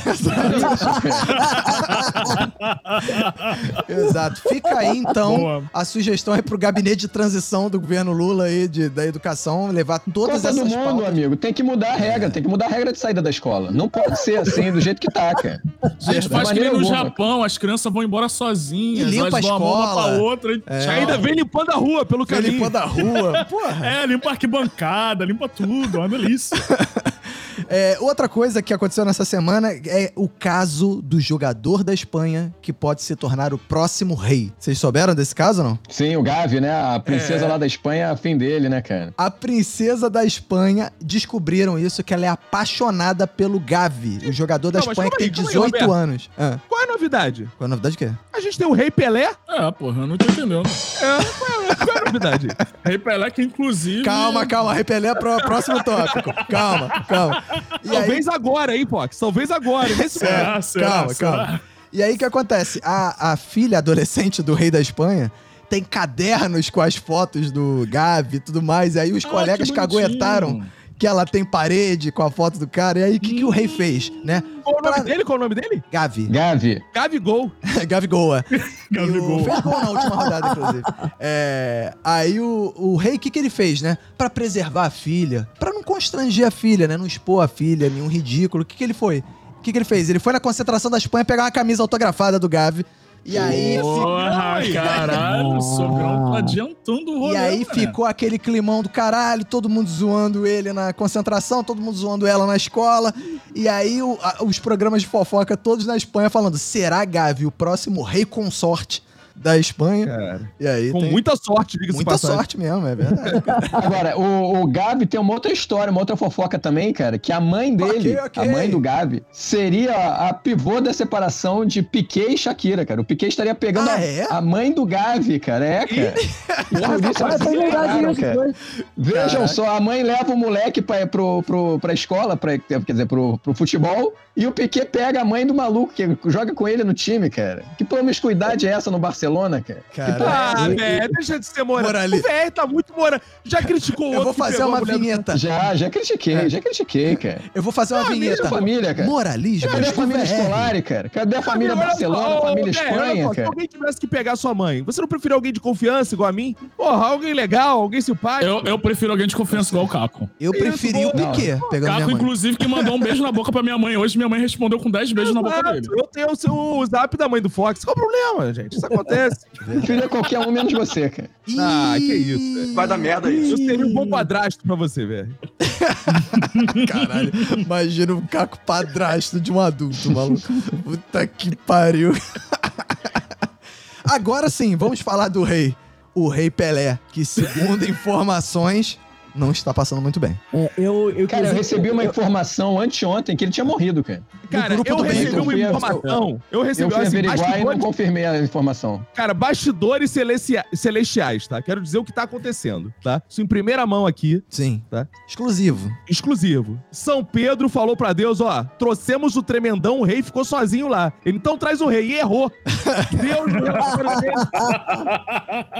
[3.87, 4.41] Exato.
[4.47, 5.63] Fica aí, então, Boa.
[5.73, 9.99] a sugestão é pro gabinete de transição do governo Lula aí, de, da educação, levar
[9.99, 11.07] todas Copa do essas Mundo, pautas.
[11.09, 13.71] amigo, tem que mudar a regra, tem que mudar a regra de saída da escola.
[13.71, 15.61] Não pode ser assim, do jeito que tá, cara.
[15.99, 16.85] Gente, faz que nem no.
[16.85, 19.09] Japão, as crianças vão embora sozinhas.
[19.09, 20.03] E limpa elas a vão uma escola.
[20.13, 20.53] pra outra.
[20.53, 20.87] e É.
[20.89, 22.53] Ainda vem limpando a rua pelo Fica caminho.
[22.53, 23.45] limpando a rua.
[23.49, 23.85] Porra.
[23.85, 26.55] É, limpa a arquibancada, limpa tudo, é uma delícia.
[27.69, 32.71] É, outra coisa que aconteceu nessa semana é o caso do jogador da Espanha que
[32.71, 34.51] pode se tornar o próximo rei.
[34.59, 35.79] Vocês souberam desse caso ou não?
[35.89, 36.71] Sim, o Gavi, né?
[36.95, 37.47] A princesa É.
[37.47, 39.13] lá da Espanha, a fim dele, né, cara?
[39.17, 44.79] A princesa da Espanha descobriram isso, que ela é apaixonada pelo Gavi, o jogador da
[44.79, 45.91] Não, Espanha que tem aí, calma aí, 18 Roberto.
[45.93, 46.29] anos.
[46.37, 47.49] Ah, Qual é a novidade?
[47.57, 48.11] qual a novidade o quê?
[48.33, 49.31] A gente tem o Rei Pelé.
[49.49, 50.63] É, porra, eu não tô entendendo.
[51.01, 52.47] É, qual é, qual é a novidade?
[52.85, 54.03] Rei Pelé, que inclusive.
[54.03, 56.31] Calma, calma, repelé pro próximo tópico.
[56.49, 57.43] Calma, calma.
[57.83, 59.17] E aí, Talvez agora, hein, Fox?
[59.17, 60.37] Talvez agora, nesse momento.
[60.37, 61.31] Será, será, calma, será?
[61.37, 61.61] calma.
[61.91, 62.79] E aí o que acontece?
[62.83, 65.31] A, a filha adolescente do rei da Espanha
[65.69, 68.95] tem cadernos com as fotos do Gavi e tudo mais.
[68.95, 70.71] E aí os Ah, colegas que caguetaram bonitinho.
[70.99, 72.99] Que ela tem parede com a foto do cara.
[72.99, 74.41] E aí o que, que o rei fez, né?
[74.63, 75.23] Qual o nome Pra- dele?
[75.23, 75.83] Qual o nome dele?
[75.91, 76.23] Gavi.
[76.27, 76.81] Gavi.
[76.93, 77.51] Gabigol.
[77.87, 78.43] Gavigoa.
[78.91, 79.39] Gabigol.
[79.39, 80.83] E o- Fez gol na última rodada, inclusive.
[81.19, 83.97] É, aí o, o rei, o que, que ele fez, né?
[84.17, 86.97] Pra preservar a filha, pra não constranger a filha, né?
[86.97, 88.63] Não expor a filha, nenhum ridículo.
[88.63, 89.19] O que, que ele foi?
[89.59, 90.09] O que, que ele fez?
[90.09, 92.85] Ele foi na concentração da Espanha pegar uma camisa autografada do Gavi.
[93.25, 97.33] E aí, Porra, caralho, o Sogrão tá adiantando o rolê.
[97.33, 101.97] e aí ficou aquele climão do caralho, todo mundo zoando ele na concentração, todo mundo
[101.97, 103.13] zoando ela na escola.
[103.53, 107.51] E aí o- a- os programas de fofoca todos na Espanha falando: será Gavi o
[107.51, 109.03] próximo rei consorte
[109.37, 110.05] da Espanha?
[110.07, 112.35] Cara, E aí com tem muita sorte, diga-se muita passagem.
[112.37, 113.43] sorte mesmo, é verdade.
[113.71, 117.39] Agora, o, o Gavi tem uma outra história, uma outra fofoca também, cara, que a
[117.39, 118.43] mãe dele, Ok, ok.
[118.43, 119.93] a mãe do Gavi, seria
[120.27, 122.99] a pivô da separação de Piquet e Shakira, cara.
[123.01, 124.27] O Piquet estaria pegando Ah, a, é?
[124.29, 125.65] a mãe do Gavi, cara.
[125.65, 126.13] É, cara.
[126.19, 126.75] E
[127.11, 128.53] isso separaram, cara.
[128.97, 133.05] Vejam só, a mãe leva o moleque pra, pro, pro, pra escola, pra, quer dizer,
[133.05, 136.83] pro, pro futebol, e o Piquet pega a mãe do maluco que joga com ele
[136.83, 137.63] no time, cara.
[137.77, 139.26] Que promiscuidade é essa no Barcelona,
[139.65, 139.83] cara?
[139.95, 141.85] Cara, é Ah, velho, deixa de ser moral.
[141.87, 143.19] Morali- O velho tá muito moral.
[143.43, 145.37] Já criticou o eu outro vou que fazer uma do- vinheta.
[145.37, 147.41] Já, já critiquei, já critiquei, cara.
[147.53, 148.37] Eu vou fazer uma Ah, vinheta.
[148.43, 149.07] Cadê a família, cara?
[149.07, 149.69] Moralismo.
[149.69, 150.31] Cadê a família VR.
[150.39, 151.09] escolar, cara?
[151.09, 153.47] Cadê a família só, Barcelona, a família velho, Espanha, só, Se cara?
[153.47, 156.55] alguém tivesse que pegar sua mãe, você não preferiu alguém de confiança igual a mim?
[156.75, 158.45] Porra, alguém legal, alguém simpático?
[158.45, 160.29] Eu, eu prefiro alguém de confiança igual o Caco.
[160.39, 161.31] Eu preferi o Não.
[161.31, 162.15] Piquet pegando Caco, minha mãe.
[162.15, 164.17] inclusive, que mandou um beijo na boca pra minha mãe hoje.
[164.17, 165.87] Minha mãe respondeu com 10 beijos na boca dele.
[165.97, 167.83] Eu tenho o, seu, o zap da mãe do Fox.
[167.83, 168.75] Qual o problema, gente?
[168.77, 169.16] Isso acontece.
[169.65, 171.29] Preferia qualquer um menos você, cara.
[171.59, 173.53] Ah, que isso, Vai dar merda isso.
[173.53, 175.35] Eu seria um bom padrasto pra você, velho.
[176.87, 180.53] Caralho, imagina um caco padrasto de um adulto, maluco.
[180.83, 182.13] Puta que pariu.
[184.05, 185.75] Agora sim, vamos falar do rei.
[186.15, 188.97] O rei Pelé, que segundo informações,
[189.37, 190.37] não está passando muito bem.
[190.53, 194.21] É, eu, eu, Cara, eu recebi uma eu- informação anteontem que ele tinha morrido, cara.
[194.49, 195.41] Cara, eu do recebi Bacon.
[195.43, 196.41] uma Eu informação.
[196.51, 199.05] Eu Eu recebi fui assim, averiguar e não bastidores, confirmei a informação.
[199.13, 201.61] cara, bastidores celestia- celestiais, tá?
[201.61, 203.21] Quero dizer o que tá acontecendo, tá?
[203.29, 204.81] Isso em primeira mão aqui, Sim.
[204.89, 205.07] Tá.
[205.27, 205.91] Exclusivo.
[206.09, 206.81] exclusivo.
[206.91, 211.11] São Pedro falou pra Deus, ó, trouxemos o tremendão, o rei ficou sozinho lá.
[211.25, 212.49] Ele então traz o rei e errou.
[213.11, 213.51] Deus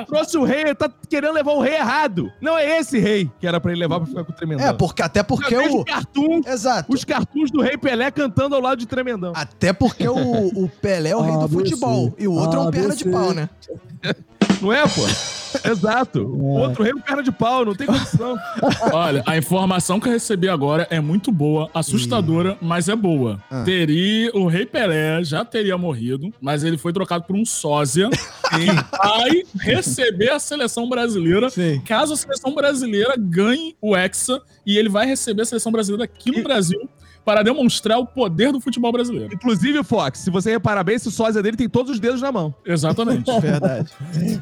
[0.07, 2.31] trouxe o rei, ele tá querendo levar o rei errado.
[2.41, 4.67] Não é esse rei que era pra ele levar pra ficar com o tremendão.
[4.67, 5.83] É, porque, até porque o.
[5.85, 6.93] cartoon, Exato.
[6.93, 9.33] os cartoons do rei Pelé cantando ao lado de tremendão.
[9.35, 11.53] Até porque o, o Pelé é o rei do ABC.
[11.55, 12.13] futebol.
[12.17, 13.49] E o outro é um perna de pau, né?
[14.61, 15.01] Não é, pô?
[15.63, 16.21] Exato.
[16.23, 18.37] O outro rei é um perna de pau, não tem condição.
[18.91, 23.41] Olha, a informação que eu recebi agora é muito boa, assustadora, mas é boa.
[23.49, 23.63] Ah.
[23.63, 28.09] Teria, o Rei Pelé já teria morrido, mas ele foi trocado por um sósia
[28.49, 28.65] que
[28.97, 31.49] vai receber a seleção brasileira.
[31.49, 31.81] Sim.
[31.85, 36.29] Caso a seleção brasileira ganhe o Hexa e ele vai receber a seleção brasileira aqui
[36.29, 36.89] no E- Brasil
[37.27, 39.33] para demonstrar o poder do futebol brasileiro.
[39.33, 42.55] Inclusive, Fox, se você reparar bem, esse sósia dele tem todos os dedos na mão.
[42.65, 43.29] Exatamente.
[43.41, 43.91] Verdade.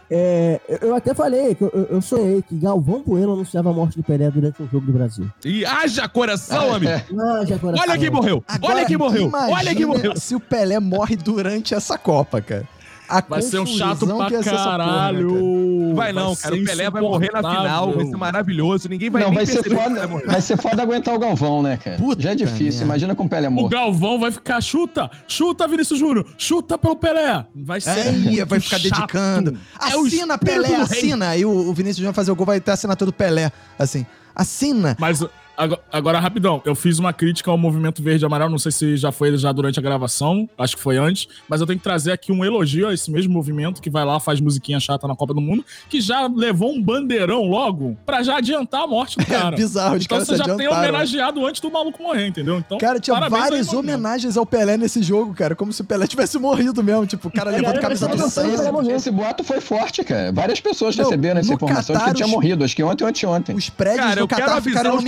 [0.08, 4.04] é, eu até falei que eu, eu sonhei que Galvão Bueno anunciava a morte do
[4.04, 5.28] Pelé durante um jogo do Brasil.
[5.44, 6.92] E haja coração, amigo.
[7.26, 7.84] Ah, já coração.
[7.90, 8.44] Olha quem morreu.
[8.48, 9.32] Agora, Olha quem morreu.
[9.34, 10.16] Olha quem morreu.
[10.16, 12.68] se o Pelé morre durante essa Copa, cara.
[13.08, 15.30] A Vai ser um chato pra porra, né, caralho.
[15.30, 15.96] cara?
[15.96, 16.56] Vai não, cara.
[16.56, 18.90] ser O Pelé vai morrer na final, vai ser maravilhoso.
[18.90, 21.78] Ninguém vai não, nem vai ser, foda, vai vai ser foda aguentar o Galvão, né,
[21.78, 21.98] cara?
[21.98, 22.84] Puta Já é difícil, merda.
[22.86, 23.72] imagina com o Pelé O morto.
[23.72, 27.46] Galvão vai ficar, chuta, chuta, Vinícius Júnior, chuta pelo Pelé.
[27.56, 27.92] Vai ser.
[28.40, 28.92] É, vai ficar chato.
[28.92, 29.58] dedicando.
[29.80, 31.30] É o Assina, espírito Pelé, assina.
[31.30, 33.52] Aí o, o Vinícius Júnior vai fazer o gol, vai ter a assinatura do Pelé.
[33.78, 34.96] Assim, assina.
[35.00, 35.24] Mas
[35.58, 38.98] agora, agora, rapidão, eu fiz uma crítica ao movimento verde e amarelo, não sei se
[38.98, 42.12] já foi já durante a gravação, acho que foi antes, mas eu tenho que trazer
[42.12, 45.34] aqui um elogio a esse mesmo movimento que vai lá, faz musiquinha chata na Copa
[45.34, 49.56] do Mundo, que já levou um bandeirão logo pra já adiantar a morte do cara.
[49.56, 52.58] É bizarro, os Então caras você já tem homenageado antes do maluco morrer, entendeu?
[52.58, 53.78] Então, Cara, tinha aí, várias movimento.
[53.96, 55.56] homenagens ao Pelé nesse jogo, cara.
[55.56, 57.06] Como se o Pelé tivesse morrido mesmo.
[57.06, 58.72] Tipo, o cara levando camisa do Pelé Santos.
[58.72, 58.96] morreu.
[58.96, 60.32] Esse boato foi forte, cara.
[60.32, 63.10] Várias pessoas Não, receberam essa informação de que tinha os- morrido, acho que ontem ou
[63.10, 63.56] anteontem.
[63.56, 65.04] Os prédios Cara, do Catar ficaram os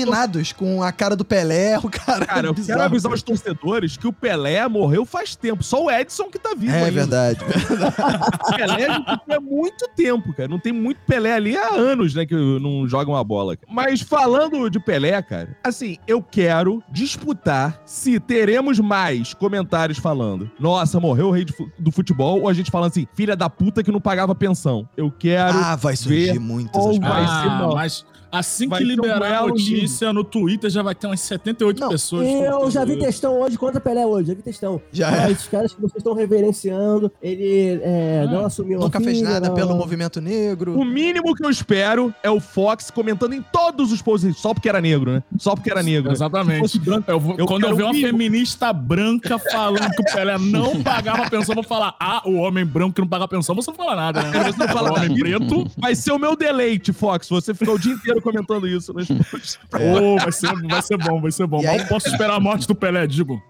[0.53, 2.25] com a cara do Pelé, o cara.
[2.25, 5.63] Cara, eu quero avisar os torcedores que o Pelé morreu faz tempo.
[5.63, 6.91] Só o Edson que tá vivo É ainda.
[6.91, 7.39] verdade.
[7.43, 10.47] O Pelé a gente tem há muito tempo, cara.
[10.49, 13.55] Não tem muito Pelé ali há anos, né, que não joga uma bola.
[13.57, 13.71] cara.
[13.73, 20.99] Mas falando de Pelé, cara, assim, eu quero disputar se teremos mais comentários falando nossa,
[20.99, 21.45] morreu o rei
[21.77, 24.87] do futebol, ou a gente falando assim, filha da puta que não pagava pensão.
[24.97, 25.57] Eu quero...
[25.57, 27.75] Ah, vai surgir ver muito ou vai ser Ah, bom.
[27.75, 31.19] mas assim Vai que ser um liberar a notícia no Twitter, já vai ter umas
[31.21, 32.27] 78 Não, pessoas.
[32.27, 34.81] Eu já vi textão hoje contra Pelé hoje, já vi textão.
[34.91, 35.31] Já Ah, é.
[35.31, 39.55] Esses caras que vocês estão reverenciando, ele é, Ah, não assumiu Nunca fez nada não-
[39.55, 40.77] pelo movimento negro.
[40.77, 44.69] O mínimo que eu espero é o Fox comentando em todos os posts, só porque
[44.69, 45.23] era negro, né?
[45.37, 46.11] Só porque era negro.
[46.11, 46.79] Exatamente.
[46.79, 48.11] branco, Eu vou- Eu quando eu ver uma mínimo.
[48.17, 52.65] feminista branca falando que o Pelé não pagava pensão, eu vou falar: ah, o homem
[52.65, 54.43] branco que não paga pensão, você não fala nada, né?
[54.51, 57.27] Você não fala o homem preto, Vai ser o meu deleite, Fox.
[57.29, 58.93] Você ficar o dia inteiro comentando isso.
[58.93, 59.59] Posts.
[59.73, 61.61] oh, vai, ser, vai ser bom, vai ser bom.
[61.61, 63.41] E Mal aí- posso esperar a morte do Pelé, digo.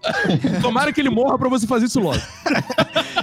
[0.62, 2.20] Tomara que ele morra pra você fazer isso logo.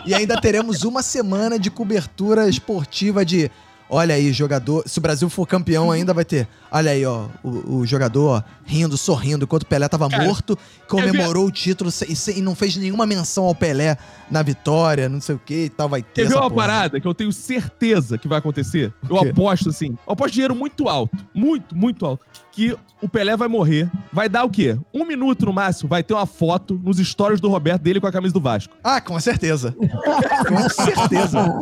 [0.05, 3.49] E ainda teremos uma semana de cobertura esportiva de.
[3.89, 4.83] Olha aí, jogador.
[4.88, 6.47] Se o Brasil for campeão, ainda vai ter.
[6.71, 7.27] Olha aí, ó.
[7.43, 10.57] O, o jogador ó, rindo, sorrindo, enquanto o Pelé tava Cara, morto,
[10.88, 13.95] comemorou o título sem- sem- e não fez nenhuma menção ao Pelé
[14.29, 15.88] na vitória, não sei o que e tal.
[15.88, 16.23] Vai ter.
[16.23, 16.55] Quer ver uma porra.
[16.55, 18.91] parada que eu tenho certeza que vai acontecer?
[19.07, 19.91] Eu aposto assim.
[20.07, 21.15] Eu aposto dinheiro muito alto.
[21.33, 22.25] Muito, muito alto.
[22.51, 23.89] Que o Pelé vai morrer.
[24.11, 24.77] Vai dar o quê?
[24.93, 25.88] Um minuto no máximo.
[25.88, 28.73] Vai ter uma foto nos stories do Roberto dele com a camisa do Vasco.
[28.83, 29.75] Ah, com certeza.
[30.49, 31.59] com certeza.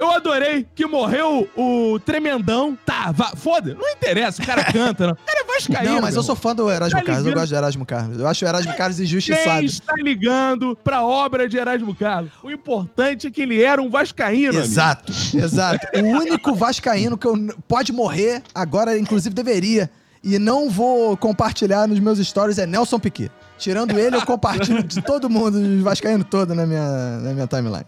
[0.00, 2.76] Eu adorei que morreu o Tremendão.
[2.86, 3.74] Tá, vá, foda.
[3.74, 5.12] Não interessa, o cara canta, não.
[5.12, 5.94] O cara é vascaíno.
[5.94, 7.26] Não, mas eu sou fã do Erasmo Tá Carlos.
[7.26, 8.18] Eu gosto do Erasmo Carlos.
[8.18, 9.62] Eu acho o Erasmo Carlos Quem injustiçado.
[9.62, 12.30] está ligando pra obra de Erasmo Carlos?
[12.42, 14.64] O importante é que ele era um vascaíno, amigo.
[14.64, 15.86] Exato, exato.
[15.94, 17.36] O único vascaíno que eu
[17.68, 19.90] pode morrer, agora inclusive deveria,
[20.24, 23.30] e não vou compartilhar nos meus stories é Nelson Piquet.
[23.58, 27.84] Tirando ele, eu compartilho de todo mundo, de vascaíno todo na minha, na minha timeline.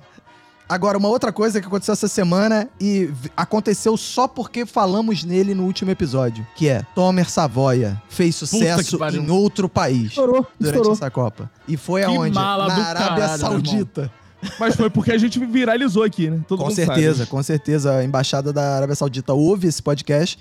[0.72, 5.64] Agora, uma outra coisa que aconteceu essa semana e aconteceu só porque falamos nele no
[5.64, 10.92] último episódio, que é Tomer Savoia fez sucesso em outro país Estourou, durante estourou.
[10.94, 11.50] essa Copa.
[11.68, 12.34] E foi Que aonde?
[12.34, 14.10] mala Na do Arábia caralho, Saudita.
[14.58, 16.40] Mas foi porque a gente viralizou aqui, né?
[16.48, 17.30] Todo Com mundo certeza, sabe.
[17.30, 17.96] com certeza.
[17.96, 20.38] A embaixada da Arábia Saudita ouve esse podcast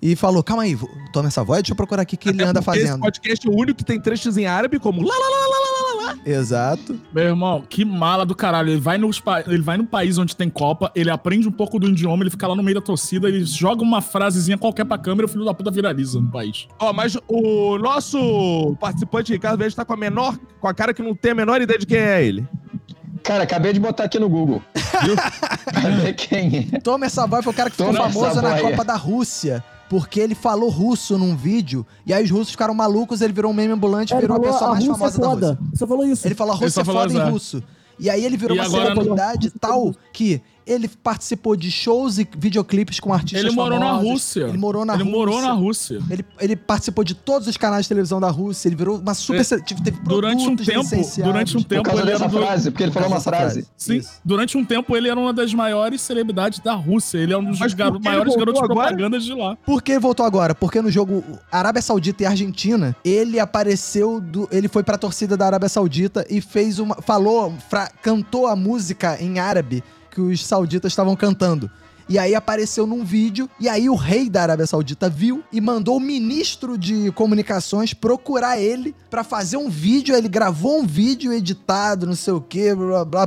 [0.00, 0.78] e falou: calma aí,
[1.12, 3.00] toma essa voz, deixa eu procurar aqui o que ele Até anda porque Esse fazendo.
[3.02, 5.61] podcast é o único que tem trechos em árabe, como lá, lá, lá, lá.
[6.24, 6.98] Exato.
[7.12, 8.70] Meu irmão, que mala do caralho.
[8.70, 11.78] Ele vai, nos pa- ele vai no país onde tem Copa, ele aprende um pouco
[11.78, 14.98] do idioma, ele fica lá no meio da torcida, ele joga uma frasezinha qualquer pra
[14.98, 16.66] câmera e o filho da puta viraliza no país.
[16.78, 21.02] Ó, mas o nosso participante, Ricardo Verde, tá com a menor, com a cara que
[21.02, 22.46] não tem a menor ideia de quem é ele.
[23.22, 24.60] Cara, acabei de botar aqui no Google.
[25.04, 25.14] Viu?
[25.16, 26.80] pra ver quem é.
[26.80, 28.58] Tomer Savoy foi o cara que ficou Tomer famoso na.
[28.60, 29.62] Copa da Rússia.
[29.92, 33.54] Porque ele falou russo num vídeo, e aí os russos ficaram malucos, ele virou um
[33.54, 35.46] meme ambulante e É, virou a pessoa mais Rússia famosa é da foda.
[35.48, 35.68] Rússia.
[35.70, 36.26] Você só falou isso.
[36.26, 37.62] Ele falou a só é foda em russo.
[37.98, 43.00] E aí ele virou E uma celebridade tal que ele participou de shows e videoclipes
[43.00, 44.10] com artistas Ele morou na famosos.
[44.10, 44.40] Rússia.
[44.44, 45.18] Ele morou na ele Rússia.
[45.18, 46.00] morou na Rússia.
[46.10, 49.40] Ele, ele participou de todos os canais de televisão da Rússia, ele virou uma super.
[49.40, 50.88] É, teve, Durante um tempo,
[51.24, 53.66] durante um Por tempo causa ele dessa era do- frase, porque ele falou uma frase.
[53.76, 54.12] Sim, Isso.
[54.24, 57.18] durante um tempo ele era uma das maiores celebridades da Rússia.
[57.18, 58.88] Ele é um dos por ele maiores garotos agora?
[58.88, 59.56] propagandas de lá.
[59.64, 60.54] Por que ele voltou agora?
[60.54, 64.48] Porque no jogo Arábia Saudita e Argentina, ele apareceu do.
[64.52, 66.96] Ele foi pra torcida da Arábia Saudita e fez uma.
[67.02, 69.82] Falou, fra- cantou a música em árabe
[70.12, 71.70] que os sauditas estavam cantando.
[72.08, 75.96] E aí apareceu num vídeo, e aí o rei da Arábia Saudita viu e mandou
[75.96, 80.14] o ministro de comunicações procurar ele pra fazer um vídeo.
[80.14, 83.26] Ele gravou um vídeo editado, não sei o que, blá, blá,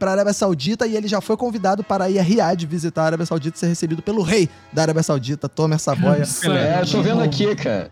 [0.00, 3.26] pra Arábia Saudita e ele já foi convidado para ir a Riad visitar a Arábia
[3.26, 6.24] Saudita e ser recebido pelo rei da Arábia Saudita, Tomer Savoia.
[6.24, 6.50] Sério.
[6.70, 7.90] É, eu tô vendo aqui, cara.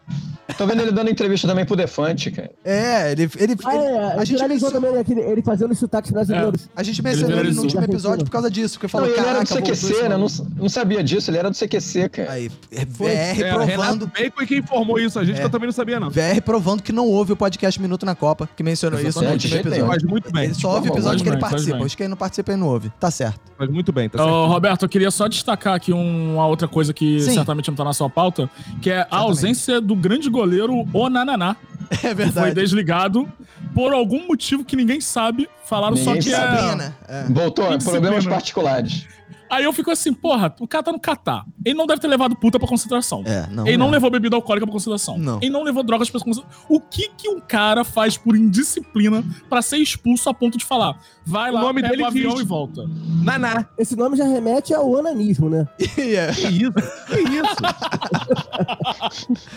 [0.56, 2.50] Tô vendo ele dando entrevista também pro Defante, cara.
[2.64, 3.30] É, ele.
[3.38, 6.68] ele, Ah, ele- é, a, gente mencionou, também aquele, ele fazendo os sotaques brasileiros.
[6.74, 7.64] a gente mencionou ele no viralizou.
[7.64, 10.08] último episódio por causa disso, porque Não, falou, ele era do CQC, né?
[10.08, 12.32] Não, maluco." não sabia disso, ele era do CQC, cara.
[12.32, 14.06] Aí, é, VR É, Renato provando.
[14.06, 15.40] Bacon é quem informou isso, a gente É.
[15.40, 16.08] que eu também não sabia, não.
[16.10, 19.32] VR provando que não houve o podcast Minuto na Copa, que mencionou isso no É,
[19.32, 19.60] último nenhum.
[19.68, 19.86] episódio.
[19.86, 20.44] Faz muito bem.
[20.44, 21.78] Ele só ouve o episódio que ele participa.
[21.98, 22.00] Bem.
[22.00, 22.90] Os que ele não participa, ele não ouve.
[23.00, 23.40] Tá certo.
[23.58, 24.46] Faz muito bem, tá Ô, certo.
[24.52, 27.34] Roberto, eu queria só destacar aqui um- uma outra coisa que Sim.
[27.34, 28.48] certamente não tá na sua pauta,
[28.80, 31.56] que é a ausência do grande goleiro Onananá,
[31.90, 32.54] É que foi verdade.
[32.54, 33.28] desligado
[33.74, 35.48] por algum motivo que ninguém sabe.
[35.64, 36.56] Falaram só Ninguém que sabe.
[36.56, 36.60] é...
[36.60, 36.94] Sabia, né?
[37.08, 37.24] É.
[37.24, 38.00] Voltou, Indisciplina.
[38.00, 39.06] problemas particulares.
[39.50, 41.42] Aí eu fico assim, porra, o cara tá no Catar.
[41.64, 43.22] Ele não deve ter levado puta pra concentração.
[43.24, 43.66] É, não.
[43.66, 43.92] Ele não é.
[43.92, 45.16] levou bebida alcoólica pra concentração.
[45.16, 45.38] Não.
[45.40, 46.60] Ele não levou drogas pra concentração.
[46.68, 50.98] O que que um cara faz por indisciplina pra ser expulso a ponto de falar?
[51.28, 52.88] Vai O lá, nome pega dele o avião diz- e volta.
[53.22, 53.66] Naná.
[53.76, 55.68] Esse nome já remete ao onanismo, né?
[55.98, 56.28] É.
[56.32, 56.72] Que isso?
[57.06, 57.56] Que isso?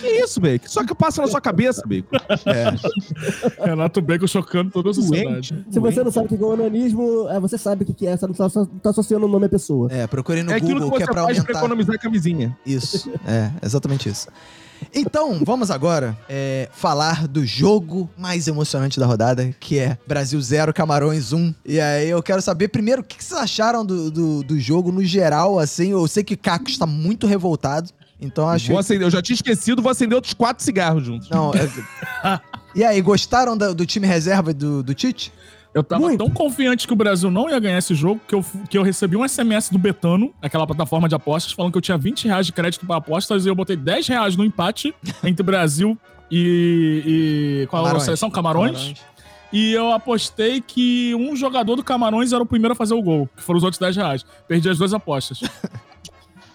[0.01, 0.67] que isso, Bacon?
[0.67, 2.09] Só que passa na sua cabeça, Bacon.
[2.45, 3.65] É.
[3.69, 5.53] Renato Bacon chocando toda a sociedade.
[5.53, 5.74] Doente.
[5.74, 8.17] Se você não sabe o que é onanismo, é, você sabe o que que é,
[8.17, 8.49] só não tá,
[8.84, 9.88] tá associando o nome à pessoa.
[9.91, 11.59] É, procure no É aquilo Google que que, você é pra faz pra aumentar.
[11.59, 12.57] economizar a camisinha.
[12.65, 14.28] Isso, é, exatamente isso.
[14.94, 20.74] Então, vamos agora é, falar do jogo mais emocionante da rodada, que é Brasil 0,
[20.74, 21.54] Camarões 1.
[21.66, 25.04] E aí eu quero saber primeiro o que vocês acharam do, do, do jogo no
[25.04, 25.92] geral, assim.
[25.92, 29.36] Eu sei que o Caco está muito revoltado, então acho Vou acender, eu já tinha
[29.36, 31.30] esquecido, vou acender outros quatro cigarros juntos.
[31.30, 32.40] Não, é-
[32.74, 35.32] E aí, gostaram da- do, time reserva do, do Tite?
[35.74, 36.17] Eu tava Muito.
[36.17, 39.15] tão confiante que o Brasil não ia ganhar esse jogo que eu, que eu recebi
[39.15, 42.51] um SMS do Betano, aquela plataforma de apostas, falando que eu tinha 20 reais de
[42.51, 44.93] crédito para apostas e eu botei 10 reais no empate
[45.24, 45.97] entre Brasil
[46.30, 47.61] e.
[47.63, 48.03] e qual é a Camarões.
[48.03, 48.30] seleção?
[48.30, 48.93] Camarões.
[49.53, 53.30] E eu apostei que um jogador do Camarões era o primeiro a fazer o gol,
[53.36, 54.26] que foram os outros 10 reais.
[54.47, 55.39] Perdi as duas apostas.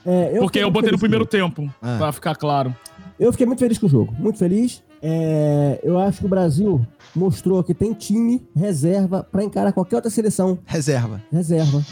[0.08, 1.96] É, eu porque eu botei no primeiro tempo, Ah.
[1.98, 2.72] pra ficar claro.
[3.18, 4.80] Eu fiquei muito feliz com o jogo, muito feliz.
[5.02, 6.84] É, eu acho que o Brasil
[7.14, 11.20] mostrou que tem time reserva pra encarar qualquer outra seleção Reserva.
[11.30, 11.82] reserva.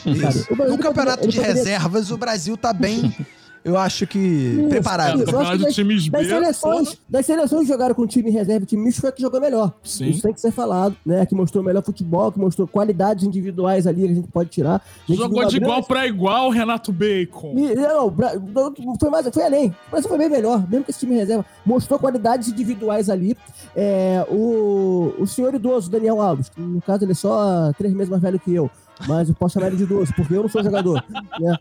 [0.68, 3.14] No campeonato ele de poderia- reservas, o Brasil tá bem,
[3.64, 5.24] eu acho que, Isso, preparado.
[5.56, 6.18] De times B.
[6.18, 6.98] Das seleções, porra.
[7.08, 9.72] das seleções que jogaram com time reserva e time misto foi a que jogou melhor.
[9.82, 10.10] Sim.
[10.10, 11.24] Isso tem que ser falado, né?
[11.24, 14.84] Que mostrou melhor futebol, que mostrou qualidades individuais ali que a gente pode tirar.
[15.08, 17.54] Gente Jogou de igual pra igual, Renato Bacon.
[17.56, 19.68] E, não, Bra- não, foi, mais, foi além.
[19.88, 21.46] O Brasil foi bem melhor, mesmo que esse time reserva.
[21.64, 23.34] Mostrou qualidades individuais ali.
[23.74, 28.10] É, o, o senhor idoso, Daniel Alves, que no caso ele é só três meses
[28.10, 28.70] mais velho que eu,
[29.08, 31.02] mas eu posso chamar ele de idoso, porque eu não sou jogador.
[31.40, 31.58] né?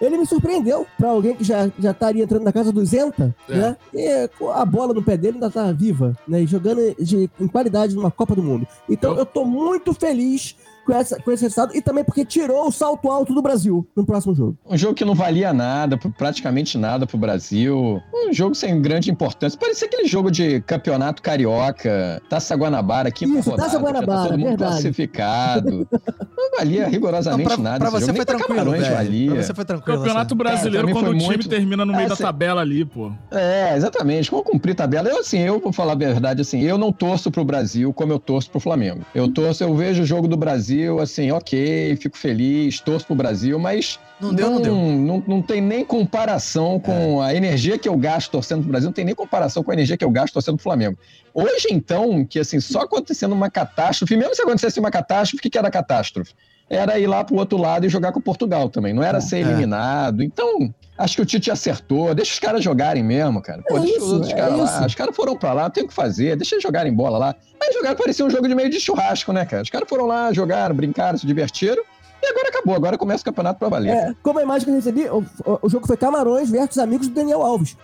[0.00, 3.18] Ele me surpreendeu pra alguém que já, já estaria entrando na casa 200,
[3.48, 3.56] É.
[3.56, 3.76] né?
[3.94, 6.42] E com a bola no pé dele ainda tá viva, né?
[6.42, 8.66] E jogando de, em qualidade numa Copa do Mundo.
[8.88, 10.56] Então Eu- eu tô muito feliz
[10.88, 14.06] com, essa, com esse resultado e também porque tirou o salto alto do Brasil no
[14.06, 14.56] próximo jogo.
[14.66, 18.00] Um jogo que não valia nada, praticamente nada pro Brasil.
[18.14, 19.58] Um jogo sem grande importância.
[19.58, 23.68] Parecia aquele jogo de campeonato carioca, Taça Guanabara, quinta Isso, rodada.
[23.70, 24.72] Taça Guanabara, tá todo mundo verdade.
[24.72, 25.88] classificado.
[26.36, 27.78] Não valia rigorosamente Não, pra, nada.
[27.80, 28.16] pra você jogo.
[28.16, 28.94] foi Nem pra tranquilo, velho.
[28.96, 29.32] valia.
[29.32, 29.98] Pra você foi tranquilo.
[29.98, 32.22] Campeonato essa- brasileiro, pra mim quando o time muito- termina no meio É, da cê-
[32.22, 33.12] tabela ali, pô.
[33.30, 34.30] É, exatamente.
[34.30, 35.08] Como cumprir tabela?
[35.08, 38.18] Eu, assim, eu vou falar a verdade, assim, eu não torço pro Brasil como eu
[38.18, 39.02] torço pro Flamengo.
[39.14, 43.58] Eu torço, eu vejo o jogo do Brasil, assim, ok, fico feliz, torço pro Brasil,
[43.58, 44.74] mas Não deu, não deu.
[44.74, 48.92] Não, não tem nem comparação com a energia que eu gasto torcendo pro Brasil, não
[48.92, 50.98] tem nem comparação com a energia que eu gasto torcendo pro Flamengo.
[51.32, 55.50] Hoje, então, que assim, só acontecendo uma catástrofe, mesmo se acontecesse uma catástrofe, o que,
[55.50, 56.32] que era catástrofe?
[56.70, 59.40] Era ir lá pro outro lado e jogar com Portugal também, não era ser É.
[59.40, 60.22] eliminado.
[60.22, 63.62] Então, acho que o Tite acertou, deixa os caras jogarem mesmo, cara.
[63.66, 64.86] Pô, É deixa isso, os outros é caras lá.
[64.86, 67.34] Os caras foram pra lá, não tem o que fazer, deixa eles jogarem bola lá.
[67.62, 69.62] Aí jogaram, parecia um jogo de meio de churrasco, né, cara?
[69.62, 71.82] Os caras foram lá, jogaram, brincaram, se divertiram.
[72.22, 73.90] E agora acabou, agora começa o campeonato pra valer.
[73.92, 77.06] É, como a imagem que eu recebi, o, o- o jogo foi Camarões versus amigos
[77.06, 77.76] do Daniel Alves.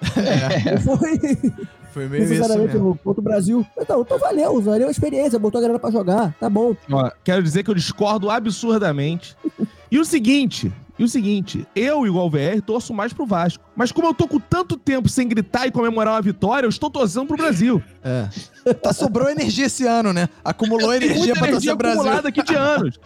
[0.67, 1.19] É, foi
[1.95, 2.91] foi meio isso necessariamente mesmo.
[2.91, 3.67] o- contra o Brasil.
[3.79, 6.77] Então, então valeu, valeu a experiência, botou a galera pra jogar, tá bom.
[6.91, 9.37] Ó, quero dizer que eu discordo absurdamente.
[9.91, 13.63] E o seguinte, e o seguinte, eu, igual o VR, torço mais pro Vasco.
[13.77, 16.91] Mas como eu tô com tanto tempo sem gritar e comemorar uma vitória, eu estou
[16.91, 17.83] torcendo pro Brasil.
[18.03, 18.29] É.
[18.83, 20.27] Tá, sobrou energia esse ano, né?
[20.43, 22.01] Acumulou Tem energia muita pra energia torcer o Brasil.
[22.01, 22.99] acumulada aqui de anos.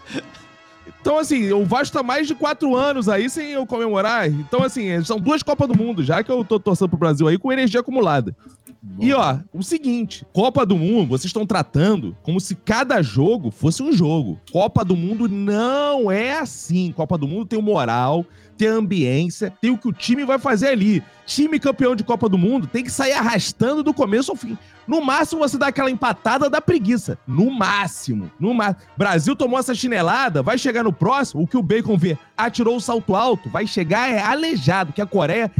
[1.00, 4.28] Então, assim, o Vasco tá mais de quatro anos aí sem eu comemorar.
[4.28, 7.38] Então, assim, são duas Copas do Mundo, já que eu tô torcendo pro Brasil aí
[7.38, 8.34] com energia acumulada.
[9.00, 13.82] E ó, o seguinte, Copa do Mundo, vocês estão tratando como se cada jogo fosse
[13.82, 14.40] um jogo.
[14.52, 16.92] Copa do Mundo não é assim.
[16.92, 18.24] Copa do Mundo tem o moral,
[18.56, 21.02] tem a ambiência, tem o que o time vai fazer ali.
[21.26, 24.56] Time campeão de Copa do Mundo tem que sair arrastando do começo ao fim.
[24.86, 27.18] No máximo você dá aquela empatada da preguiça.
[27.26, 28.30] No máximo.
[28.38, 28.86] No máximo.
[28.96, 32.80] Brasil tomou essa chinelada, vai chegar no próximo, o que o Bacon vê, atirou o
[32.80, 35.50] salto alto, vai chegar é aleijado, que a Coreia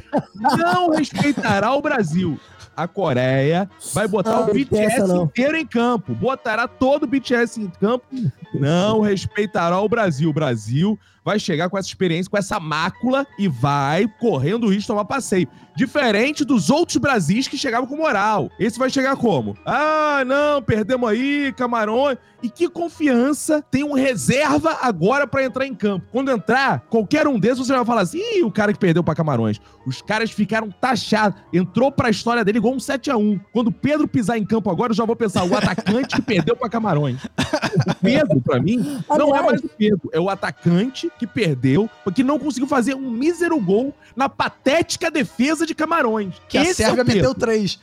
[0.56, 2.38] não respeitará o Brasil.
[2.78, 6.14] A Coreia vai botar Não, o BTS inteiro em campo.
[6.14, 8.06] Botará todo o BTS em campo.
[8.54, 10.30] Não respeitará o Brasil.
[10.30, 10.96] O Brasil
[11.28, 15.04] vai chegar com essa experiência, com essa mácula e vai correndo o risco de tomar
[15.04, 15.46] passeio.
[15.76, 18.50] Diferente dos outros Brasis que chegavam com moral.
[18.58, 19.54] Esse vai chegar como?
[19.64, 22.16] Ah, não, perdemos aí, Camarões.
[22.42, 26.06] E que confiança tem um reserva agora pra entrar em campo.
[26.10, 29.14] Quando entrar, qualquer um desses você vai falar assim: Ih, o cara que perdeu pra
[29.14, 29.60] Camarões.
[29.86, 31.40] Os caras ficaram taxados.
[31.52, 33.40] Entrou pra história dele igual um 7x1.
[33.52, 36.56] Quando o Pedro pisar em campo agora, eu já vou pensar: o atacante que perdeu
[36.56, 37.24] pra Camarões.
[37.24, 40.08] O Pedro, pra mim, não é mais o Pedro.
[40.12, 45.66] É o atacante que perdeu, porque não conseguiu fazer um mísero gol na patética defesa
[45.66, 46.34] de Camarões.
[46.48, 47.20] Que a Esse é o Sérvia Pedro.
[47.20, 47.78] meteu três.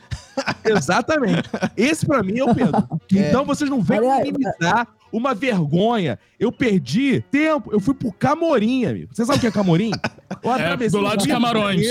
[0.63, 1.49] Exatamente.
[1.77, 2.85] Esse pra mim é o Pedro.
[3.11, 6.19] Então vocês não Aliás, minimizar uma vergonha.
[6.39, 9.09] Eu perdi tempo, eu fui pro Camorim, amigo.
[9.13, 9.91] Você sabe o que é Camorim?
[10.43, 11.85] Eu atravessei do lado de Camarões.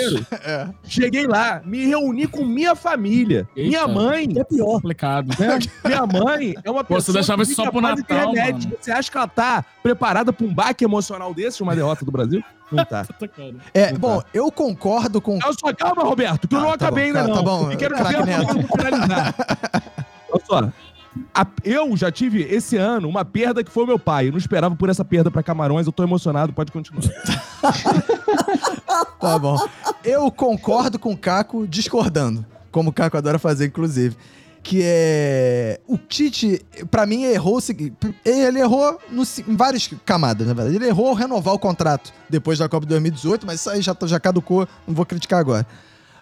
[0.45, 0.68] É.
[0.85, 3.49] Cheguei lá, me reuni com minha família.
[3.57, 3.68] Eita.
[3.68, 4.66] Minha mãe, É pior.
[4.75, 5.29] Complicado.
[5.39, 5.59] né?
[5.85, 8.33] Minha mãe é uma Pô, você pessoa deixava que isso só pro Natal.
[8.81, 12.11] Você acha que ela tá preparada pra um baque emocional desse, de uma derrota do
[12.12, 12.43] Brasil?
[12.70, 13.07] Não tá.
[13.72, 15.39] É, Não bom, eu concordo com.
[15.43, 17.37] Olha só, calma, Roberto, que eu Ah, não tá acabei bom, ainda tá- não.
[17.37, 19.35] tá bom, E quero ver a finalizar.
[20.31, 20.72] Olha só.
[21.35, 24.29] A- eu já tive esse ano uma perda que foi o meu pai.
[24.29, 25.87] Eu não esperava por essa perda pra Camarões.
[25.87, 27.03] Eu tô emocionado, pode continuar.
[29.21, 29.57] Tá bom.
[30.05, 32.45] Eu concordo com o Caco discordando.
[32.71, 34.17] Como o Caco adora fazer, inclusive.
[34.62, 35.81] Que é.
[35.87, 37.97] O Tite, pra mim, errou o seguinte.
[38.25, 40.77] Ele errou no em várias camadas, na verdade.
[40.77, 44.19] Ele errou renovar o contrato depois da Copa de 2018, mas isso aí já, já
[44.21, 45.67] caducou, não vou criticar agora.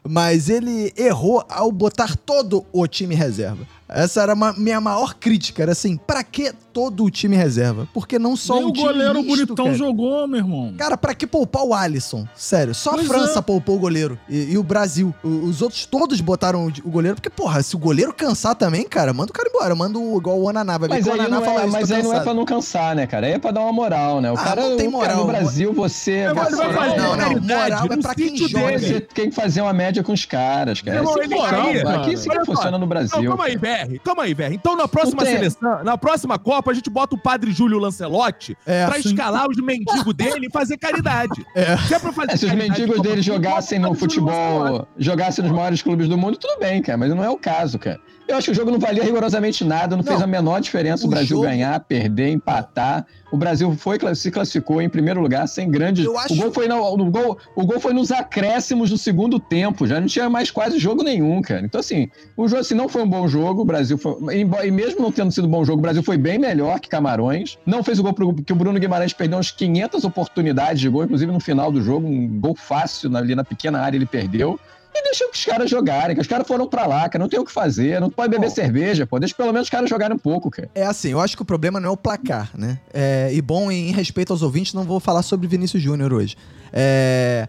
[0.08, 3.64] Mas ele errou ao botar todo o time reserva.
[3.94, 5.62] Essa era a minha maior crítica.
[5.62, 7.86] Era assim, pra que todo o time reserva?
[7.92, 9.76] Porque não só Nem um o time goleiro misto, bonitão cara.
[9.76, 10.74] jogou, meu irmão.
[10.78, 12.26] Cara, pra que poupar o Alisson?
[12.34, 13.42] Sério, só Pois a França é.
[13.42, 14.18] poupou o goleiro.
[14.28, 15.14] E, e o Brasil.
[15.22, 17.16] O- os outros todos botaram o, o goleiro.
[17.16, 19.74] Porque, porra, se o goleiro cansar também, cara, manda o cara embora.
[19.74, 20.78] Manda o, igual o Ananá.
[20.78, 22.44] Vai ver Mas que o aí, Ananá não é, mas aí não é pra não
[22.44, 23.26] cansar, né, cara?
[23.26, 24.30] Aí é pra dar uma moral, né?
[24.32, 25.16] O Ah, cara, não tem o cara, moral.
[25.18, 26.32] no Brasil, você...
[26.32, 28.78] Vai você- fazer não, não, moral é pra quem joga.
[28.78, 30.96] Você tem que fazer uma média com os caras, cara.
[30.98, 32.16] Irmão, Assim ele funciona, aí, aqui cara.
[32.16, 33.28] sim que funciona no Não, Brasil.
[33.30, 33.56] calma aí,
[33.86, 33.98] VR.
[34.04, 34.52] Calma aí, VR.
[34.52, 38.86] Então, na próxima seleção, na próxima Copa, a gente bota o padre Júlio Lancelotti É,
[38.86, 39.08] pra sim.
[39.10, 41.44] escalar os mendigos dele e fazer caridade.
[41.54, 41.76] É.
[41.78, 45.52] Se é pra fazer É, se os mendigos Copa dele jogassem no futebol, jogassem nos
[45.52, 48.00] maiores clubes do mundo, tudo bem, cara, mas não é o caso, cara.
[48.28, 50.10] Eu acho que o jogo não valia rigorosamente nada, não, Não.
[50.10, 53.04] fez a menor diferença o, O Brasil jogo- ganhar, perder, empatar.
[53.32, 56.06] O Brasil foi, se classificou em primeiro lugar sem grandes.
[56.06, 59.86] Acho- O, gol foi no, o, gol, o gol foi nos acréscimos do segundo tempo,
[59.86, 61.62] já não tinha mais quase jogo nenhum, cara.
[61.64, 64.14] Então, assim, o jogo assim, não foi um bom jogo, o Brasil foi.
[64.38, 67.58] E mesmo não tendo sido um bom jogo, o Brasil foi bem melhor que Camarões.
[67.66, 71.04] Não fez o gol pro, porque o Bruno Guimarães perdeu umas 500 oportunidades de gol,
[71.04, 74.58] inclusive no final do jogo, um gol fácil ali na pequena área ele perdeu.
[74.94, 77.22] E deixou que os caras jogarem, que os caras foram pra lá, cara.
[77.22, 78.54] Não tem o que fazer, não pode beber Bom.
[78.54, 79.18] cerveja, pô.
[79.18, 80.70] Deixa pelo menos os caras jogarem um pouco, cara.
[80.74, 82.78] É assim, eu acho que o problema não é o placar, né?
[82.92, 86.36] É, e bom, em respeito aos ouvintes, não vou falar sobre Vinícius Júnior hoje.
[86.72, 87.48] É,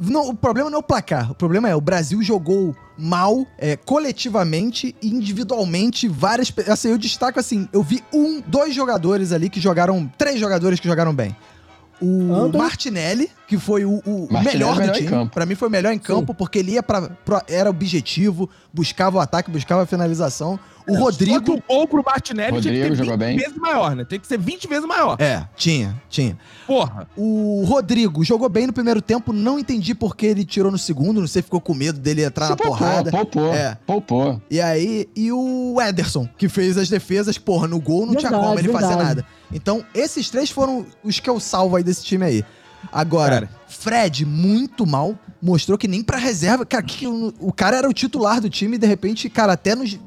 [0.00, 3.74] não, o problema não é o placar, o problema é o Brasil jogou mal, é,
[3.74, 6.52] coletivamente e individualmente, várias...
[6.68, 10.86] Assim, eu destaco assim, eu vi um, dois jogadores ali que jogaram, três jogadores que
[10.86, 11.34] jogaram bem.
[12.02, 12.58] O Anthony.
[12.58, 15.28] Martinelli, que foi o, o Martinelli melhor do melhor time.
[15.30, 19.18] Pra mim foi o melhor em campo, porque ele ia pra, pra- Era objetivo, buscava
[19.18, 20.58] o ataque, buscava a finalização.
[20.84, 21.52] O Só que Rodrigo.
[21.54, 23.36] o gol pro Martinelli tinha Rodrigo que ter jogou 20 bem.
[23.36, 24.04] vezes maior, né?
[24.04, 25.16] Tem que ser 20 vezes maior.
[25.20, 26.36] É, tinha, tinha.
[26.66, 27.06] Porra.
[27.16, 31.20] O Rodrigo jogou bem no primeiro tempo, não entendi por que ele tirou no segundo,
[31.20, 33.12] não sei se ficou com medo dele entrar Se na porrada.
[33.12, 33.78] poupou, É.
[33.86, 34.42] poupou.
[34.50, 38.42] E aí, e o Ederson, que fez as defesas, porra, no gol não tinha Verdade,
[38.48, 39.08] como ele fazer verdade.
[39.08, 39.26] nada.
[39.52, 42.44] Então, esses três foram os que eu salvo aí desse time aí.
[42.90, 43.50] Agora, Cara.
[43.68, 46.64] Fred, muito mal, mostrou que nem pra reserva.
[46.64, 49.74] Cara, que o, o cara era o titular do time e de repente, cara, até
[49.74, 49.98] nos,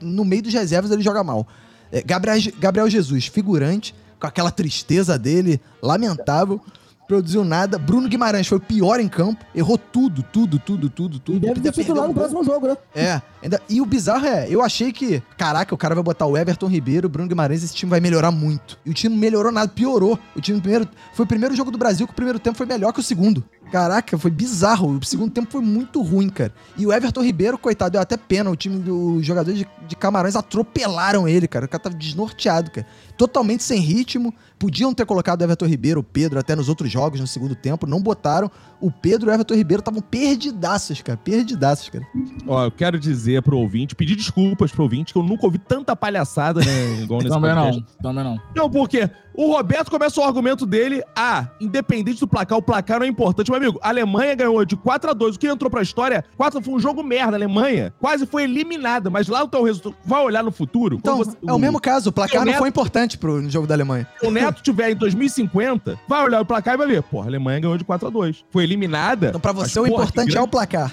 [0.00, 1.46] no meio dos reservas ele joga mal.
[1.90, 6.60] É, Gabriel, Gabriel Jesus, figurante, com aquela tristeza dele, lamentável.
[7.08, 7.78] Produziu nada.
[7.78, 9.42] Bruno Guimarães foi o pior em campo.
[9.54, 11.36] Errou tudo, tudo, tudo, tudo, tudo.
[11.38, 12.76] E deve ter titular perdeu no próximo jogo, né?
[12.94, 16.36] É, ainda, e o bizarro é, eu achei que, caraca, o cara vai botar o
[16.36, 18.78] Everton Ribeiro, o Bruno Guimarães, esse time vai melhorar muito.
[18.84, 20.18] E o time não melhorou nada, piorou.
[20.36, 22.92] O time primeiro, foi o primeiro jogo do Brasil que o primeiro tempo foi melhor
[22.92, 23.42] que o segundo.
[23.70, 24.98] Caraca, foi bizarro.
[24.98, 26.52] O segundo tempo foi muito ruim, cara.
[26.76, 28.50] E o Everton Ribeiro, coitado, deu até pena.
[28.50, 31.66] O time dos jogadores de, de Camarões atropelaram ele, cara.
[31.66, 32.86] O cara tava desnorteado, cara.
[33.16, 34.34] Totalmente sem ritmo.
[34.58, 37.86] Podiam ter colocado o Everton Ribeiro, o Pedro, até nos outros jogos no segundo tempo.
[37.86, 38.50] Não botaram.
[38.80, 41.18] O Pedro e o Everton Ribeiro estavam perdidaços, cara.
[41.18, 42.04] Perdidaços, cara.
[42.46, 45.94] Ó, eu quero dizer pro ouvinte, pedir desculpas pro ouvinte, que eu nunca ouvi tanta
[45.96, 47.00] palhaçada, né?
[47.02, 47.84] Igual nesse Também podcast.
[48.02, 48.40] não, também não.
[48.54, 53.06] Não, porque o Roberto começa o argumento dele, ah, independente do placar, o placar não
[53.06, 53.50] é importante.
[53.50, 56.60] Meu amigo, a Alemanha ganhou de 4 a 2 O que entrou pra história, 4
[56.60, 57.32] foi um jogo merda.
[57.32, 60.96] A Alemanha quase foi eliminada, mas lá o teu resultado, vai olhar no futuro.
[60.96, 62.10] Então, você- é o mesmo caso.
[62.10, 64.06] O placar não Neto- foi importante pro jogo da Alemanha.
[64.20, 67.28] Se o Neto tiver em 2050, vai olhar o placar e vai ver, porra, a
[67.28, 69.28] Alemanha ganhou de 4 a 2 Foi eliminada.
[69.28, 70.92] Então, pra mas, você, o porra, importante que é o placar.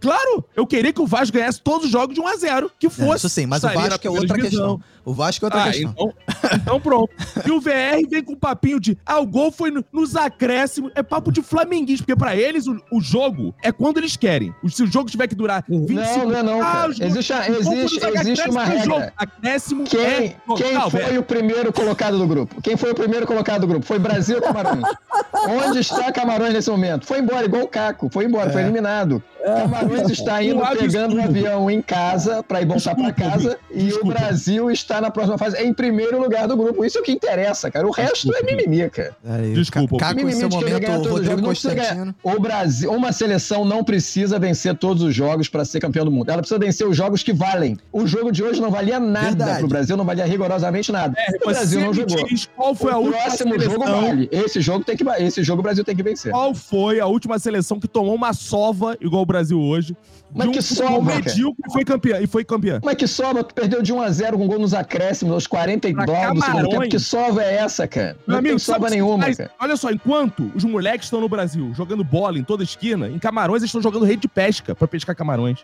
[0.00, 2.86] Claro, eu queria que o Vasco ganhasse todos os jogos de 1 a 0 que
[2.88, 3.18] É, fosse.
[3.18, 4.78] isso sim, mas o Vasco é outra divisão.
[4.78, 4.80] questão.
[5.04, 5.90] O Vasco é outra Ah, questão.
[5.92, 6.12] então,
[6.56, 7.10] então pronto.
[7.46, 10.90] E o VR vem com um papinho de, ah, o gol foi no- nos acréscimos.
[10.94, 14.54] É papo de flamenguista, porque pra eles o, o jogo é quando eles querem.
[14.62, 17.04] O- Se o jogo tiver que durar 25 Não, não é não, Ah, o jogo-
[17.06, 19.12] Existe, o existe, existe uma o regra.
[19.16, 20.36] Acréscimo Quem, é...
[20.56, 22.60] quem Não, foi velho, o primeiro colocado do grupo?
[22.60, 23.86] Quem foi o primeiro colocado do grupo?
[23.86, 24.82] Foi Brasil ou Camarões?
[25.48, 27.06] Onde está Camarões nesse momento?
[27.06, 28.10] Foi embora, igual o Caco.
[28.12, 29.22] Foi embora, foi eliminado.
[29.62, 33.58] Camarões está indo Um pegando um avião em casa para ir voltar para Desculpa, casa
[33.70, 34.06] e desculpa.
[34.06, 36.84] o Brasil está na próxima fase em primeiro lugar do grupo.
[36.84, 37.86] Isso é o que interessa, cara.
[37.86, 39.14] O resto é mimimi, cara.
[39.24, 41.42] Aí, Desculpa, Ca- Caco, em Mimimi seu momento, o Rodrigo.
[41.42, 42.14] Constantino.
[42.22, 46.28] O Brasil, uma seleção não precisa vencer todos os jogos para ser campeão do mundo.
[46.30, 47.76] Ela precisa vencer os jogos que valem.
[47.92, 49.58] O jogo de hoje não valia nada Verdade.
[49.60, 51.14] pro Brasil, não valia rigorosamente nada.
[51.28, 52.24] o você Brasil não jogou.
[52.26, 54.28] diz qual foi a o última próximo jogo seleção- vale.
[54.32, 56.30] Esse jogo tem que esse jogo o Brasil tem que vencer.
[56.32, 59.96] Qual foi a última seleção que tomou uma sova igual o Brasil hoje?
[60.34, 61.02] Mas de um que cara?
[61.16, 62.20] medíocre e foi campeã.
[62.20, 62.80] E foi campeã.
[62.80, 63.42] Como é que sova?
[63.44, 66.40] Tu perdeu de 1 a 0 com gol nos acréscimos, aos 40 e blá do
[66.42, 66.88] segundo tempo.
[66.88, 68.16] Que sova é essa, cara?
[68.26, 69.36] Meu Não amigo, tem que nenhuma, faz?
[69.36, 69.50] cara.
[69.60, 73.62] Olha só, enquanto os moleques estão no Brasil jogando bola em toda esquina, em Camarões
[73.62, 75.60] eles estão jogando rede de pesca pra pescar camarões.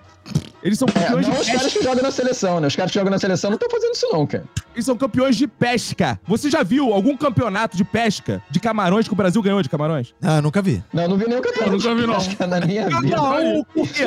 [0.63, 1.79] Eles são É, campeões não de os caras pesca.
[1.79, 2.67] que jogam na seleção, né?
[2.67, 4.45] Os caras que jogam na seleção não estão fazendo isso, não, cara.
[4.75, 6.19] Eles são campeões de pesca.
[6.27, 10.15] Você já viu algum campeonato de pesca de camarões que o Brasil ganhou de camarões?
[10.23, 10.83] Ah, nunca vi.
[10.93, 11.73] Não, não vi nenhum campeonato.
[11.73, 12.45] Eu nunca vi, não.
[12.45, 13.17] É na minha vida.
[13.17, 14.05] Não, por quê?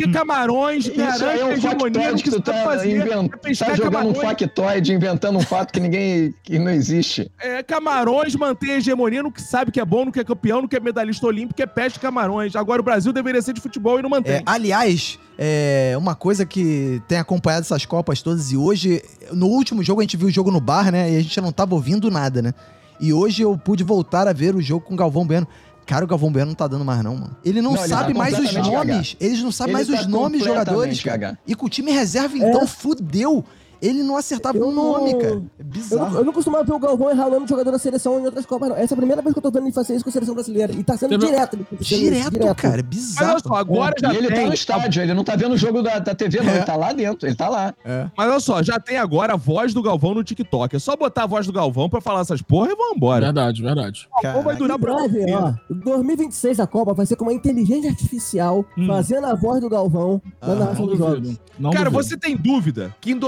[0.00, 2.96] Porque camarões Isso garante é a um factoide que que tu sabe tá, fazer.
[2.96, 3.30] invent...
[3.44, 4.18] é tá jogando um camarões.
[4.18, 6.34] factoide, inventando um fato que ninguém.
[6.42, 7.30] que não existe.
[7.38, 10.62] É, Camarões mantém a hegemonia no que sabe que é bom, no que é campeão,
[10.62, 12.56] no que é medalhista olímpico, que é peste Camarões.
[12.56, 14.36] Agora o Brasil deveria ser de futebol e não mantém.
[14.36, 19.82] É, aliás, é, uma coisa que tem acompanhado essas Copas todas, e hoje, no último
[19.82, 21.12] jogo, a gente viu o jogo no bar, né?
[21.12, 22.54] E a gente não tava ouvindo nada, né?
[23.00, 25.48] E hoje eu pude voltar a ver o jogo com o Galvão Bueno.
[25.86, 27.36] Cara, o Galvão Bueno não tá dando mais, não, mano.
[27.44, 29.16] Ele não, Não, ele sabe tá mais os nomes.
[29.18, 31.16] Eles não sabem Ele mais tá os nomes dos jogadores, cara.
[31.16, 31.38] gaga.
[31.46, 33.44] E com o time reserva, então, fudeu.
[33.82, 35.30] Ele não acertava Eu o nome, não- cara.
[35.30, 36.18] É Eu não, bizarro.
[36.18, 38.44] eu não costumava ver o Galvão errar o nome de jogador da seleção em outras
[38.46, 38.76] Copas, não.
[38.76, 40.34] Essa é a primeira vez que eu tô vendo ele fazer isso com a seleção
[40.34, 40.72] brasileira.
[40.72, 41.56] E tá sendo direto.
[41.56, 42.80] sendo Direto, cara.
[42.80, 43.30] É Mas bizarro.
[43.32, 44.42] olha só, agora já E ele tem.
[44.42, 46.50] tá no estádio, ele não tá vendo o jogo da, da TV, não.
[46.50, 46.56] É.
[46.56, 47.74] Ele tá lá dentro, ele tá lá.
[48.16, 50.76] Mas olha só, já tem agora a voz do Galvão no TikTok.
[50.76, 53.26] É só botar a voz do Galvão pra falar essas porra e vão embora.
[53.26, 54.08] Verdade, verdade.
[54.18, 58.64] O Galvão vai durar breve, ó, 2026 a Copa vai ser com uma inteligência artificial
[58.76, 58.86] Hum.
[58.86, 61.36] fazendo a voz do Galvão na Ah, narração dos jogos.
[61.72, 63.18] Cara, você tem dúvida que em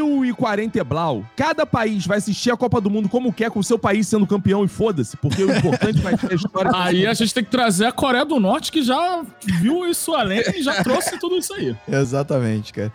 [0.00, 3.64] 2040 e Blau, cada país vai assistir a Copa do Mundo como quer, com o
[3.64, 6.70] seu país sendo campeão e foda-se, porque o importante vai ser a história.
[6.74, 9.22] Aí a gente tem que trazer a Coreia do Norte, que já
[9.60, 11.76] viu isso além e já trouxe tudo isso aí.
[11.88, 12.92] Exatamente, cara.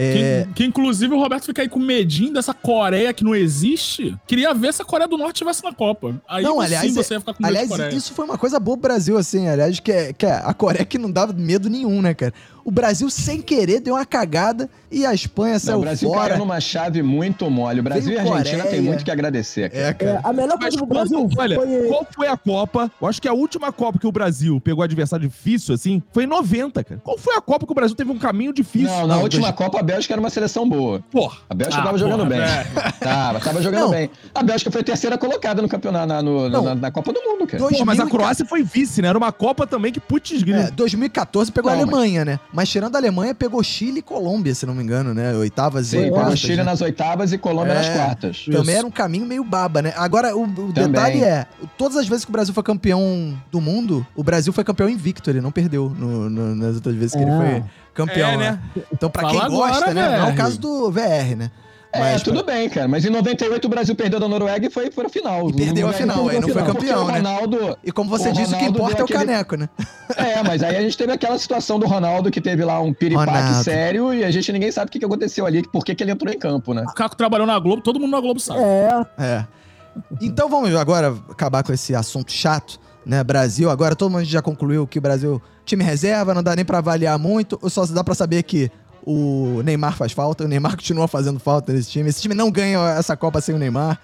[0.00, 4.16] É, Que, que, inclusive o Roberto fica aí com medinho dessa Coreia que não existe.
[4.28, 6.14] Queria ver se a Coreia do Norte estivesse na Copa.
[6.28, 7.92] Aí Não, sim aliás, você ia ficar com medo aliás Coreia.
[7.92, 9.48] isso foi uma coisa boa pro Brasil, assim.
[9.48, 12.32] Aliás, que, é, que é a Coreia que não dava medo nenhum, né, cara?
[12.64, 16.28] O Brasil, sem querer, deu uma cagada e a Espanha saiu o Brasil fora.
[16.30, 17.80] caiu numa chave muito mole.
[17.80, 18.70] O Brasil Veio e a Argentina Coreia.
[18.70, 19.70] têm muito que agradecer.
[19.70, 19.82] Cara.
[19.84, 20.20] É, É, cara.
[20.24, 21.88] a melhor Mas coisa do Brasil olha, foi.
[21.88, 22.90] qual foi a Copa?
[23.00, 26.26] Eu acho que a última Copa que o Brasil pegou adversário difícil, assim, foi em
[26.26, 27.00] 90, cara.
[27.02, 28.88] Qual foi a Copa que o Brasil teve um caminho difícil?
[28.88, 31.02] Não, na Não, última Copa a Bélgica era uma seleção boa.
[31.10, 31.38] Porra.
[31.48, 32.38] A Bélgica Ah, tava jogando porra, bem.
[32.40, 32.68] velho.
[33.00, 33.90] Tava, tava jogando Não.
[33.90, 34.10] bem.
[34.34, 37.46] A Bélgica foi a terceira colocada no campeonato, na, no- na, na Copa do Mundo,
[37.46, 37.58] cara.
[37.62, 39.08] Pô, mas a 2014 Croácia foi vice, né?
[39.08, 40.58] Era uma Copa também que putz grilo.
[40.60, 42.40] É, 2014 pegou a Não, mas- Alemanha, né?
[42.58, 45.32] Mas tirando a Alemanha, pegou Chile e Colômbia, se não me engano, né?
[45.36, 46.40] Oitavas Sim, e pegou quartas.
[46.40, 46.64] Chile né?
[46.64, 47.94] nas oitavas e Colômbia nas É.
[47.94, 48.46] quartas.
[48.50, 49.92] Também era um caminho meio baba, né?
[49.96, 51.46] Agora, o, o detalhe é,
[51.76, 55.30] todas as vezes que o Brasil foi campeão do mundo, o Brasil foi campeão invicto,
[55.30, 57.36] ele não perdeu no- no- nas outras vezes que ele É.
[57.36, 58.60] foi campeão, É, né?
[58.74, 58.82] né?
[58.92, 60.18] Então, pra Fala quem agora, gosta, né?
[60.18, 61.50] Não é o caso do VR, né?
[61.90, 62.86] É, Mas, tudo bem, cara.
[62.86, 65.48] Mas em 98 o Brasil perdeu da Noruega e foi pra final.
[65.48, 67.14] E perdeu a final, aí não foi campeão, né?
[67.16, 69.68] Ronaldo, E como você O disse, o que importa é o aquele- caneco, né?
[70.16, 73.30] É, mas aí a gente teve aquela situação do Ronaldo que teve lá um piripaque
[73.30, 73.64] Ronaldo.
[73.64, 76.10] sério e a gente ninguém sabe o que que aconteceu ali, por que que ele
[76.12, 76.84] entrou em campo, né?
[76.88, 78.60] O Caco trabalhou na Globo, todo mundo na Globo sabe.
[78.60, 79.46] É, É.
[80.22, 83.24] Então vamos agora acabar com esse assunto chato, né?
[83.24, 86.78] Brasil, agora todo mundo já concluiu que o Brasil, time reserva, não dá nem pra
[86.78, 88.70] avaliar muito, só dá pra saber que
[89.10, 92.10] o Neymar faz falta, o Neymar continua fazendo falta nesse time.
[92.10, 93.98] Esse time não ganha essa Copa sem o Neymar.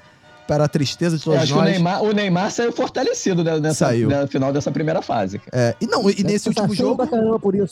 [0.46, 1.70] Para a tristeza de todos acho que o nós.
[1.72, 4.08] Neymar, o Neymar saiu fortalecido né, nessa, Saiu.
[4.08, 5.38] no final dessa primeira fase.
[5.38, 5.50] cara.
[5.52, 7.02] É, e não, e nesse último jogo.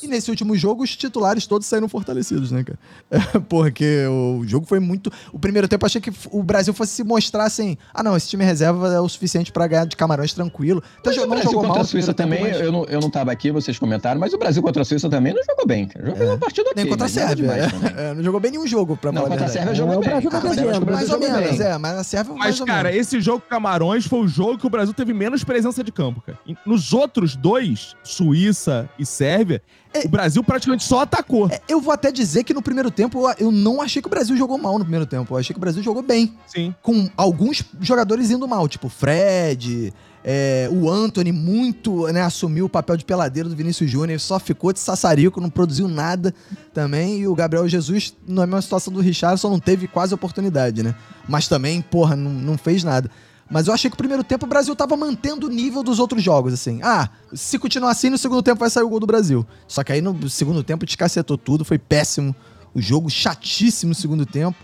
[0.03, 2.79] E nesse último jogo, os titulares todos saíram fortalecidos, né, cara?
[3.35, 5.13] É, porque o jogo foi muito.
[5.33, 8.29] O primeiro tempo eu achei que o Brasil fosse se mostrar assim: ah, não, esse
[8.29, 10.83] time reserva é o suficiente pra ganhar de Camarões tranquilo.
[11.01, 11.83] Então Mas o não Brasil jogou contra mal.
[11.83, 14.39] a Suíça também, tempo, mas- eu, não, eu não tava aqui, vocês comentaram, mas o
[14.39, 15.87] Brasil contra a Suíça também não jogou bem.
[15.87, 16.07] cara.
[16.07, 16.71] Jogou uma partida.
[16.75, 17.71] Nem contra a mas nada Sérvia.
[17.71, 18.03] demais é.
[18.13, 19.49] É, não jogou bem nenhum jogo, pra Não, falar contra a.
[19.51, 20.09] Sérvia jogou É, bem.
[20.09, 22.35] Brasil Contra a Sérvia, acho que o devendo, Mais ou menos, é, mas a Sérvia
[22.35, 23.07] Mas, ou cara, menos.
[23.07, 26.39] esse jogo Camarões foi o jogo que o Brasil teve menos presença de campo, cara.
[26.67, 29.63] Nos outros dois, Suíça e Sérvia,
[29.95, 30.07] É.
[30.07, 31.49] o Brasil praticamente só atacou.
[31.51, 34.11] É, Eu vou até dizer que no primeiro tempo eu- eu não achei que o
[34.11, 35.35] Brasil jogou mal no primeiro tempo.
[35.35, 36.35] Eu achei que o Brasil jogou bem.
[36.47, 36.75] Sim.
[36.83, 39.93] Com alguns jogadores indo mal, tipo Fred,
[40.25, 44.73] é, o Anthony muito, né, assumiu o papel de peladeiro do Vinícius Júnior, só ficou
[44.73, 46.33] de sassarico, não produziu nada
[46.73, 47.21] também.
[47.21, 50.95] E o Gabriel Jesus, na mesma situação do Richardson, não teve quase oportunidade, né?
[51.29, 53.11] Mas também, porra, não, não fez nada.
[53.51, 56.23] Mas eu achei que o primeiro tempo o Brasil tava mantendo o nível dos outros
[56.23, 56.81] jogos, assim.
[56.83, 59.47] Ah, se continuar assim, no segundo tempo vai sair o gol do Brasil.
[59.67, 62.35] Só que aí no segundo tempo descacetou tudo, foi péssimo.
[62.75, 64.57] O jogo chatíssimo no segundo tempo.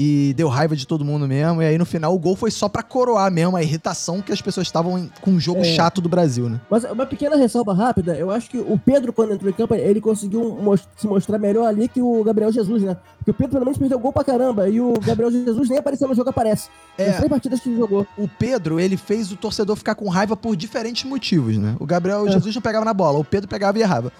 [0.00, 1.60] E deu raiva de todo mundo mesmo.
[1.60, 4.40] E aí no final o gol foi só pra coroar mesmo a irritação que as
[4.40, 5.64] pessoas estavam em- com o jogo É.
[5.64, 6.60] chato do Brasil, né?
[6.70, 10.00] Mas uma pequena ressalva rápida, eu acho que o Pedro, quando entrou em campo, ele
[10.00, 12.96] conseguiu mos- se mostrar melhor ali que o Gabriel Jesus, né?
[13.18, 16.06] Porque o Pedro pelo menos perdeu gol pra caramba e o Gabriel Jesus nem apareceu
[16.06, 16.68] no jogo, aparece.
[16.96, 17.06] É.
[17.08, 18.06] Nas três partidas que ele jogou.
[18.16, 21.74] O Pedro, ele fez o torcedor ficar com raiva por diferentes motivos, né?
[21.80, 22.30] O Gabriel É.
[22.30, 24.12] Jesus não pegava na bola, o Pedro pegava e errava.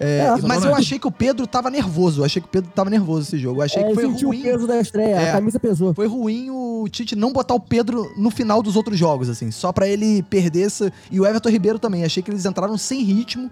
[0.00, 2.22] É, É, mas eu achei que o Pedro tava nervoso.
[2.22, 3.60] Eu achei que o Pedro tava nervoso esse jogo.
[3.60, 4.40] Eu achei É, que foi ruim.
[4.40, 5.28] o peso da estreia, É.
[5.28, 5.92] a camisa pesou.
[5.92, 9.70] Foi ruim o Tite não botar o Pedro no final dos outros jogos, assim, só
[9.72, 10.90] pra ele perder essa.
[11.10, 12.02] E o Everton Ribeiro também.
[12.04, 13.50] Achei que eles entraram sem ritmo.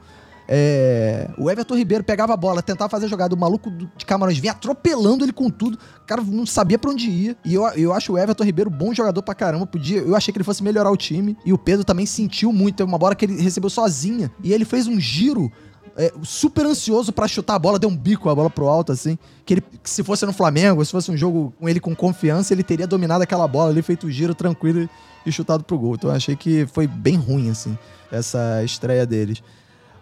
[0.50, 4.38] É, O Everton Ribeiro pegava a bola, tentava fazer a jogada, o maluco de Camarões
[4.38, 5.74] vinha atropelando ele com tudo.
[5.74, 7.36] O cara não sabia pra onde ia.
[7.44, 9.66] E eu, eu acho o Everton Ribeiro bom jogador pra caramba.
[9.66, 11.36] Podia, eu achei que ele fosse melhorar o time.
[11.44, 12.76] E o Pedro também sentiu muito.
[12.76, 14.30] Teve uma bola que ele recebeu sozinha.
[14.42, 15.52] E ele fez um giro
[15.98, 19.18] é, super ansioso pra chutar a bola, deu um bico a bola pro alto, assim.
[19.44, 22.54] Que ele, que se fosse no Flamengo, se fosse um jogo com ele com confiança,
[22.54, 24.88] ele teria dominado aquela bola ali, feito o giro tranquilo
[25.26, 25.96] e, chutado pro gol.
[25.96, 27.76] Então eu achei que foi bem ruim, assim,
[28.12, 29.42] essa estreia deles.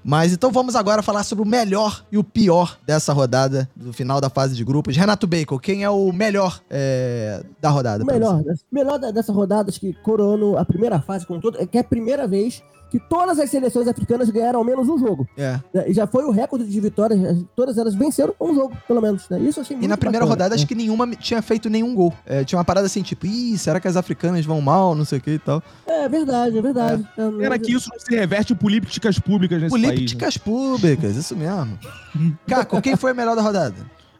[0.04, 4.20] Mas então vamos agora falar sobre o melhor e o pior dessa rodada, do final
[4.20, 4.96] da fase de grupos.
[4.96, 8.04] Renato Bacon, quem é o melhor é, da rodada?
[8.04, 8.40] O melhor,
[8.70, 11.84] melhor dessa rodada, acho que coroando a primeira fase com todo, é que é a
[11.84, 15.26] primeira vez que todas as seleções africanas ganharam ao menos um jogo.
[15.36, 15.60] É.
[15.74, 15.84] né?
[15.88, 19.28] E já foi o recorde de vitórias, as- todas elas venceram um jogo, pelo menos.
[19.28, 19.40] Né?
[19.40, 20.54] Isso eu achei E na primeira bacana, rodada, né?
[20.56, 22.12] acho que nenhuma tinha feito nenhum gol.
[22.24, 25.18] É, tinha uma parada assim, tipo, ih, será que as africanas vão mal, não sei
[25.18, 25.62] o que e tal.
[25.86, 27.06] É verdade, é verdade.
[27.16, 29.82] É, Pena que isso não se reverte em políticas públicas nesse país.
[29.82, 29.92] né?
[29.92, 31.78] Políticas públicas, isso mesmo.
[32.46, 33.74] Caco, quem foi o melhor da rodada?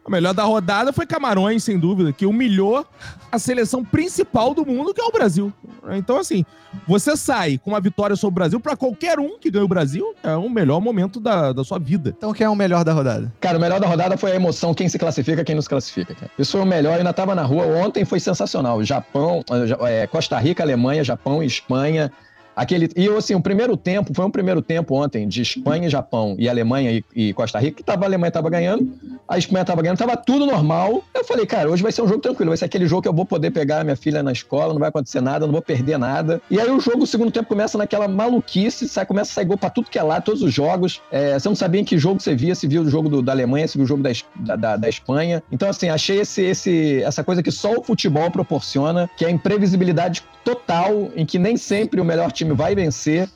[0.07, 2.85] O melhor da rodada foi Camarões, sem dúvida, que humilhou
[3.29, 5.51] a seleção principal do mundo, que é o Brasil.
[5.91, 6.45] Então, assim,
[6.87, 10.15] você sai com uma vitória sobre o Brasil, pra qualquer um que ganha o Brasil,
[10.23, 12.13] é o melhor momento da, da sua vida.
[12.17, 13.33] Então quem é o melhor da rodada?
[13.41, 16.15] Cara, o melhor da rodada foi a emoção, quem se classifica, quem não se classifica.
[16.15, 16.31] Cara.
[16.39, 18.81] Isso foi o melhor, eu ainda tava na rua ontem, foi sensacional.
[18.85, 19.43] Japão,
[19.81, 22.11] eh, Costa Rica, Alemanha, Japão e Espanha.
[22.57, 26.49] Aquele, e assim, o primeiro tempo, foi um primeiro tempo ontem de Espanha Japão e
[26.49, 28.91] Alemanha e, e Costa Rica, que tava, a Alemanha tava ganhando,
[29.27, 31.03] a Espanha tava ganhando, tava tudo normal.
[31.13, 33.13] Eu falei, cara, hoje vai ser um jogo tranquilo, vai ser aquele jogo que eu
[33.13, 36.41] vou poder pegar minha filha na escola, não vai acontecer nada, não vou perder nada.
[36.49, 39.57] E aí o jogo, o segundo tempo, começa naquela maluquice, sai, começa a sair gol
[39.57, 40.99] pra tudo que é lá, todos os jogos.
[41.11, 43.33] É, você não sabia em que jogo você via, se via o jogo do- da
[43.33, 45.43] Alemanha, se via o jogo da, da, da- da Espanha.
[45.51, 49.31] Então, assim, achei esse, esse, essa coisa que só o futebol proporciona, que é a
[49.31, 53.29] imprevisibilidade total, em que nem sempre o melhor time vai vencer.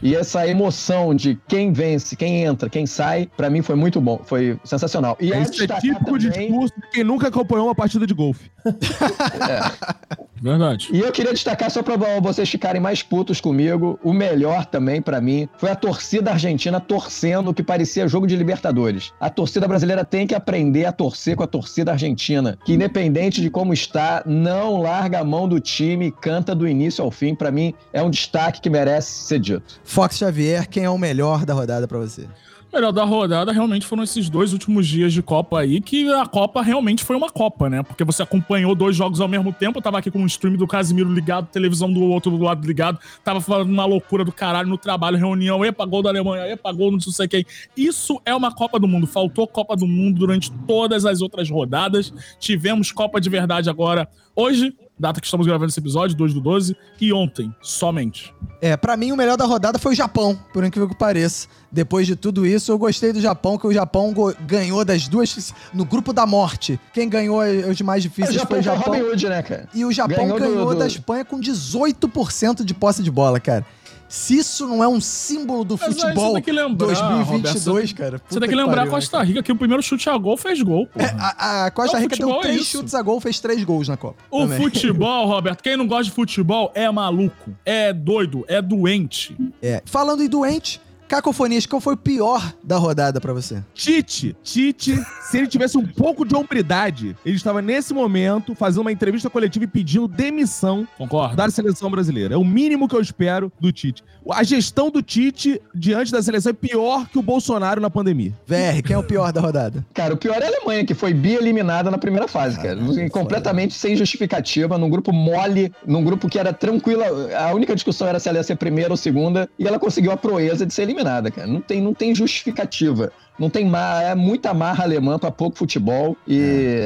[0.00, 4.20] E essa emoção de quem vence, quem entra, quem sai, pra mim foi muito bom,
[4.24, 5.16] foi sensacional.
[5.20, 8.48] E a Isso é típico também- discurso de quem nunca acompanhou uma partida de golfe.
[10.40, 10.88] Verdade.
[10.92, 15.20] E eu queria destacar, só pra vocês ficarem mais putos comigo, o melhor também pra
[15.20, 19.12] mim foi a torcida argentina torcendo o que parecia jogo de Libertadores.
[19.20, 23.50] A torcida brasileira tem que aprender a torcer com a torcida argentina, que independente de
[23.50, 27.34] como está, não larga a mão do time e canta do início ao fim.
[27.34, 29.80] Pra mim, é um destaque que merece ser dito.
[29.84, 32.26] Fox Xavier, quem é o melhor da rodada pra você?
[32.70, 36.60] Melhor da rodada realmente foram esses dois últimos dias de Copa aí, que a Copa
[36.60, 37.82] realmente foi uma Copa, né?
[37.82, 41.10] Porque você acompanhou dois jogos ao mesmo tempo, tava aqui com o stream do Casimiro
[41.10, 45.16] ligado, televisão do outro do lado ligado, tava falando uma loucura do caralho no trabalho,
[45.16, 47.46] reunião, epa, gol da Alemanha, epa, gol não sei quem.
[47.74, 52.12] Isso é uma Copa do Mundo, faltou Copa do Mundo durante todas as outras rodadas,
[52.38, 54.06] tivemos Copa de verdade agora.
[54.36, 58.34] Hoje, data que estamos gravando esse episódio, 2 do 12, e ontem, somente.
[58.60, 61.46] É, pra mim o melhor da rodada foi o Japão, por incrível que pareça.
[61.70, 64.12] Depois de tudo isso, eu gostei do Japão, que o Japão
[64.46, 66.80] ganhou das duas no grupo da morte.
[66.94, 67.40] Quem ganhou
[67.70, 68.94] os mais O difíceis foi Japão o foi Japão.
[68.94, 69.68] Robin Hood, né, cara?
[69.74, 73.38] E o Japão Ganhou ganhou, do- do- da Espanha com 18% de posse de bola,
[73.38, 73.64] cara.
[74.08, 77.94] Se isso não é um símbolo do Mas futebol você tem que lembrar, 2022, Roberto,
[77.94, 78.22] cara.
[78.28, 80.86] Você tem que lembrar a Costa Rica que o primeiro chute a gol fez gol,
[80.86, 81.00] pô.
[81.00, 83.96] É, a, a Costa Rica deu é três chutes a gol, fez três gols na
[83.96, 84.16] Copa.
[84.30, 84.58] O também.
[84.58, 89.36] futebol, Roberto, quem não gosta de futebol é maluco, é doido, é doente.
[89.60, 89.82] É.
[89.84, 93.64] Falando em doente, Cacofonias, qual foi o pior da rodada pra você?
[93.72, 98.92] Tite, Tite, se ele tivesse um pouco de hombridade, ele estava nesse momento fazendo uma
[98.92, 101.34] entrevista coletiva e pedindo demissão Concorda?
[101.34, 102.34] da seleção brasileira.
[102.34, 104.04] É o mínimo que eu espero do Tite.
[104.30, 108.32] A gestão do Tite diante da seleção é pior que o Bolsonaro na pandemia.
[108.46, 109.84] VR, quem é o pior da rodada?
[109.94, 112.76] Cara, o pior é a Alemanha, que foi bi-eliminada na primeira fase, cara.
[112.76, 117.06] Caralho, Completamente sem justificativa, num grupo mole, num grupo que era tranquila.
[117.36, 120.16] A única discussão era se ela ia ser primeira ou segunda, e ela conseguiu a
[120.16, 121.46] proeza de ser eliminada, cara.
[121.46, 123.10] Não tem, não tem justificativa.
[123.38, 126.76] Não tem mar, é muita marra alemã pra pouco futebol e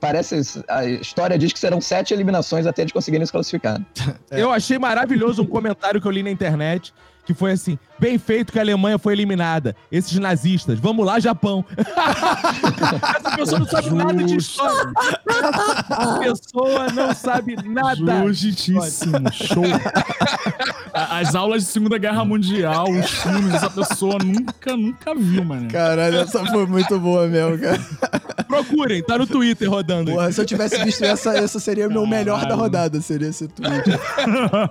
[0.00, 3.80] parece a história diz que serão sete eliminações até de conseguirem se classificar.
[4.30, 6.92] Eu achei maravilhoso um comentário que eu li na internet.
[7.28, 9.76] Que foi assim: bem feito que a Alemanha foi eliminada.
[9.92, 11.62] Esses nazistas, vamos lá, Japão.
[11.76, 14.92] Essa pessoa não sabe nada de história.
[15.28, 18.32] Essa pessoa não sabe nada.
[18.32, 19.62] Justíssimo, show.
[20.94, 25.70] As aulas de Segunda Guerra Mundial, os filmes, essa pessoa nunca, nunca viu, mano.
[25.70, 27.78] Caralho, essa foi muito boa mesmo, cara.
[28.48, 30.12] Procurem, tá no Twitter rodando.
[30.12, 33.46] Porra, se eu tivesse visto essa, essa seria o meu melhor da rodada, seria esse
[33.48, 33.90] tweet.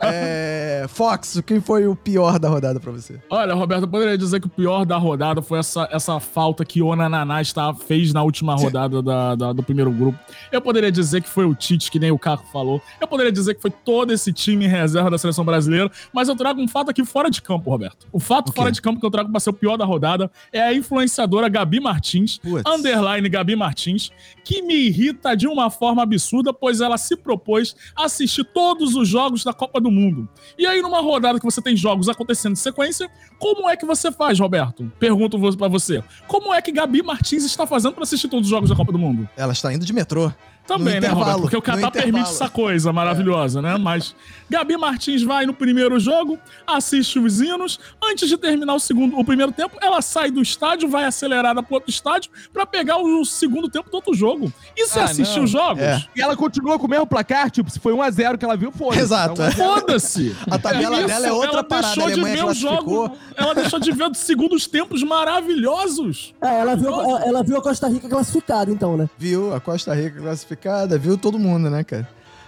[0.02, 3.20] é, Fox, quem foi o pior da rodada pra você?
[3.30, 6.82] Olha, Roberto, eu poderia dizer que o pior da rodada foi essa, essa falta que
[6.82, 10.18] o Naná está, fez na última rodada da- da- do primeiro grupo.
[10.52, 12.82] Eu poderia dizer que foi o Tite, que nem o Caco falou.
[13.02, 15.90] Eu poderia dizer que foi todo esse time em reserva da seleção brasileira.
[16.14, 18.08] Mas eu trago um fato aqui fora de campo, Roberto.
[18.12, 18.58] O fato O quê?
[18.60, 21.48] fora de campo que eu trago pra ser o pior da rodada é a influenciadora
[21.50, 22.64] Gabi Martins, Putz.
[22.70, 24.12] underline Gabi Martins,
[24.44, 29.08] que me irrita de uma forma absurda, pois ela se propôs a assistir todos os
[29.08, 30.28] jogos da Copa do Mundo.
[30.58, 33.10] E aí, numa rodada que você tem jogos acontecendo em sequência,
[33.40, 34.92] como é que você faz, Roberto?
[35.00, 36.04] Pergunto pra você.
[36.28, 39.00] Como é que Gabi Martins está fazendo pra assistir todos os jogos da Copa do
[39.00, 39.28] Mundo?
[39.38, 40.32] Ela está indo de metrô.
[40.68, 41.42] Também, No né, Roberto?
[41.42, 43.78] Porque o Catar permite essa coisa maravilhosa, né?
[43.78, 44.14] Mas
[44.50, 47.80] Gabi Martins vai no primeiro jogo, assiste os hinos.
[48.04, 51.76] Antes de terminar o segundo, o primeiro tempo, ela sai do estádio, vai acelerada pro
[51.76, 54.52] outro estádio pra pegar o segundo tempo do outro jogo.
[54.76, 55.44] Isso é Ah, assistir não.
[55.46, 55.82] os jogos?
[55.82, 56.04] É.
[56.16, 58.98] E ela continua com o mesmo placar, tipo, se foi 1x0 que ela viu, foda
[58.98, 59.52] Exato, é.
[59.52, 60.36] Foda-se!
[60.50, 61.94] A tabela isso, dela é outra ela parada.
[61.96, 63.18] Deixou de ver o jogo.
[63.36, 66.34] Ela deixou de ver os segundos tempos maravilhosos.
[66.42, 69.10] É, ela viu, ela, ela viu a Costa Rica classificada, então, né?
[69.18, 72.08] Viu a Costa Rica classificada, viu todo mundo, né, cara?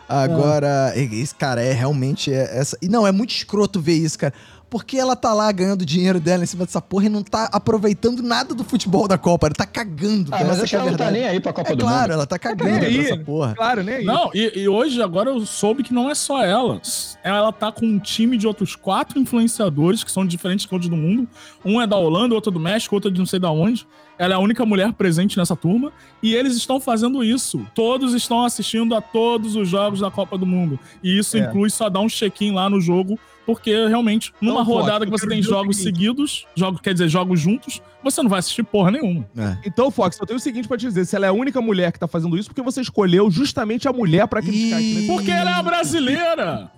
[0.09, 2.75] Agora, esse cara é realmente é essa.
[2.81, 4.33] E não, é muito escroto ver isso, cara.
[4.69, 8.21] Porque ela tá lá ganhando dinheiro dela em cima dessa porra e não tá aproveitando
[8.21, 9.47] nada do futebol da Copa.
[9.47, 10.29] Ela tá cagando.
[10.31, 10.47] Ah, cara.
[10.47, 12.11] mas Essa é ela não tá nem aí pra Copa É do claro, Mundo.
[12.11, 12.99] ela tá cagando nem pra aí.
[12.99, 13.55] essa porra.
[13.55, 14.05] Claro, nem aí.
[14.05, 16.79] Não, e, e hoje, agora eu soube que não é só ela.
[17.23, 20.95] Ela tá com um time de outros quatro influenciadores que são de diferentes cantos do
[20.95, 21.27] mundo.
[21.65, 23.87] Um é da Holanda, outro é do México, outro é de não sei da onde.
[24.19, 25.91] Ela é a única mulher presente nessa turma.
[26.21, 27.65] E eles estão fazendo isso.
[27.73, 30.77] Todos estão assistindo a todos os jogos da Copa do Mundo.
[31.01, 31.39] E isso É.
[31.39, 33.17] inclui só dar um check-in lá no jogo.
[33.45, 37.39] Porque realmente, numa Não, rodada que eu você tem jogos seguidos, jogos, quer dizer, jogos
[37.39, 39.25] juntos, você não vai assistir porra nenhuma.
[39.37, 39.57] É.
[39.65, 41.91] Então, Fox, eu tenho o seguinte pra te dizer: se ela é a única mulher
[41.91, 45.01] que tá fazendo isso, porque você escolheu justamente a mulher pra criticar Ih.
[45.07, 45.13] né?
[45.13, 46.71] Porque ela é brasileira.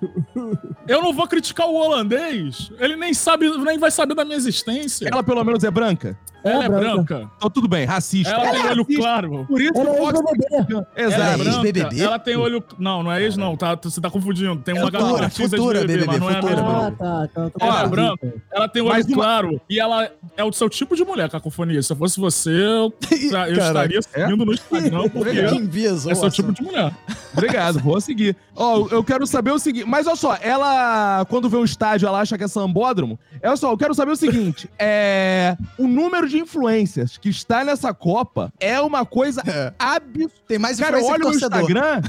[0.87, 2.71] Eu não vou criticar o holandês.
[2.79, 5.05] Ele nem sabe, nem vai saber da minha existência.
[5.05, 6.17] Ela, Ela pelo menos é branca?
[6.43, 6.79] é, é branca.
[6.79, 7.31] branca.
[7.37, 8.31] Então tudo bem, racista.
[8.33, 9.45] Ela tem é olho racista, claro.
[9.47, 10.19] Por isso Ela o é Fox.
[10.19, 10.73] ex-BBB.
[10.73, 11.37] Ela é é Exato.
[11.37, 11.49] branca.
[11.49, 12.01] ex-BBB?
[12.01, 12.63] Ela tem olho.
[12.79, 13.55] Não, não é ex, não.
[13.55, 14.55] Tá, você tá confundindo.
[14.57, 16.87] Tem uma Futura, Gabi Martins futura ex-BBB, BBB, mas não é a mesma.
[16.87, 17.49] Ah, tá.
[17.49, 18.33] tá Ela é branca.
[18.51, 19.61] Ela tem olho Mas uma- claro.
[19.69, 21.81] E ela é o seu tipo de mulher, cacofonia.
[21.83, 22.91] Se eu fosse você, eu,
[23.29, 23.67] tra- eu Caraca.
[23.67, 26.11] estaria seguindo no Instagram, porque Que enviesou.
[26.11, 26.91] é seu essa- tipo de mulher.
[27.33, 28.35] Obrigado, vou seguir.
[28.55, 29.85] Ó, eu quero saber o seguinte.
[29.87, 33.17] Mas olha só, ela, quando vê um estádio, ela acha que é sambódromo.
[33.43, 35.55] Olha só, eu quero saber o seguinte: é.
[35.77, 39.73] O número de influencers que está nessa Copa é uma coisa É.
[39.79, 40.31] absurda.
[40.47, 41.31] Tem mais Cara, olha que o.
[41.31, 42.01] Instagram.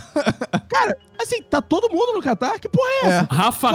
[0.68, 2.58] Cara, assim, tá todo mundo no Catar?
[2.58, 3.28] Que porra é essa?
[3.30, 3.68] Rafa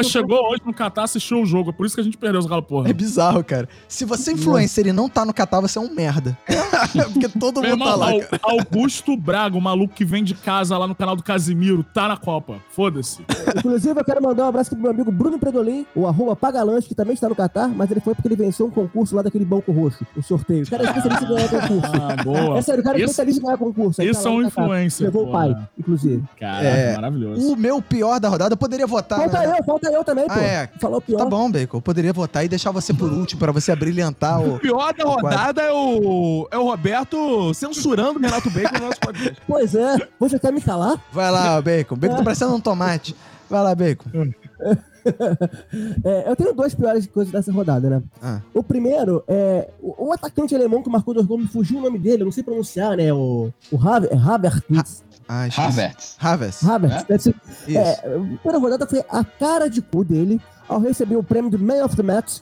[0.00, 1.70] isso, chegou hoje no Catar, assistiu o jogo.
[1.70, 2.88] É por isso que a gente perdeu aquela porra.
[2.88, 3.68] É bizarro, cara.
[3.88, 4.34] Se você é
[4.74, 6.36] influencer e não tá no Catar, você é um merda.
[7.12, 8.40] Porque todo mundo tá irmão, lá, Au- cara.
[8.42, 12.16] Augusto Braga, o maluco que vem de casa lá no canal do Casimiro, tá na
[12.16, 12.56] Copa.
[12.70, 13.24] Foda-se.
[13.56, 16.88] Inclusive, eu quero mandar um abraço aqui pro meu amigo Bruno Predolin, o arroba Pagalanche,
[16.88, 19.44] que também está no Catar, mas ele foi porque ele venceu um concurso lá daquele
[19.44, 20.64] banco roxo, um sorteio.
[20.64, 21.92] O cara é especialista em ganhar concurso.
[21.94, 22.58] Ah, boa.
[22.58, 24.02] É sério, o cara é especialista em ganhar concurso.
[24.02, 25.06] Aí Isso tá é lá um influencer.
[25.06, 26.24] Levou o pai, inclusive.
[26.38, 26.64] Caraca.
[26.64, 27.52] É, maravilhoso.
[27.52, 29.18] o meu pior da rodada, eu poderia votar.
[29.20, 29.56] Falta né?
[29.58, 30.32] eu, falta eu também, pô.
[30.34, 30.68] Ah, é.
[30.80, 31.18] Falou pior.
[31.18, 31.78] Tá bom, Bacon.
[31.78, 34.58] Eu poderia votar e deixar você por último pra você abrilhantar o.
[34.64, 38.98] O pior da rodada é o, é o Roberto censurando o Renato Bacon no nosso
[38.98, 39.36] podcast.
[39.46, 39.96] Pois é.
[40.18, 40.98] Você quer me calar?
[41.12, 41.96] Vai lá, Bacon.
[41.96, 43.14] Bacon tá parecendo um tomate.
[43.50, 44.10] Vai lá, Bacon.
[46.02, 48.02] É, eu tenho duas piores coisas dessa rodada, né?
[48.22, 48.40] Ah.
[48.54, 51.98] O primeiro é o, o atacante alemão que marcou dois gols, me fugiu o nome
[51.98, 53.12] dele, eu não sei pronunciar, né?
[53.12, 55.04] O, o Haver, é Havertz.
[55.28, 55.44] Ah.
[55.58, 56.16] Havertz.
[56.18, 56.64] Havertz.
[56.64, 57.26] Havertz,
[57.68, 57.74] É?
[57.74, 61.58] É, a primeira rodada foi a cara de cu dele ao receber o prêmio de
[61.58, 62.38] Man of the Match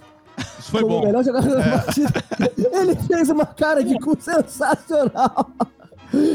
[0.58, 1.06] Isso foi como o bom.
[1.06, 1.62] melhor jogador É.
[1.62, 2.24] da partida.
[2.72, 5.50] Ele fez uma cara de cu sensacional.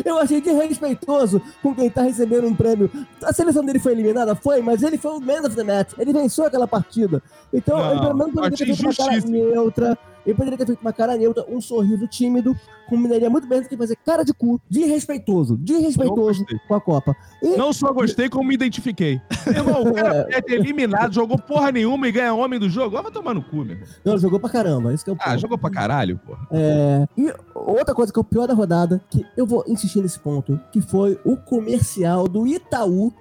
[0.04, 2.90] Eu achei desrespeitoso com quem tá recebendo um prêmio.
[3.24, 4.34] A seleção dele foi eliminada?
[4.34, 5.92] Foi, mas ele foi o man of the match.
[6.00, 7.22] Ele venceu aquela partida.
[7.54, 9.98] Então, Não, ele pelo menos poderia ter uma cara neutra.
[10.28, 12.56] Ele poderia ter feito uma cara neutra, um sorriso tímido,
[12.90, 17.16] combinaria muito bem do que fazer cara de cu, desrespeitoso, desrespeitoso com a Copa.
[17.42, 19.22] E Não só gostei, como me identifiquei.
[19.48, 22.98] Irmão, o cara perde eliminado, jogou porra nenhuma e ganha homem do jogo.
[22.98, 24.94] Ah, vai tomar no cu, meu não, jogou pra caramba.
[24.94, 25.40] Isso que é o Ah, ponto.
[25.40, 26.48] jogou pra caralho, porra.
[26.52, 30.20] É, e outra coisa que é o pior da rodada, que eu vou insistir nesse
[30.20, 33.14] ponto, que foi o comercial do Itaú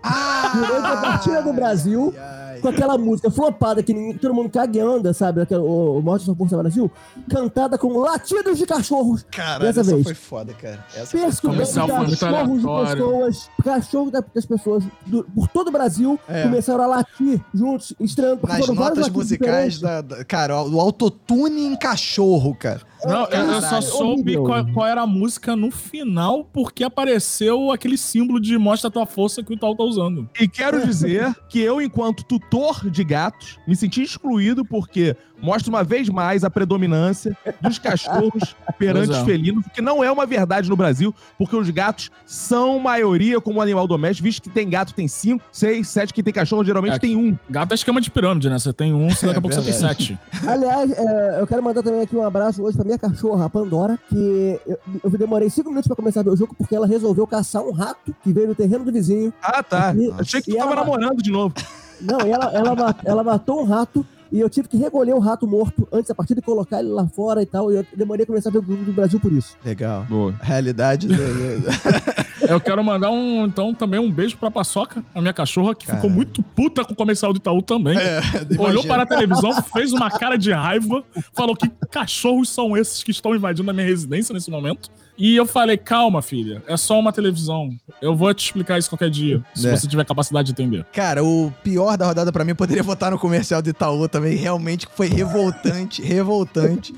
[0.54, 4.76] durante a partida do Brasil, Ai, com aquela música flopada que ninguém- todo mundo caga
[4.76, 5.40] e anda, sabe?
[5.54, 6.90] O, o Mostra Sua Força Brasil,
[7.28, 9.24] cantada com latidos de cachorros.
[9.30, 10.04] Caralho, Dessa essa vez.
[10.04, 10.84] foi foda, cara.
[10.94, 12.66] Essa comercial foi muito cachorros de
[12.96, 16.42] pessoas, cachorros da- das pessoas do- por todo o Brasil É.
[16.42, 21.76] começaram a latir juntos, estranhando, porque Nas notas musicais da, da- Cara, o autotune em
[21.76, 22.80] cachorro, cara.
[23.04, 27.70] Não, eu, eu só Caralho, soube qual, qual era a música no final, porque apareceu
[27.70, 30.28] aquele símbolo de mostra a tua força que o Itaú tá usando.
[30.40, 35.84] E quero dizer que eu, enquanto tutor de gatos, me senti excluído porque mostra uma
[35.84, 36.75] vez mais a predominância
[37.60, 39.20] dos cachorros perante Pois é.
[39.20, 43.60] os felinos, que não é uma verdade no Brasil, porque os gatos são maioria como
[43.60, 46.98] animal doméstico, visto que tem gato tem cinco, seis, sete, quem tem cachorro geralmente É.
[46.98, 47.36] tem um.
[47.48, 48.58] Gato é esquema de pirâmide, né?
[48.58, 50.18] Você tem um, você daqui a pouco você tem sete.
[50.46, 53.98] Aliás, é, eu quero mandar também aqui um abraço hoje pra minha cachorra, a Pandora,
[54.08, 57.72] que eu, eu demorei cinco minutos pra começar meu jogo porque ela resolveu caçar um
[57.72, 59.32] rato que veio no terreno do vizinho.
[59.42, 59.94] Ah, tá.
[59.94, 61.54] E- Achei que tu tava ela- namorando de novo.
[62.00, 64.04] Não, e ela, ela, ela matou um rato
[64.36, 67.06] e eu tive que recolher o rato morto antes da partida e colocar ele lá
[67.08, 67.72] fora e tal.
[67.72, 69.56] E eu demorei a começar a ver o do Brasil por isso.
[69.64, 70.04] Legal.
[70.08, 70.34] Boa.
[70.42, 71.08] Realidade.
[71.08, 71.14] do-
[72.48, 76.08] Eu quero mandar um, então, também um beijo pra Paçoca, a minha cachorra, que ficou
[76.08, 77.96] muito puta com o comercial do Itaú também.
[77.98, 78.20] É,
[78.60, 81.02] Olhou para a televisão, fez uma cara de raiva,
[81.34, 84.90] falou que cachorros são esses que estão invadindo a minha residência nesse momento.
[85.18, 87.70] E eu falei, calma, filha, é só uma televisão.
[88.02, 89.74] Eu vou te explicar isso qualquer dia, se É.
[89.74, 90.84] você tiver capacidade de entender.
[90.92, 94.25] Cara, o pior da rodada pra mim eu poderia votar no comercial do Itaú também.
[94.34, 96.94] Realmente foi revoltante, revoltante.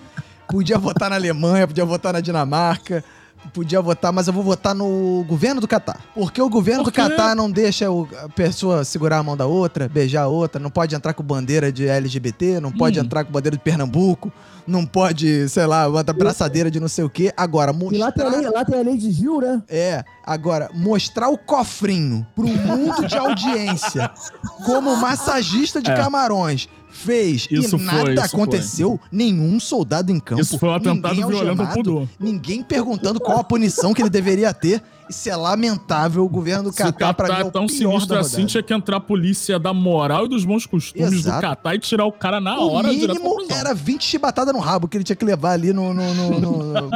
[0.48, 3.04] Podia votar na Alemanha, podia votar na Dinamarca,
[3.52, 6.00] podia votar, mas eu vou votar no governo do Catar.
[6.14, 6.96] Porque o governo Por do?
[6.96, 10.70] Catar não deixa o- a pessoa segurar a mão da outra, beijar a outra, não
[10.70, 13.04] pode entrar com bandeira de LGBT, não pode Hum.
[13.04, 14.32] entrar com bandeira de Pernambuco,
[14.66, 17.32] não pode, sei lá, botar braçadeira de não sei o quê.
[17.36, 18.40] Agora, E lá tem, a mostrar...
[18.42, 19.62] lei, lá tem a lei de Gil, né?
[19.68, 24.10] É, agora, mostrar o cofrinho pro mundo de audiência
[24.66, 25.94] como massagista de É.
[25.96, 30.74] camarões fez Isso e foi, nada isso aconteceu, nenhum soldado em campo, Isso foi um
[30.74, 32.08] atentado violento ao algemado, pudor.
[32.18, 34.82] ninguém perguntando qual a punição que ele deveria ter.
[35.08, 37.68] Isso é lamentável, o governo do Se o Catar, pra mim, é é o tão
[37.68, 41.38] sinistro da assim, tinha que entrar a polícia da moral e dos bons costumes Exato.
[41.38, 44.60] do Catar e tirar o cara na O hora pra mínimo era 20 chibatadas no
[44.60, 46.90] rabo que ele tinha que levar ali no, no, no, no-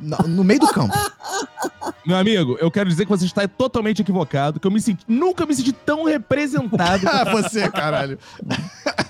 [0.00, 0.94] no- no meio do campo.
[2.06, 5.46] Meu amigo, eu quero dizer que você está totalmente equivocado, que eu me senti, nunca
[5.46, 7.06] me senti tão representado.
[7.08, 8.18] Ah, você, caralho.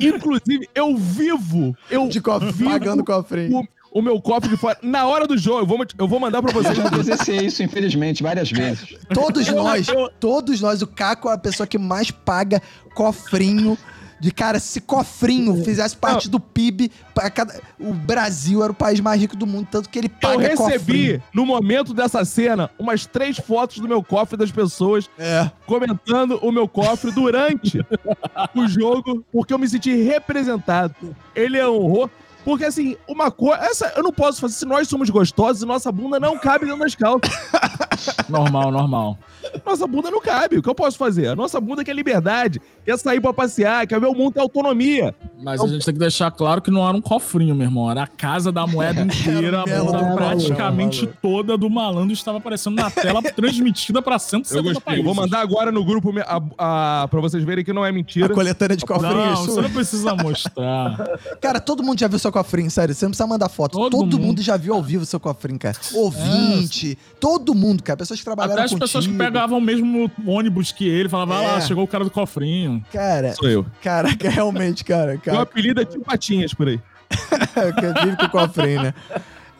[0.00, 3.60] Inclusive, eu vivo, eu De cofre, vivo pagando cofrinho.
[3.60, 4.78] o, o meu cofre de fora.
[4.82, 6.76] Na hora do jogo, eu vou, eu vou mandar pra Eu vocês.
[6.76, 8.96] já presenciei isso, infelizmente, várias vezes.
[9.12, 12.60] Todos Eu- nós, eu- todos nós, o Caco é a pessoa que mais paga
[12.94, 13.76] cofrinho.
[14.20, 19.00] De cara, se cofrinho fizesse parte do PIB, pra cada- o Brasil era o país
[19.00, 21.22] mais rico do mundo, tanto que ele Eu paga recebi, cofrinho.
[21.34, 25.50] no momento dessa cena, umas três fotos do meu cofre das pessoas É.
[25.66, 27.80] comentando o meu cofre durante
[28.54, 30.94] o jogo, porque eu me senti representado.
[31.34, 32.08] Ele honrou.
[32.44, 33.62] Porque, assim, uma coisa.
[33.64, 34.54] Essa eu não posso fazer.
[34.54, 37.30] Se nós somos gostosos, nossa bunda não cabe dentro das calças.
[38.28, 39.18] Normal, normal.
[39.64, 40.58] Nossa bunda não cabe.
[40.58, 41.28] O que eu posso fazer?
[41.28, 45.14] A nossa bunda quer liberdade, quer sair pra passear, quer ver o mundo ter autonomia.
[45.42, 47.90] Mas a gente tem que deixar claro que não era um cofrinho, meu irmão.
[47.90, 52.90] Era a casa da moeda inteira, a do praticamente toda do malandro estava aparecendo na
[52.90, 54.80] tela, transmitida pra Eu 170 gostei.
[54.82, 55.04] países.
[55.04, 58.28] Vou mandar agora no grupo a, a, pra vocês verem que não é A mentira.
[58.34, 59.14] coletânea de cofrinhos.
[59.14, 60.96] Não, você não precisa mostrar.
[61.40, 62.94] Cara, todo mundo já viu seu cofrinho, sério.
[62.94, 63.72] Você não precisa mandar foto.
[63.72, 64.18] Todo, Todo mundo.
[64.18, 64.42] mundo.
[64.42, 65.76] já viu ao vivo seu cofrinho, cara.
[65.94, 67.96] Ouvinte, todo mundo, cara.
[67.96, 68.86] Pessoas que trabalharam Até as contigo.
[68.86, 71.60] pessoas que pegavam o mesmo ônibus que ele, falavam, ah lá, É.
[71.62, 72.84] chegou o cara do cofrinho.
[72.92, 73.66] Cara, Sou eu.
[73.82, 75.12] caraca, realmente, cara.
[75.12, 76.80] Meu cara apelido é Tio Patinhas por aí.
[77.10, 78.94] que vive com o cofrinho, né?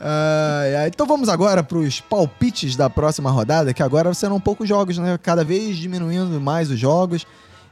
[0.01, 0.89] Ai.
[0.89, 5.19] então vamos agora pros palpites da próxima rodada, que agora serão poucos jogos, né?
[5.23, 7.27] Cada vez diminuindo mais os jogos.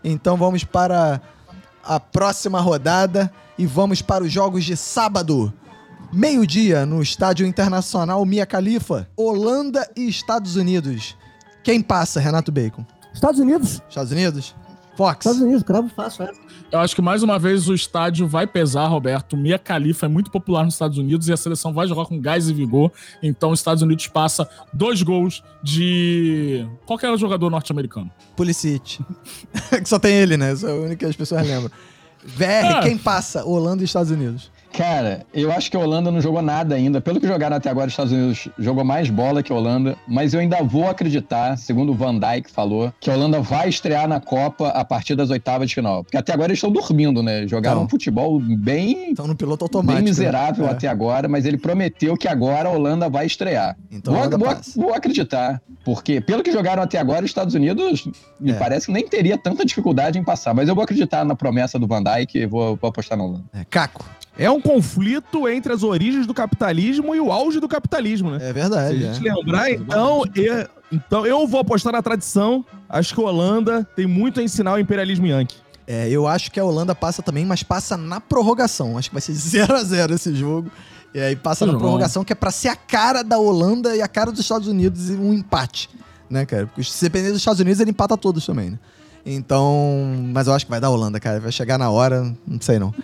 [0.04, 1.20] Então vamos para
[1.84, 5.52] a próxima rodada e vamos para os jogos de sábado.
[6.12, 11.16] Meio-dia no Estádio Internacional Mia Khalifa, Holanda e Estados Unidos.
[11.62, 12.84] Quem passa, Renato Bacon?
[13.12, 13.82] Estados Unidos.
[13.88, 14.54] Estados Unidos?
[14.96, 15.24] Fox?
[15.24, 16.30] Estados Unidos, cravo fácil, é.
[16.70, 19.36] Eu acho que mais uma vez o estádio vai pesar, Roberto.
[19.36, 22.48] Mia Khalifa é muito popular nos Estados Unidos e a seleção vai jogar com gás
[22.48, 22.92] e vigor.
[23.22, 28.10] Então os Estados Unidos passa dois gols de qualquer jogador norte-americano.
[28.36, 29.00] Pulisic.
[29.82, 30.52] que só tem ele, né?
[30.52, 31.70] Isso é o único que as pessoas lembram.
[32.22, 32.80] VR, Ah.
[32.82, 33.44] quem passa?
[33.44, 34.50] Holanda e Estados Unidos.
[34.72, 37.00] Cara, eu acho que a Holanda não jogou nada ainda.
[37.00, 39.96] Pelo que jogaram até agora, os Estados Unidos jogou mais bola que a Holanda.
[40.06, 44.06] Mas eu ainda vou acreditar, segundo o Van Dijk falou, que a Holanda vai estrear
[44.06, 46.04] na Copa a partir das oitavas de final.
[46.04, 47.46] Porque até agora eles estão dormindo, né?
[47.48, 47.86] Jogaram Então.
[47.86, 49.96] um futebol bem, Então no piloto automático.
[49.96, 50.72] bem miserável né?
[50.72, 53.76] Até agora, mas ele prometeu que agora a Holanda vai estrear.
[53.90, 55.60] Então vou, vou- vou acreditar.
[55.84, 58.06] Porque, pelo que jogaram até agora, os Estados Unidos
[58.38, 58.54] me É.
[58.54, 60.54] parece que nem teria tanta dificuldade em passar.
[60.54, 63.44] Mas eu vou acreditar na promessa do Van Dijk e vou, vou apostar na Holanda.
[63.54, 64.04] É, Caco.
[64.38, 68.36] É um conflito entre as origens do capitalismo e o auge do capitalismo, né?
[68.36, 68.98] É Se a verdade.
[69.00, 69.34] gente é.
[69.34, 72.64] lembrar, então, eu, então eu vou apostar na tradição.
[72.88, 75.56] Acho que a Holanda tem muito a ensinar o imperialismo yankee.
[75.86, 78.96] É, eu acho que a Holanda passa também, mas passa na prorrogação.
[78.96, 80.70] Acho que vai ser 0 a 0 esse jogo.
[81.12, 81.86] E aí passa na Jogão.
[81.86, 85.10] prorrogação, que é pra ser a cara da Holanda e a cara dos Estados Unidos
[85.10, 85.90] e um empate.
[86.30, 86.68] Né, cara?
[86.68, 88.78] Porque se depender dos Estados Unidos, ele empata todos também, né?
[89.26, 90.14] Então.
[90.32, 91.40] Mas eu acho que vai dar a Holanda, cara.
[91.40, 92.94] Vai chegar na hora, não sei não.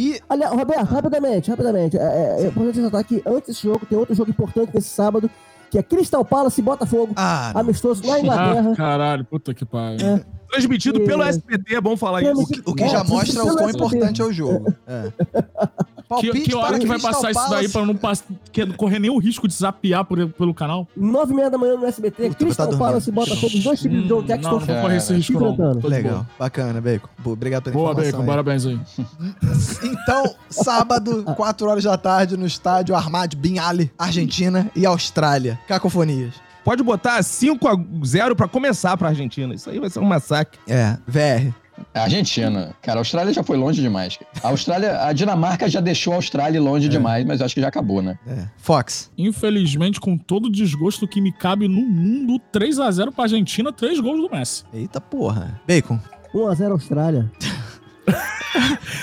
[0.00, 0.20] E.
[0.28, 1.98] Aliás, Roberto, rapidamente, rapidamente.
[1.98, 5.30] É, é, é importante ressaltar que antes desse jogo tem outro jogo importante nesse sábado,
[5.70, 7.12] que é Crystal Palace e Botafogo.
[7.16, 7.52] Ah.
[7.60, 8.74] Amistoso na Ah, Inglaterra.
[8.76, 10.20] caralho, puta que pariu.
[10.50, 11.06] Transmitido É.
[11.06, 12.46] pelo SBT, é bom falar isso.
[12.48, 14.74] que- o que É, já precisa mostra o quão importante é o jogo.
[14.86, 15.12] É.
[16.10, 18.66] Que, Palpite que hora para que vai Crystal passar isso daí pra não pass- que-
[18.72, 20.88] correr nenhum risco de zapear por- pelo canal?
[20.96, 23.80] Nove e meia da manhã no SBT, Puta, Crystal tá Palace e Botafogo, os dois
[23.80, 25.54] times de John Jack não, não vou correr esse risco não.
[25.80, 26.26] Tô Legal, boa.
[26.38, 27.08] bacana, Bacon.
[27.24, 27.94] Obrigado pela Boa.
[27.94, 28.26] Bacon, aí.
[28.26, 28.80] parabéns aí.
[29.82, 35.58] Então, sábado, 4 horas da tarde, no estádio Armad Bin Ali, Argentina e Austrália.
[35.68, 36.34] Cacofonias.
[36.64, 37.74] Pode botar 5 a
[38.04, 39.54] 0 pra começar pra Argentina.
[39.54, 40.58] Isso aí vai ser um massacre.
[40.68, 41.54] É, VR.
[41.94, 42.74] A Argentina.
[42.82, 44.18] Cara, a Austrália já foi longe demais.
[44.42, 47.68] A Austrália, a Dinamarca já deixou a Austrália longe demais, mas eu acho que já
[47.68, 48.18] acabou, né?
[48.26, 48.44] É.
[48.58, 49.10] Fox.
[49.16, 54.20] Infelizmente, com todo o desgosto que me cabe no mundo, 3x0 pra Argentina, 3 gols
[54.20, 54.64] do Messi.
[54.72, 55.60] Eita porra.
[55.66, 55.98] Bacon.
[56.34, 57.30] 1x0 Austrália.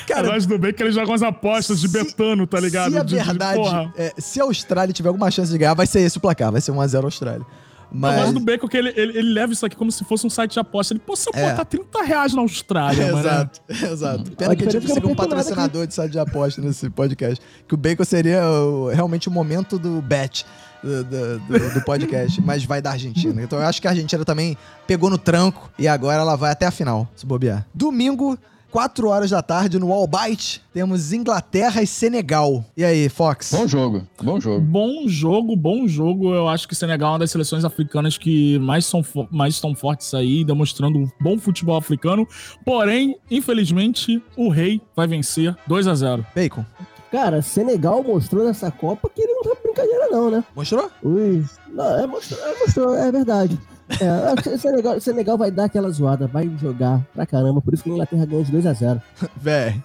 [0.08, 2.92] Cara, gosto do bem que ele joga umas apostas de se- betano, tá ligado?
[2.92, 3.94] se a De- de- verdade, porra.
[3.98, 6.52] é, se a Austrália tiver alguma chance de ganhar, vai ser esse o placar.
[6.52, 7.46] Vai ser 1x0 Austrália.
[7.92, 8.16] Eu Mas...
[8.20, 10.54] gosto do Bacon que ele, ele, ele leva isso aqui como se fosse um site
[10.54, 10.94] de aposta.
[10.94, 11.50] Ele, pô, se eu É.
[11.52, 13.20] botar 30 reais na Austrália, mano.
[13.20, 14.32] Exato, exato.
[14.32, 17.44] Pena A que a gente diferença é um patrocinador de site de aposta nesse podcast.
[17.68, 20.46] Que o Bacon seria o- realmente o momento do bet
[20.84, 23.42] do, do- do- do podcast, mas vai da Argentina.
[23.42, 24.56] Então eu acho que a Argentina também
[24.86, 27.66] pegou no tranco e agora ela vai até a final, se bobear.
[27.74, 28.38] Domingo,
[28.72, 32.64] 4 horas da tarde, no Albight, temos Inglaterra e Senegal.
[32.76, 33.52] E aí, Fox?
[33.52, 34.62] Bom jogo, bom jogo.
[34.62, 36.34] Bom jogo, bom jogo.
[36.34, 39.74] Eu acho que Senegal é uma das seleções africanas que mais, são fo- mais estão
[39.74, 42.28] fortes aí, demonstrando um bom futebol africano.
[42.66, 46.66] Porém, infelizmente, o rei vai vencer 2 a 0 Bacon.
[47.12, 50.44] Cara, Senegal mostrou nessa Copa que ele não tá brincadeira, não, né?
[50.54, 50.92] Mostrou?
[51.02, 51.44] Ui.
[51.72, 53.58] Não, é, mostrou, é, mostrou, é verdade.
[53.90, 57.90] É, que Senegal, Senegal vai dar aquela zoada, vai jogar pra caramba, por isso que
[57.90, 59.02] a Inglaterra ganhou de 2x0.
[59.38, 59.82] VR.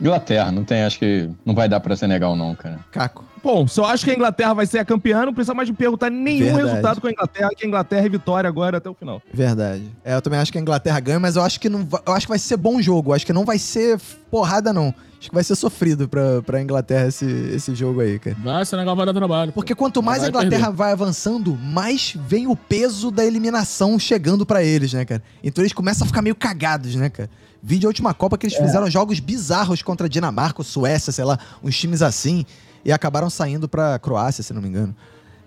[0.00, 2.78] Inglaterra, não tem, acho que não vai dar pra Senegal, não, cara.
[2.90, 3.24] Caco.
[3.42, 5.76] Bom, se eu acho que a Inglaterra vai ser a campeã, não precisa mais me
[5.76, 6.66] perguntar nenhum Verdade.
[6.66, 9.20] resultado com a Inglaterra, que a Inglaterra é vitória agora até o final.
[9.32, 9.82] Verdade.
[10.02, 12.14] É, eu também acho que a Inglaterra ganha, mas eu acho que não vai, eu
[12.14, 13.10] acho que vai ser bom jogo.
[13.10, 14.00] Eu acho que não vai ser
[14.30, 14.94] porrada, não.
[15.20, 18.36] Acho que vai ser sofrido pra, pra Inglaterra esse, esse jogo aí, cara.
[18.42, 19.52] Vai, Senegal vai dar trabalho.
[19.52, 19.60] pô.
[19.60, 24.62] Porque quanto mais a Inglaterra vai avançando, mais vem o peso da eliminação chegando pra
[24.62, 25.22] eles, né, cara?
[25.42, 27.28] Então eles começam a ficar meio cagados, né, cara?
[27.66, 31.74] Vídeo a última Copa que eles fizeram jogos bizarros contra Dinamarca, Suécia, sei lá, uns
[31.74, 32.44] times assim,
[32.84, 34.94] e acabaram saindo pra Croácia, se não me engano.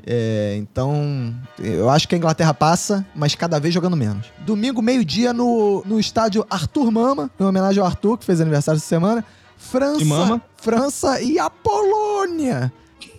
[0.04, 4.26] É, então, eu acho que a Inglaterra passa, mas cada vez jogando menos.
[4.40, 8.88] Domingo, meio-dia, no, no estádio Arthur Mama, em homenagem ao Arthur, que fez aniversário essa
[8.88, 9.24] semana.
[9.56, 10.42] França, mama?
[10.56, 12.74] França e a Polônia.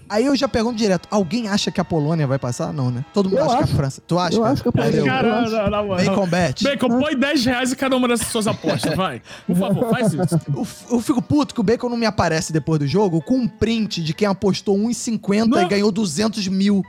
[0.09, 2.72] Aí eu já pergunto direto, alguém acha que a Polônia vai passar?
[2.72, 3.05] Não, né?
[3.12, 3.72] Todo mundo Eu acha que acho.
[3.72, 4.02] a França.
[4.06, 4.36] Tu acha?
[4.36, 5.97] Eu acho que a Polônia- Cara, na, moral.
[5.97, 6.64] Bacon Bet.
[6.64, 9.20] Bacon, põe 10 reais em cada uma dessas suas apostas, vai.
[9.47, 10.40] Por favor, faz isso.
[10.55, 13.47] Eu, eu fico puto que o Bacon não me aparece depois do jogo com um
[13.48, 15.60] print de quem apostou 1,50 Não.
[15.62, 16.82] e ganhou 200 mil.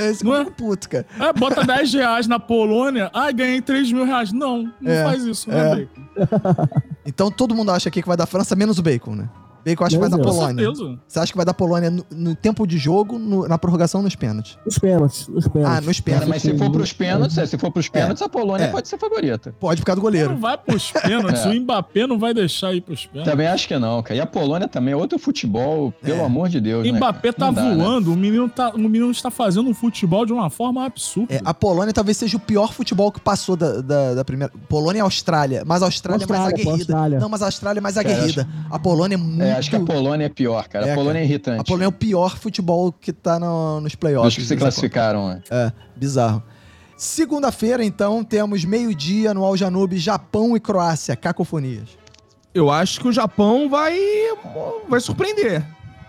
[0.00, 0.44] Esse que eu Não é?
[0.46, 1.06] fico puto, cara.
[1.20, 3.10] Ah, bota 10 reais na Polônia.
[3.14, 4.32] Ai, ganhei 3 mil reais.
[4.32, 5.54] Não, não É, faz isso, é.
[5.54, 5.86] né,
[6.18, 6.68] Bacon?
[7.06, 9.28] Então todo mundo acha aqui que vai dar França, menos o Bacon, né?
[9.72, 10.36] Acha que vai Meu dar Deus.
[10.36, 10.64] Com Polônia.
[10.74, 10.98] certeza.
[11.06, 14.04] Você acha que vai dar Polônia no, no tempo de jogo, no- na prorrogação ou
[14.04, 14.58] nos pênaltis?
[14.64, 15.78] Nos pênaltis, nos pênaltis.
[15.78, 16.28] Ah, nos Cara, pênaltis.
[16.28, 18.68] mas se for pros pênaltis, é, se for pros pênaltis, a Polônia É.
[18.68, 19.54] pode ser favorita.
[19.58, 20.30] Pode ficar do goleiro.
[20.32, 21.44] Não vai pros pênaltis.
[21.44, 21.48] É.
[21.48, 23.30] O Mbappé não vai deixar ir pros pênaltis.
[23.32, 24.16] Também acho que não, cara.
[24.16, 26.24] E a Polônia também é outro futebol, pelo É.
[26.24, 26.84] amor de Deus.
[26.86, 27.74] né, Mbappé tá Não dá, né?
[27.84, 31.34] voando, o, menino tá, o menino está fazendo um futebol de uma forma absurda.
[31.34, 34.52] É, a Polônia talvez seja o pior futebol que passou da, da, da primeira.
[34.68, 35.62] Polônia e Austrália.
[35.66, 36.92] Mas a Austrália, é mais Austrália, aguerrida.
[36.94, 37.18] Austrália.
[37.20, 38.48] Não, mas a Austrália é mais aguerrida.
[38.70, 39.42] A Polônia é muito.
[39.58, 40.86] É, acho que a Polônia é pior, cara.
[40.86, 41.60] É, a Polônia é irritante.
[41.60, 44.34] A Polônia é o pior futebol que tá no- nos playoffs.
[44.34, 45.42] Dos que se classificaram, né?
[45.50, 46.42] É, bizarro.
[46.96, 51.14] Segunda-feira, então, temos meio-dia no Al Janube, Japão e Croácia.
[51.14, 51.90] Cacofonias.
[52.52, 53.96] Eu acho que o Japão vai,
[54.88, 55.64] vai surpreender.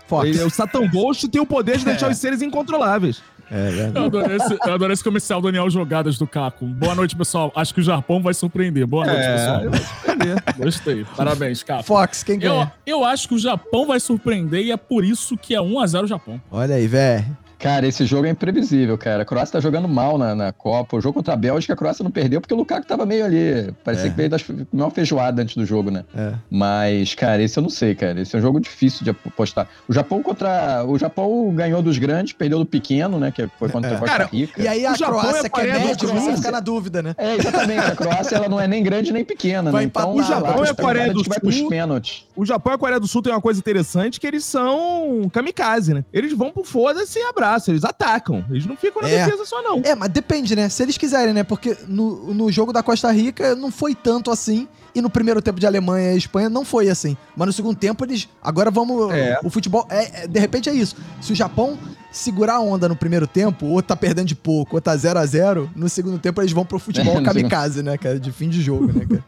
[0.08, 0.26] Fox.
[0.28, 3.22] Ele, o Satan Ghost tem o poder de deixar os seres incontroláveis.
[3.50, 6.64] É, Eu adorei, esse, eu adorei esse comercial Daniel Jogadas do Caco.
[6.66, 7.50] Boa noite, pessoal.
[7.56, 8.86] Acho que o Japão vai surpreender.
[8.86, 9.70] Boa noite, É, pessoal.
[9.70, 10.42] vai surpreender.
[10.56, 11.06] Gostei.
[11.16, 11.82] Parabéns, Caco.
[11.82, 12.72] Fox, quem Eu, ganha?
[12.86, 16.06] eu acho que o Japão vai surpreender e é por isso que é 1x0 o
[16.06, 16.40] Japão.
[16.50, 17.26] Olha aí, velho.
[17.60, 19.22] Cara, esse jogo é imprevisível, cara.
[19.22, 20.96] A Croácia tá jogando mal na, na Copa.
[20.96, 23.70] O jogo contra a Bélgica, a Croácia não perdeu porque o Lukaku tava meio ali.
[23.84, 24.10] Parecia É.
[24.10, 24.42] que veio das
[24.72, 26.04] uma feijoada antes do jogo, né?
[26.16, 26.32] É.
[26.50, 28.18] Mas, cara, esse eu não sei, cara.
[28.20, 29.68] Esse é um jogo difícil de apostar.
[29.86, 30.84] O Japão contra.
[30.86, 33.30] O Japão ganhou dos grandes, perdeu do pequeno, né?
[33.30, 33.94] Que foi contra É.
[33.94, 34.62] a Costa Cara, Rica.
[34.62, 37.14] E aí a Croácia, que é Coreia do médio, você fica na dúvida, né?
[37.18, 37.80] É, exatamente.
[37.84, 39.86] A Croácia ela não é nem grande nem pequena, Vai né?
[39.94, 40.14] Então.
[40.14, 41.68] O lá, Japão os é Coreia caras do que vai pros Sul.
[41.68, 42.24] pênaltis.
[42.34, 45.92] O Japão e a Coreia do Sul tem uma coisa interessante que eles são kamikaze,
[45.92, 46.04] né?
[46.10, 48.44] Eles vão pro foda-se e abraçam, eles atacam.
[48.50, 49.24] Eles não ficam na É.
[49.24, 49.80] defesa só, não.
[49.84, 50.68] É, mas depende, né?
[50.68, 51.42] Se eles quiserem, né?
[51.42, 54.68] Porque no, no jogo da Costa Rica não foi tanto assim.
[54.94, 57.16] E no primeiro tempo de Alemanha e Espanha não foi assim.
[57.36, 58.28] Mas no segundo tempo eles.
[58.42, 59.12] Agora vamos.
[59.14, 59.38] É.
[59.44, 59.86] O futebol.
[59.88, 60.96] É, é- de repente é isso.
[61.20, 61.78] Se o Japão
[62.10, 65.24] segurar a onda no primeiro tempo, ou tá perdendo de pouco, ou tá 0 a
[65.24, 68.18] 0 no segundo tempo eles vão pro futebol kamikaze, né, cara?
[68.18, 69.24] De fim de jogo, né, cara?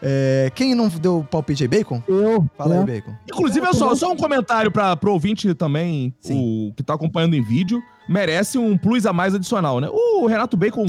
[0.00, 2.02] É, quem não deu palpite aí, Bacon?
[2.06, 2.46] Eu.
[2.56, 2.80] Fala né?
[2.80, 3.14] aí, Bacon.
[3.30, 7.42] Inclusive, olha só, só um comentário pra, pro ouvinte também, o que tá acompanhando em
[7.42, 9.88] vídeo, merece um plus a mais adicional, né?
[9.90, 10.86] O Renato Bacon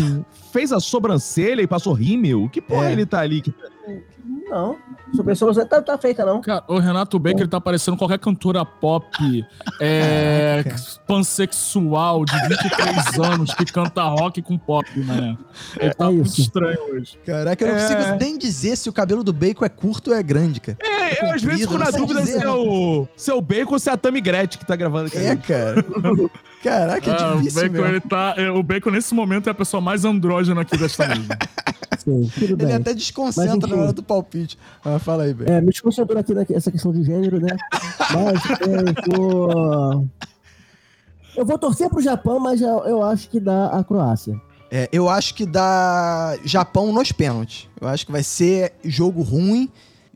[0.54, 2.48] fez a sobrancelha e passou rímel.
[2.50, 2.92] Que porra É.
[2.92, 3.42] ele tá ali?
[3.42, 3.54] Que-
[4.50, 4.78] Não.
[5.32, 6.42] Isso você tá, tá feita, não.
[6.42, 9.46] Cara, o Renato Baker tá parecendo qualquer cantora pop
[9.82, 10.64] é,
[11.08, 15.38] pansexual de 23 anos que canta rock com pop, né?
[15.80, 16.42] Ele tá É muito isso.
[16.42, 17.18] estranho hoje.
[17.26, 17.82] Caraca, eu não É.
[17.96, 20.78] consigo nem dizer se o cabelo do Bacon é curto ou é grande, cara.
[20.82, 23.34] É, eu às vezes fico Comprido, na não dúvida dizer, se é o, se é
[23.34, 25.18] o Bacon ou se é a Tammy Gretchen que tá gravando aqui.
[25.18, 25.84] É, cara.
[26.64, 27.88] Caraca, é Ah, o, difícil Bacon, mesmo.
[27.88, 31.38] ele tá, é, o Bacon, nesse momento, é a pessoa mais andrógena aqui desta mesa.
[32.00, 32.74] Sim, Ele bem.
[32.74, 33.76] até desconcentra Mas, enfim.
[33.76, 34.58] na hora do palpite.
[34.84, 35.52] Ah, fala aí, Bacon.
[35.52, 37.56] É, me desconcentrou aqui nessa questão de gênero, né?
[38.00, 40.08] Mas é, eu vou...
[41.36, 44.40] Eu vou torcer pro Japão, mas eu, eu acho que dá a Croácia.
[44.72, 47.68] É, eu acho que dá Japão nos pênaltis.
[47.80, 49.70] Eu acho que vai ser jogo ruim.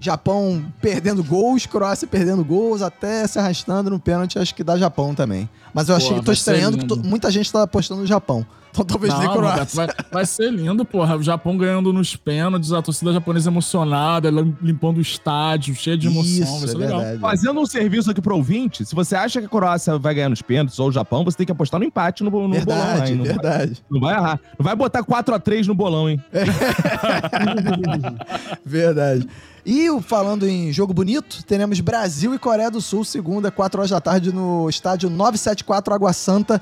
[0.04, 5.16] Japão perdendo gols, Croácia perdendo gols, até se arrastando no pênalti, acho que dá Japão
[5.16, 5.50] também.
[5.74, 8.46] Mas eu achei que tô vai estranhando que muita gente tá apostando no Japão.
[8.72, 9.68] Então talvez nem Croácia.
[9.76, 11.16] Vai, vai ser lindo, porra.
[11.16, 16.08] O Japão ganhando nos pênaltis, a torcida japonesa emocionada, lim- limpando o estádio, cheio de
[16.08, 16.46] emoção.
[16.58, 17.00] vai Isso, ser é legal.
[17.00, 17.20] verdade.
[17.22, 20.42] Fazendo um serviço aqui pro ouvinte, se você acha que a Croácia vai ganhar nos
[20.42, 22.50] pênaltis ou o Japão, você tem que apostar no empate no, no bolão.
[22.50, 22.56] lá,
[22.96, 23.18] Verdade, hein?
[23.20, 24.40] Não, vai, verdade, não vai errar.
[24.58, 26.20] Não vai botar 4x3 no bolão, hein?
[28.66, 29.28] verdade.
[29.66, 34.02] E falando em jogo bonito, teremos Brasil e Coreia do Sul, segunda, 4 horas da
[34.02, 36.62] tarde, no estádio 974 Água Santa,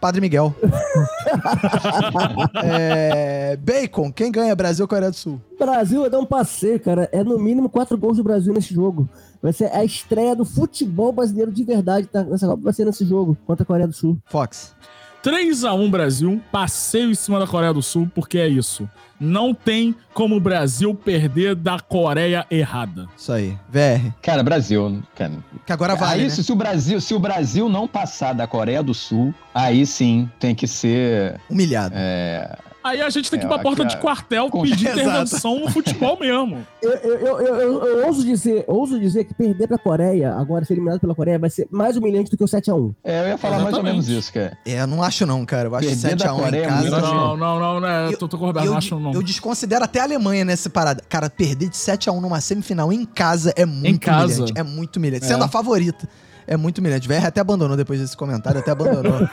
[0.00, 0.52] Padre Miguel.
[2.64, 5.40] é, Bacon, quem ganha Brasil ou Coreia do Sul?
[5.56, 7.08] Brasil vai dar um passeio, cara.
[7.12, 9.08] É no mínimo quatro gols do Brasil nesse jogo.
[9.40, 12.24] Vai ser a estreia do futebol brasileiro de verdade tá?
[12.24, 12.56] nessa.
[12.56, 14.18] Vai ser nesse jogo contra a Coreia do Sul.
[14.26, 14.74] Fox.
[15.22, 18.88] 3x1 Brasil, passeio em cima da Coreia do Sul, porque é isso.
[19.20, 23.06] Não tem como o Brasil perder da Coreia errada.
[23.16, 23.50] Isso aí.
[23.68, 24.14] VR.
[24.22, 25.02] Cara, Brasil.
[25.14, 25.32] Cara.
[25.66, 26.30] Que agora vale, aí, né?
[26.30, 30.30] se, se o Brasil, se o Brasil não passar da Coreia do Sul, aí sim
[30.38, 31.38] tem que ser.
[31.50, 31.94] Humilhado.
[31.94, 32.56] é,
[32.90, 35.00] Aí a gente tem que ir É, pra porta de quartel com- pedir Exato.
[35.00, 36.66] intervenção no futebol mesmo.
[36.82, 40.64] Eu, eu, eu, eu- eu- eu ouso, dizer, ouso dizer que perder pra Coreia, agora
[40.64, 42.94] ser eliminado pela Coreia, vai ser mais humilhante do que o 7x1.
[43.04, 44.56] É, eu ia falar mais ou menos isso, cara.
[44.66, 45.68] É, eu não acho não, cara.
[45.68, 46.96] Eu acho Perder da 7x1 em Coreia é casa.
[46.96, 48.06] acho- Não, não, não, né?
[48.12, 49.12] Eu- tô, tô com o Roberto, eu, não acho não.
[49.12, 51.02] eu desconsidero até a Alemanha nessa parada.
[51.08, 54.34] Cara, perder de 7x1 numa semifinal em casa é muito casa.
[54.42, 54.52] humilhante.
[54.58, 55.24] É muito humilhante.
[55.24, 55.28] É.
[55.28, 56.08] Sendo a favorita.
[56.46, 57.06] É muito humilhante.
[57.08, 59.28] VR até abandonou depois desse comentário, até abandonou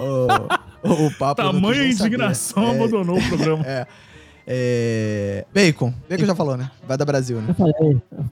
[0.00, 1.42] o, o, o papo.
[1.42, 3.64] do Tamanha indignação É, abandonou o programa.
[4.46, 5.44] é...
[5.52, 5.92] Bacon.
[6.08, 6.70] Bacon já falou, né?
[6.86, 7.54] Vai dar Brasil, né?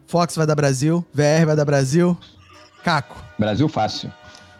[0.06, 1.04] Fox vai dar Brasil.
[1.12, 2.16] VR vai dar Brasil.
[2.82, 3.22] Caco.
[3.38, 4.10] Brasil fácil.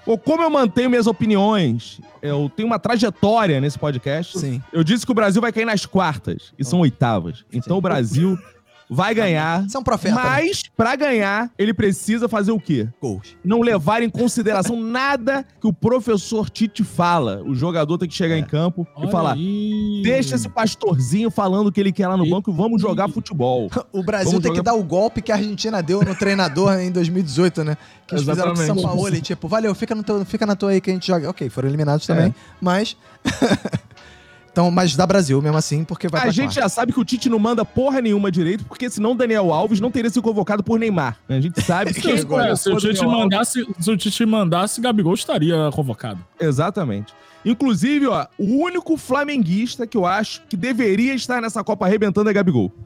[0.07, 4.39] Bom, como eu mantenho minhas opiniões, eu tenho uma trajetória nesse podcast.
[4.39, 4.63] Sim.
[4.73, 7.45] Eu disse que o Brasil vai cair nas quartas e são oitavas.
[7.53, 8.39] Então o Brasil
[8.89, 9.63] vai ganhar.
[9.69, 10.15] Você é um profeta.
[10.15, 10.23] né?
[10.23, 12.89] Mas, pra ganhar, ele precisa fazer o quê?
[13.01, 13.37] Gols.
[13.45, 17.43] Não levar em consideração nada que o professor Tite fala.
[17.45, 20.01] O jogador tem que chegar em campo e Olha falar: aí.
[20.05, 23.71] deixa esse pastorzinho falando o que ele quer lá no banco e vamos jogar futebol.
[23.93, 26.79] O Brasil Vamos tem que jogar- dar o golpe que a Argentina deu no treinador
[26.81, 27.77] em 2018, né?
[28.07, 28.77] Que eles fizeram com o São.
[28.83, 31.29] Paulo, e, tipo, valeu, fica, no teu, fica na tua aí que a gente joga.
[31.29, 32.97] Ok, foram eliminados também, mas...
[34.57, 36.61] então, mas dá Brasil mesmo assim, porque vai A pra gente quarta.
[36.63, 39.81] já sabe que o Tite não manda porra nenhuma direito, porque senão o Daniel Alves
[39.81, 41.19] não teria sido convocado por Neymar.
[41.29, 45.71] A gente sabe que é, se o Tite mandasse, se o Tite mandasse, Gabigol estaria
[45.75, 46.25] convocado.
[46.41, 47.13] Exatamente.
[47.47, 52.33] Inclusive, ó, o único flamenguista que eu acho que deveria estar nessa Copa arrebentando é
[52.33, 52.73] Gabigol.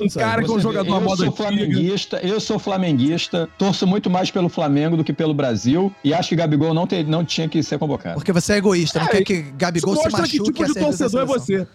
[0.00, 1.36] Um cara que é um jogador eu moda sou antiga.
[1.48, 6.28] flamenguista, eu sou flamenguista, torço muito mais pelo Flamengo do que pelo Brasil e acho
[6.28, 8.14] que Gabigol não, te- não tinha que ser convocado.
[8.14, 10.74] Porque você é egoísta, não É, quer que Gabigol se mostra que machuque tipo de
[10.78, 11.66] torcedor é você.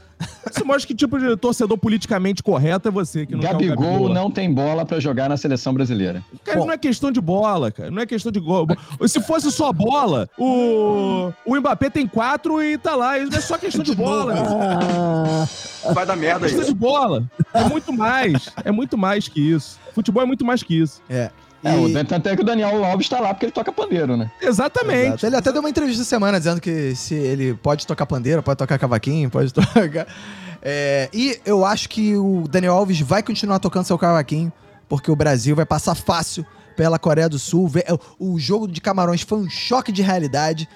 [0.49, 3.25] Isso mostra que tipo de torcedor politicamente correto é você.
[3.25, 4.13] Que não quer o Gabigol lá.
[4.13, 6.23] não tem bola pra jogar na seleção brasileira.
[6.45, 6.67] Cara, Bom.
[6.67, 7.91] não é questão de bola, cara.
[7.91, 8.65] Não é questão de gol.
[9.07, 13.17] Se fosse só bola, o, o Mbappé tem quatro e tá lá.
[13.17, 14.33] Isso não é só questão de, De bola.
[14.37, 16.73] ah, Vai dar merda É questão isso.
[16.73, 17.23] de bola.
[17.53, 18.49] É muito mais.
[18.63, 19.79] É muito mais que isso.
[19.93, 21.01] Futebol é muito mais que isso.
[21.09, 21.29] É.
[21.65, 24.17] É, E- o, tanto é que o Daniel Alves tá lá porque ele toca pandeiro,
[24.17, 24.29] né?
[24.41, 25.07] Exatamente.
[25.07, 25.25] Exato.
[25.27, 28.57] Ele até deu uma entrevista essa semana dizendo que se ele pode tocar pandeiro, pode
[28.57, 30.05] tocar cavaquinho, pode tocar.
[30.61, 34.51] É, e eu acho que o Daniel Alves vai continuar tocando seu cavaquinho,
[34.89, 36.45] porque o Brasil vai passar fácil
[36.75, 37.71] pela Coreia do Sul.
[38.19, 40.67] O jogo de Camarões foi um choque de realidade.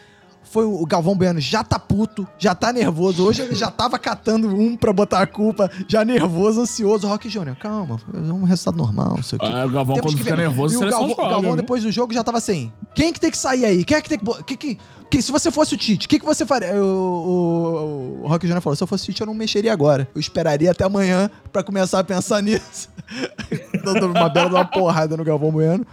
[0.50, 3.26] Foi o Galvão Bueno já tá puto, já tá nervoso.
[3.26, 7.08] Hoje ele já tava catando um pra botar a culpa, já nervoso, ansioso.
[7.08, 9.48] Rock Júnior, calma, é um resultado normal, não sei o quê.
[9.52, 10.42] Ah, o Galvão, Temos quando fica ver.
[10.44, 11.56] nervoso, E o seleção Galvão, joga, Galvão, viu?
[11.58, 13.84] depois do jogo, já tava assim: quem que tem que sair aí?
[13.84, 14.44] Quem é que tem que.
[14.44, 14.78] Que, que,
[15.10, 16.74] que, se você fosse o Tite, o que, que você faria?
[16.82, 20.08] O, o, o Rock Júnior falou: se eu fosse o Tite, eu não mexeria agora.
[20.16, 22.90] Eu esperaria até amanhã pra começar a pensar nisso.
[23.84, 25.86] Dando uma bela uma porrada no Galvão Bueno.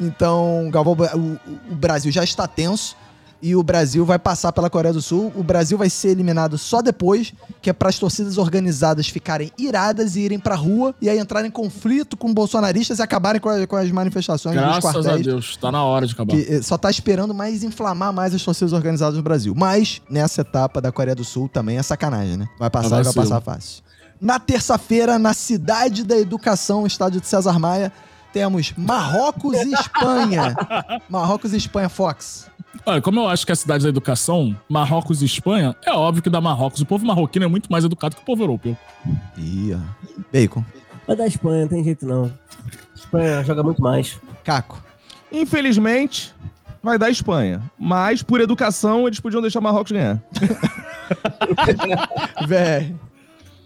[0.00, 2.96] Então, Galvão, o, o Brasil já está tenso.
[3.40, 5.32] E o Brasil vai passar pela Coreia do Sul.
[5.36, 7.32] O Brasil vai ser eliminado só depois,
[7.62, 11.48] que é para as torcidas organizadas ficarem iradas e irem pra rua e aí entrarem
[11.48, 15.24] em conflito com bolsonaristas e acabarem com, a- com as manifestações Graças a quartéis.
[15.24, 16.34] Deus, tá na hora de acabar.
[16.34, 19.54] Que eh, só tá esperando mais inflamar mais as torcidas organizadas no Brasil.
[19.56, 22.48] Mas, nessa etapa da Coreia do Sul, também é sacanagem, né?
[22.58, 23.82] Vai passar Vai e vai passar fácil.
[24.20, 27.92] Na terça-feira, na Cidade da Educação, estádio de César Maia,
[28.32, 30.56] temos Marrocos e Espanha.
[31.08, 32.46] Marrocos e Espanha, Fox.
[32.84, 36.22] Olha, como eu acho que é a cidade da educação, Marrocos e Espanha, é óbvio
[36.22, 36.80] que da Marrocos.
[36.80, 38.76] O povo marroquino é muito mais educado que o povo europeu.
[39.06, 39.78] Ó.
[40.32, 40.64] Bacon.
[41.06, 42.32] vai dar Espanha, não tem jeito não.
[42.94, 44.18] Espanha joga muito mais.
[44.44, 44.82] Caco.
[45.30, 46.34] Infelizmente,
[46.82, 47.62] vai dar Espanha.
[47.78, 50.22] Mas, por educação, eles podiam deixar Marrocos ganhar.
[52.46, 52.94] Véi.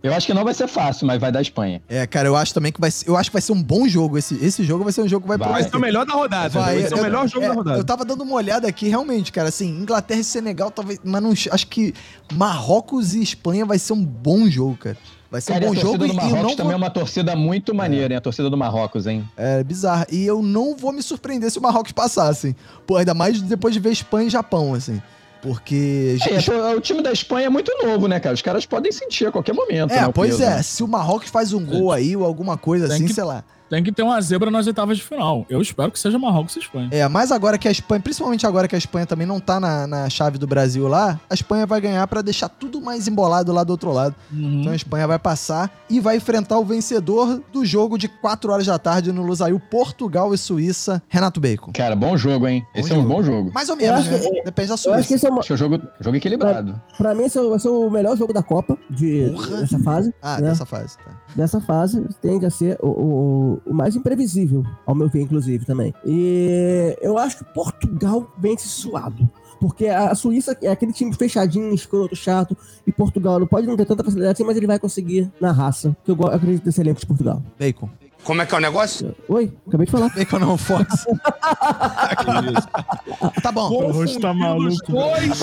[0.02, 1.80] Eu acho que não vai ser fácil, mas vai dar Espanha.
[1.88, 3.86] É, cara, eu acho também que vai ser, eu acho que vai ser um bom
[3.86, 4.18] jogo.
[4.18, 5.62] Esse, esse jogo vai ser um jogo que vai, Vai.
[5.62, 6.48] Vai ser o melhor da rodada.
[6.48, 7.78] Vai, ser o eu- melhor jogo é, da rodada.
[7.78, 11.30] Eu tava dando uma olhada aqui, realmente, cara, assim, Inglaterra e Senegal, talvez, mas não,
[11.30, 11.94] acho que
[12.32, 14.96] Marrocos e Espanha vai ser um bom jogo, cara.
[15.30, 16.72] Vai ser Cara, um a bom torcida jogo e, do e eu Marrocos não também
[16.72, 16.84] é vou...
[16.84, 18.18] uma torcida muito maneira, hein?
[18.18, 19.26] A torcida do Marrocos, hein?
[19.34, 20.04] É bizarro.
[20.12, 22.54] E eu não vou me surpreender se o Marrocos passar, assim.
[22.86, 25.00] Pô, ainda mais depois de ver Espanha e Japão, assim.
[25.42, 26.16] Porque...
[26.24, 28.32] É, é, o time da Espanha é muito novo, né, cara?
[28.32, 29.92] Os caras podem sentir a qualquer momento.
[29.92, 30.50] É, né, pois peso, é.
[30.50, 30.62] né?
[30.62, 33.44] Se o Marrocos faz um gol aí ou alguma coisa Tem assim, que- sei lá.
[33.72, 35.46] Tem que ter uma zebra nas oitavas de final.
[35.48, 36.90] Eu espero que seja Marrocos e Espanha.
[36.92, 39.86] É, mas agora que a Espanha, principalmente agora que a Espanha também não tá na,
[39.86, 43.64] na chave do Brasil lá, a Espanha vai ganhar pra deixar tudo mais embolado lá
[43.64, 44.14] do outro lado.
[44.30, 44.60] Uhum.
[44.60, 48.66] Então a Espanha vai passar e vai enfrentar o vencedor do jogo de 4 horas
[48.66, 51.72] da tarde no Lusail, Portugal e Suíça, Renato Bacon.
[51.72, 52.62] Cara, bom jogo, hein?
[52.74, 53.08] Bom Esse é um jogo.
[53.08, 53.52] bom jogo.
[53.54, 54.18] Mais ou menos, né?
[54.18, 55.14] que- Depende da Eu acho que Suíça.
[55.14, 56.78] esse é uma, Acho é um jogo, jogo equilibrado.
[56.98, 59.56] pra mim esse é o- vai ser o melhor jogo da Copa de, Porra.
[59.62, 60.14] dessa fase.
[60.20, 60.48] Ah, né?
[60.48, 61.10] dessa fase, tá.
[61.34, 65.92] Dessa fase tende a ser o, o- o mais imprevisível, ao meu ver, inclusive, também.
[66.04, 69.28] E eu acho que Portugal vence suado.
[69.60, 73.86] porque a Suíça é aquele time fechadinho, escroto, chato, e Portugal não pode não ter
[73.86, 75.96] tanta facilidade assim, mas ele vai conseguir na raça.
[76.04, 77.40] Que eu acredito nesse elenco de Portugal.
[77.58, 77.88] Bacon.
[78.24, 79.14] Como é que é o negócio?
[79.28, 80.08] Oi, acabei de falar.
[80.10, 81.04] Bacon não, Fox.
[83.42, 83.68] tá bom.
[83.90, 85.40] rosto tá maluco, os dois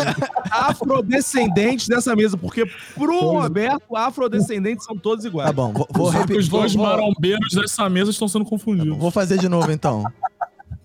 [0.50, 2.66] afrodescendentes dessa mesa, porque
[2.96, 5.48] pro Roberto, afrodescendentes são todos iguais.
[5.48, 5.74] Tá bom.
[5.74, 6.38] Vou, vou repetir.
[6.38, 8.98] os dois vou- marombeiros dessa mesa estão sendo confundidos.
[8.98, 10.04] vou fazer de novo, então.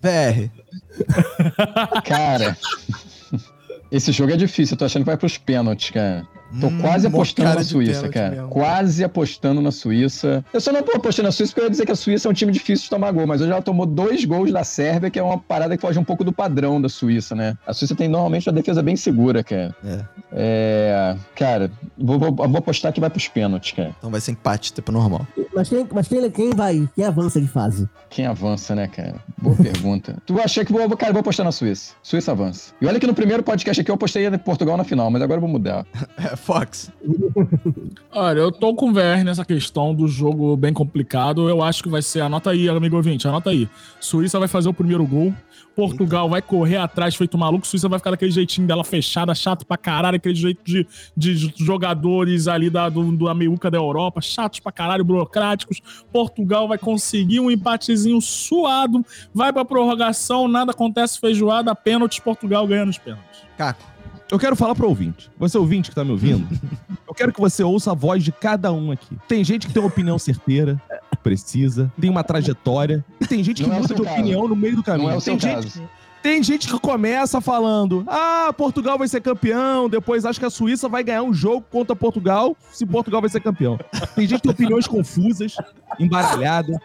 [0.01, 0.49] VR.
[2.03, 2.57] Cara,
[3.91, 4.73] esse jogo é difícil.
[4.73, 6.27] Eu tô achando que vai pros pênaltis, cara.
[6.61, 8.29] Tô Hum, quase apostando na Suíça, cara.
[8.31, 8.47] mesmo.
[8.49, 10.45] Quase apostando na Suíça.
[10.53, 12.31] Eu só não tô apostando na Suíça porque eu ia dizer que a Suíça é
[12.31, 15.19] um time difícil de tomar gol, mas hoje ela tomou dois gols da Sérvia, que
[15.19, 17.57] é uma parada que foge um pouco do padrão da Suíça, né?
[17.67, 19.75] A Suíça tem normalmente uma defesa bem segura, cara.
[19.83, 19.99] É.
[20.37, 23.95] É, cara, vou, vou- vou apostar que vai pros pênaltis, cara.
[23.97, 25.25] Então vai ser empate, tipo normal.
[25.55, 26.87] Mas quem, mas quem, quem vai?
[26.95, 27.87] Quem avança de fase?
[28.09, 29.15] Quem avança, né, cara?
[29.41, 30.17] Boa pergunta.
[30.27, 31.93] Tu achei que vou, cara, vou apostar na Suíça.
[32.03, 32.73] Suíça avança.
[32.81, 35.37] E olha que no primeiro podcast aqui eu apostei em Portugal na final, mas agora
[35.37, 35.85] eu vou mudar.
[36.17, 36.91] É, Fox.
[38.13, 41.49] Olha, eu tô com o VR nessa questão do jogo bem complicado.
[41.49, 42.21] Eu acho que vai ser.
[42.21, 43.67] Anota aí, amigo ouvinte, anota aí.
[43.99, 45.33] Suíça vai fazer o primeiro gol.
[45.75, 47.65] Portugal vai correr atrás, feito maluco.
[47.65, 52.47] Suíça vai ficar daquele jeitinho dela fechada, chato pra caralho, aquele jeito de, de jogadores
[52.47, 55.81] ali da, do, da meiuca da Europa, chatos pra caralho, burocráticos.
[56.13, 59.03] Portugal vai conseguir um empatezinho suado,
[59.33, 63.41] vai pra prorrogação, nada acontece, feijoada, pênaltis, Portugal ganha nos pênaltis.
[63.57, 63.94] Caco.
[64.31, 65.29] Eu quero falar pro ouvinte.
[65.37, 66.47] Você ouvinte que tá me ouvindo,
[67.07, 69.15] eu quero que você ouça a voz de cada um aqui.
[69.27, 70.81] Tem gente que tem uma opinião certeira,
[71.23, 74.15] precisa, tem uma trajetória, e tem gente que Não é muda seu de caso.
[74.15, 75.07] opinião no meio do caminho.
[75.07, 75.89] Não é o seu tem, gente, caso.
[76.25, 80.89] Tem gente que começa falando: ah, Portugal vai ser campeão, depois acha que a Suíça
[80.89, 83.77] vai ganhar um jogo contra Portugal se Portugal vai ser campeão.
[84.15, 85.55] Tem gente que tem opiniões confusas,
[85.99, 86.77] embaralhadas.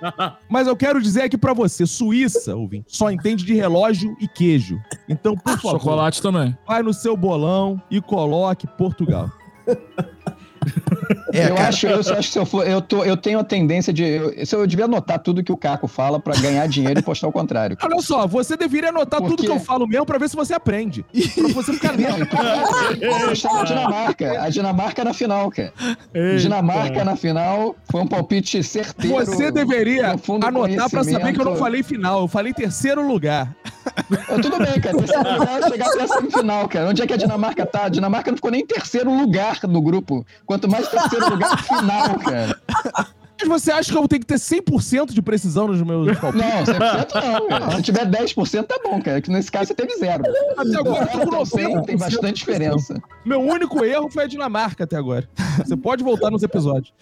[0.46, 4.78] Mas eu quero dizer aqui pra você: Suíça, ouvinte, só entende de relógio e queijo.
[5.08, 6.54] Então, por favor, Chocolate também.
[6.66, 9.30] vai no seu bolão e coloque Portugal.
[11.32, 11.68] É, eu, cara.
[11.68, 12.66] acho, eu acho que se eu for.
[12.66, 14.02] Eu, tô, eu tenho a tendência de.
[14.04, 17.28] Eu, se eu devia anotar tudo que o Caco fala pra ganhar dinheiro e postar
[17.28, 17.76] o contrário.
[17.82, 20.54] Olha só, você deveria anotar Por tudo que eu falo mesmo pra ver se você
[20.54, 21.04] aprende.
[21.34, 22.26] Pra você ficar lendo.
[23.00, 24.42] Eu postar na Dinamarca.
[24.42, 25.72] A Dinamarca na final, cara.
[26.38, 29.16] Dinamarca na final foi um palpite certeiro.
[29.16, 33.54] Você deveria anotar pra saber que eu não falei final, eu falei terceiro lugar.
[33.86, 34.96] Ah, Tudo bem, cara.
[34.96, 36.88] Terceiro lugar é chegar até a semifinal, cara.
[36.88, 37.84] Onde é que a Dinamarca tá?
[37.84, 40.24] A Dinamarca não ficou nem em terceiro lugar no grupo.
[40.46, 42.58] Quanto mais terceiro lugar, final, cara.
[43.46, 46.46] Mas você acha que eu tenho que ter 100% de precisão nos meus palpites?
[46.46, 47.70] Não, 100% não, cara.
[47.76, 49.20] Se tiver 10%, tá bom, cara.
[49.22, 50.22] Que nesse caso você teve zero.
[50.58, 51.98] Até agora eu tô com 90% tem 90%.
[51.98, 53.02] bastante diferença.
[53.24, 55.26] Meu único erro foi a Dinamarca até agora.
[55.64, 56.92] Você pode voltar nos episódios.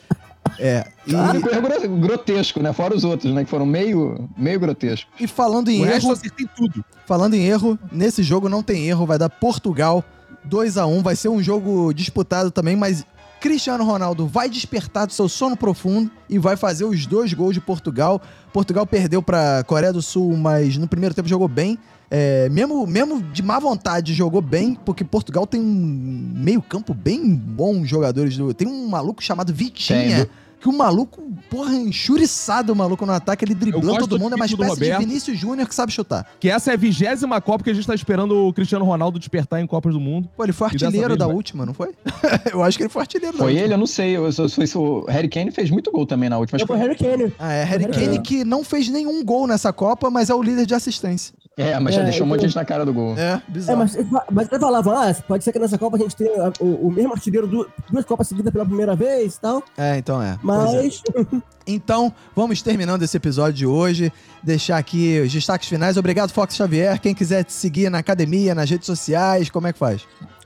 [0.60, 0.86] É.
[1.06, 2.72] E, O único erro gro- grotesco, né?
[2.72, 3.42] Fora os outros, né?
[3.44, 5.12] Que foram meio, meio grotescos.
[5.20, 6.84] e falando em O resto eu erro, acertei tudo.
[7.04, 10.04] falando em erro, nesse jogo não tem erro, vai dar Portugal
[10.44, 13.04] 2 a 1 vai ser um jogo disputado também, mas
[13.40, 17.60] Cristiano Ronaldo vai despertar do seu sono profundo e vai fazer os dois gols de
[17.60, 18.20] Portugal.
[18.52, 21.78] Portugal perdeu para Coreia do Sul, mas no primeiro tempo jogou bem.
[22.10, 27.84] É, mesmo, mesmo de má vontade, jogou bem, porque Portugal tem um meio-campo bem bom
[27.84, 28.36] jogadores.
[28.36, 30.24] Do, tem um maluco chamado Vitinha.
[30.24, 30.30] Tem,
[30.60, 34.36] Que o maluco, porra, enxuriçado o maluco no ataque, ele driblando todo do mundo, é
[34.36, 34.98] uma do espécie de.
[34.98, 36.26] Vinícius Júnior que sabe chutar.
[36.40, 39.60] Que essa é a vigésima Copa que a gente tá esperando o Cristiano Ronaldo despertar
[39.60, 40.28] em Copas do Mundo.
[40.36, 41.34] Pô, ele foi artilheiro vez da vai.
[41.34, 41.94] última, não foi?
[42.52, 43.64] eu acho que ele foi artilheiro da Foi última.
[43.66, 43.74] ele?
[43.74, 44.16] Eu não sei.
[44.16, 46.58] Eu, eu, eu, eu, o Harry Kane fez muito gol também na última.
[46.66, 47.32] Foi- Harry Kane.
[47.38, 47.88] Ah, é Harry É.
[47.88, 51.32] Kane que não fez nenhum gol nessa Copa, mas é o líder de assistência.
[51.58, 53.14] É, mas já É, deixou um monte de eu- gente na cara do gol.
[53.18, 53.78] É, É, bizarro.
[53.80, 53.96] mas,
[54.30, 57.12] mas você falava, ah, pode ser que nessa Copa a gente tenha o, o mesmo
[57.12, 59.62] artilheiro du- duas Copas seguidas pela primeira vez e tal.
[59.76, 60.30] É, então é.
[60.30, 60.38] É.
[60.42, 61.02] Mas
[61.66, 64.10] Então, vamos terminando esse episódio de hoje.
[64.42, 65.96] Deixar aqui os destaques finais.
[65.98, 66.98] Obrigado, Fox Xavier.
[67.00, 70.02] Quem quiser te seguir na academia, nas redes sociais, como é que faz?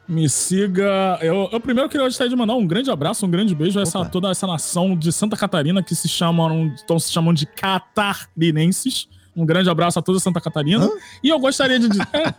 [0.08, 1.18] Me siga.
[1.22, 4.04] Eu, eu primeiro queria gostaria de mandar um grande abraço, um grande beijo a essa,
[4.04, 9.08] toda essa nação de Santa Catarina que se chamam, estão se chamando de catarinenses.
[9.34, 10.84] Um grande abraço a toda Santa Catarina.
[10.84, 10.90] Hã?
[11.22, 12.06] E eu gostaria de dizer.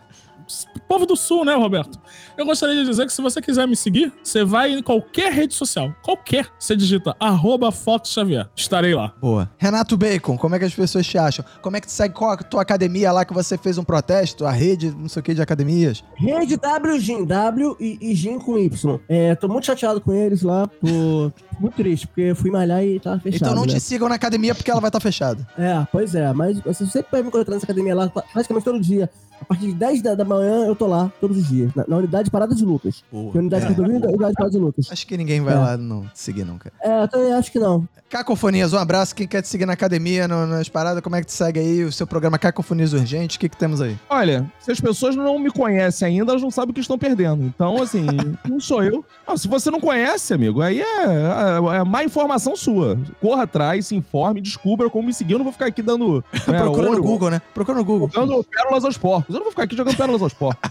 [0.88, 2.00] povo do Sul, né, Roberto?
[2.38, 5.54] Eu gostaria de dizer que se você quiser me seguir, você vai em qualquer rede
[5.54, 5.94] social.
[6.04, 6.48] Qualquer.
[6.60, 8.48] Você digita arroba Fox Xavier.
[8.56, 9.14] Estarei lá.
[9.22, 9.50] Boa.
[9.58, 11.46] Renato Bacon, como é que as pessoas te acham?
[11.62, 14.46] Como é que tu segue qual a tua academia lá que você fez um protesto?
[14.46, 16.04] A rede, não sei o que, de academias?
[16.16, 19.00] Rede W, Gin, W e, e Gin com Y.
[19.08, 23.00] É, tô muito chateado com eles lá, tô muito triste, porque eu fui malhar e
[23.00, 23.42] tava fechado.
[23.42, 23.74] então não né?
[23.74, 25.48] te sigam na academia porque ela vai estar fechada.
[25.58, 29.10] É, pois é, mas você sempre vai me encontrar nessa academia lá praticamente todo dia.
[29.42, 31.98] A partir de 10 da, da manhã eu tô lá todos os dias, na, na
[31.98, 33.04] unidade Parada de Lucas.
[33.10, 33.68] Que é a unidade é.
[33.68, 34.88] que eu tô vindo, a unidade Parada de Lucas.
[34.92, 35.58] Acho que ninguém vai É.
[35.58, 36.74] lá não te seguir, não, cara.
[36.82, 37.88] É, eu também acho que não.
[38.10, 39.16] Cacofonias, um abraço.
[39.16, 41.84] Quem quer te seguir na academia, no- nas paradas, como é que te segue aí?
[41.84, 43.98] O seu programa Cacofonias Urgente, o que, que temos aí?
[44.10, 47.44] Olha, se as pessoas não me conhecem ainda, elas não sabem o que estão perdendo.
[47.44, 48.06] Então, assim,
[48.48, 49.04] não sou eu.
[49.28, 52.98] Não, se você não conhece, amigo, aí é, é, é má informação sua.
[53.20, 55.34] Corra atrás, se informe, descubra como me seguir.
[55.34, 56.24] Eu não vou ficar aqui dando.
[56.48, 57.42] né, Procura no Google, né?
[57.54, 58.10] Procura no Google.
[58.14, 59.33] Jogando pérolas aos porcos.
[59.34, 60.70] Eu não vou ficar aqui jogando pérolas aos porcos.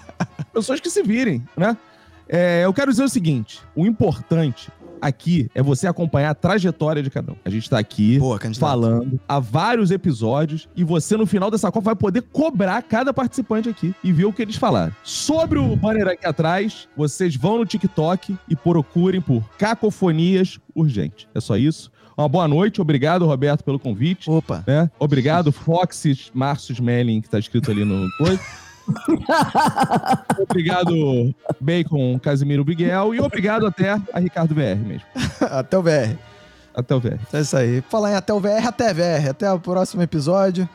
[0.52, 1.76] Pessoas que se virem, né?
[2.28, 4.70] É, eu quero dizer o seguinte: o importante
[5.02, 7.36] aqui é você acompanhar a trajetória de cada um.
[7.44, 11.86] A gente tá aqui Boa, falando há vários episódios e você no final dessa Copa
[11.86, 14.94] vai poder cobrar cada participante aqui e ver o que eles falaram.
[15.02, 21.28] Sobre o banner aqui atrás, vocês vão no TikTok e procurem por Cacofonias Urgente.
[21.34, 21.90] É só isso.
[22.22, 24.30] Uma boa noite, obrigado Roberto pelo convite.
[24.30, 24.62] Opa.
[24.64, 24.88] Né?
[24.96, 28.40] Obrigado, Fox Marcius Melling, que tá escrito ali no coisa.
[30.38, 33.12] obrigado, Bacon Casimiro Miguel.
[33.12, 35.04] E obrigado até a Ricardo VR mesmo.
[35.40, 36.16] Até o VR.
[36.72, 37.18] Até o VR.
[37.32, 37.82] É isso aí.
[37.90, 39.30] Falar em até o VR, até VR.
[39.30, 40.68] Até o próximo episódio.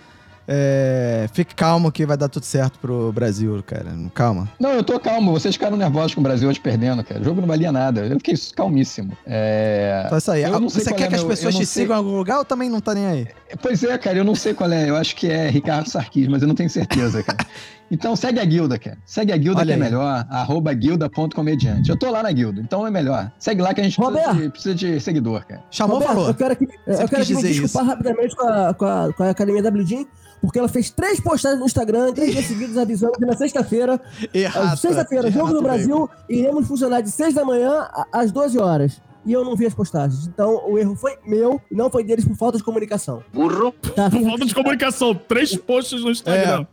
[0.48, 3.94] É, Fique calmo que vai dar tudo certo pro Brasil, cara.
[4.14, 4.48] Calma.
[4.60, 5.32] Não, eu tô calmo.
[5.34, 7.20] Vocês ficaram nervosos com o Brasil hoje perdendo, cara.
[7.20, 8.06] O jogo não valia nada.
[8.06, 9.12] Eu fiquei calmíssimo.
[9.26, 10.04] É...
[10.06, 10.44] Então é isso aí.
[10.44, 12.18] Eu não sei Você quer é que as meu- pessoas te sei- sigam em algum
[12.18, 13.28] lugar ou também não tá nem aí?
[13.62, 14.90] Pois é, cara, eu não sei qual é.
[14.90, 17.38] Eu acho que é Ricardo Sarquis, mas eu não tenho certeza, cara.
[17.90, 18.98] Então segue a guilda, cara.
[19.06, 19.80] Segue a guilda Olha que é aí.
[19.80, 20.26] melhor.
[20.30, 21.90] Arroba guilda.comediante.
[21.90, 23.32] Eu tô lá na guilda, então é melhor.
[23.40, 25.64] Segue lá que a gente precisa de, precisa de seguidor, cara.
[25.72, 26.28] Chamou, Roberto, falou.
[26.30, 29.30] Eu quero aqui, eu quero aqui me desculpar rapidamente com a, com, a, com a
[29.30, 30.08] Academia WGym,
[30.42, 34.00] porque ela fez três postagens no Instagram, três dias seguidos, avisando que na sexta-feira,
[34.34, 34.78] Errado.
[34.78, 39.02] sexta-feira, jogo no Brasil, iremos funcionar de 6 da manhã às 12 horas.
[39.28, 40.26] E eu não vi as postagens.
[40.26, 43.22] Então o erro foi meu não foi deles por falta de comunicação.
[43.34, 43.74] Burro.
[43.94, 44.10] Tá?
[44.10, 45.14] Por falta de comunicação.
[45.14, 46.66] Três posts no Instagram.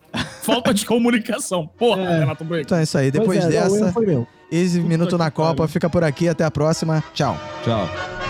[0.43, 1.67] Falta de comunicação.
[1.67, 2.65] Porra, Renato Break.
[2.65, 3.11] Então é isso aí.
[3.11, 4.27] Pois Depois é, não, o erro dessa, foi meu.
[4.51, 6.29] esse Minuto na Copa fica por aqui.
[6.29, 7.03] Até a próxima.
[7.13, 7.37] Tchau.
[7.65, 8.24] Tchau.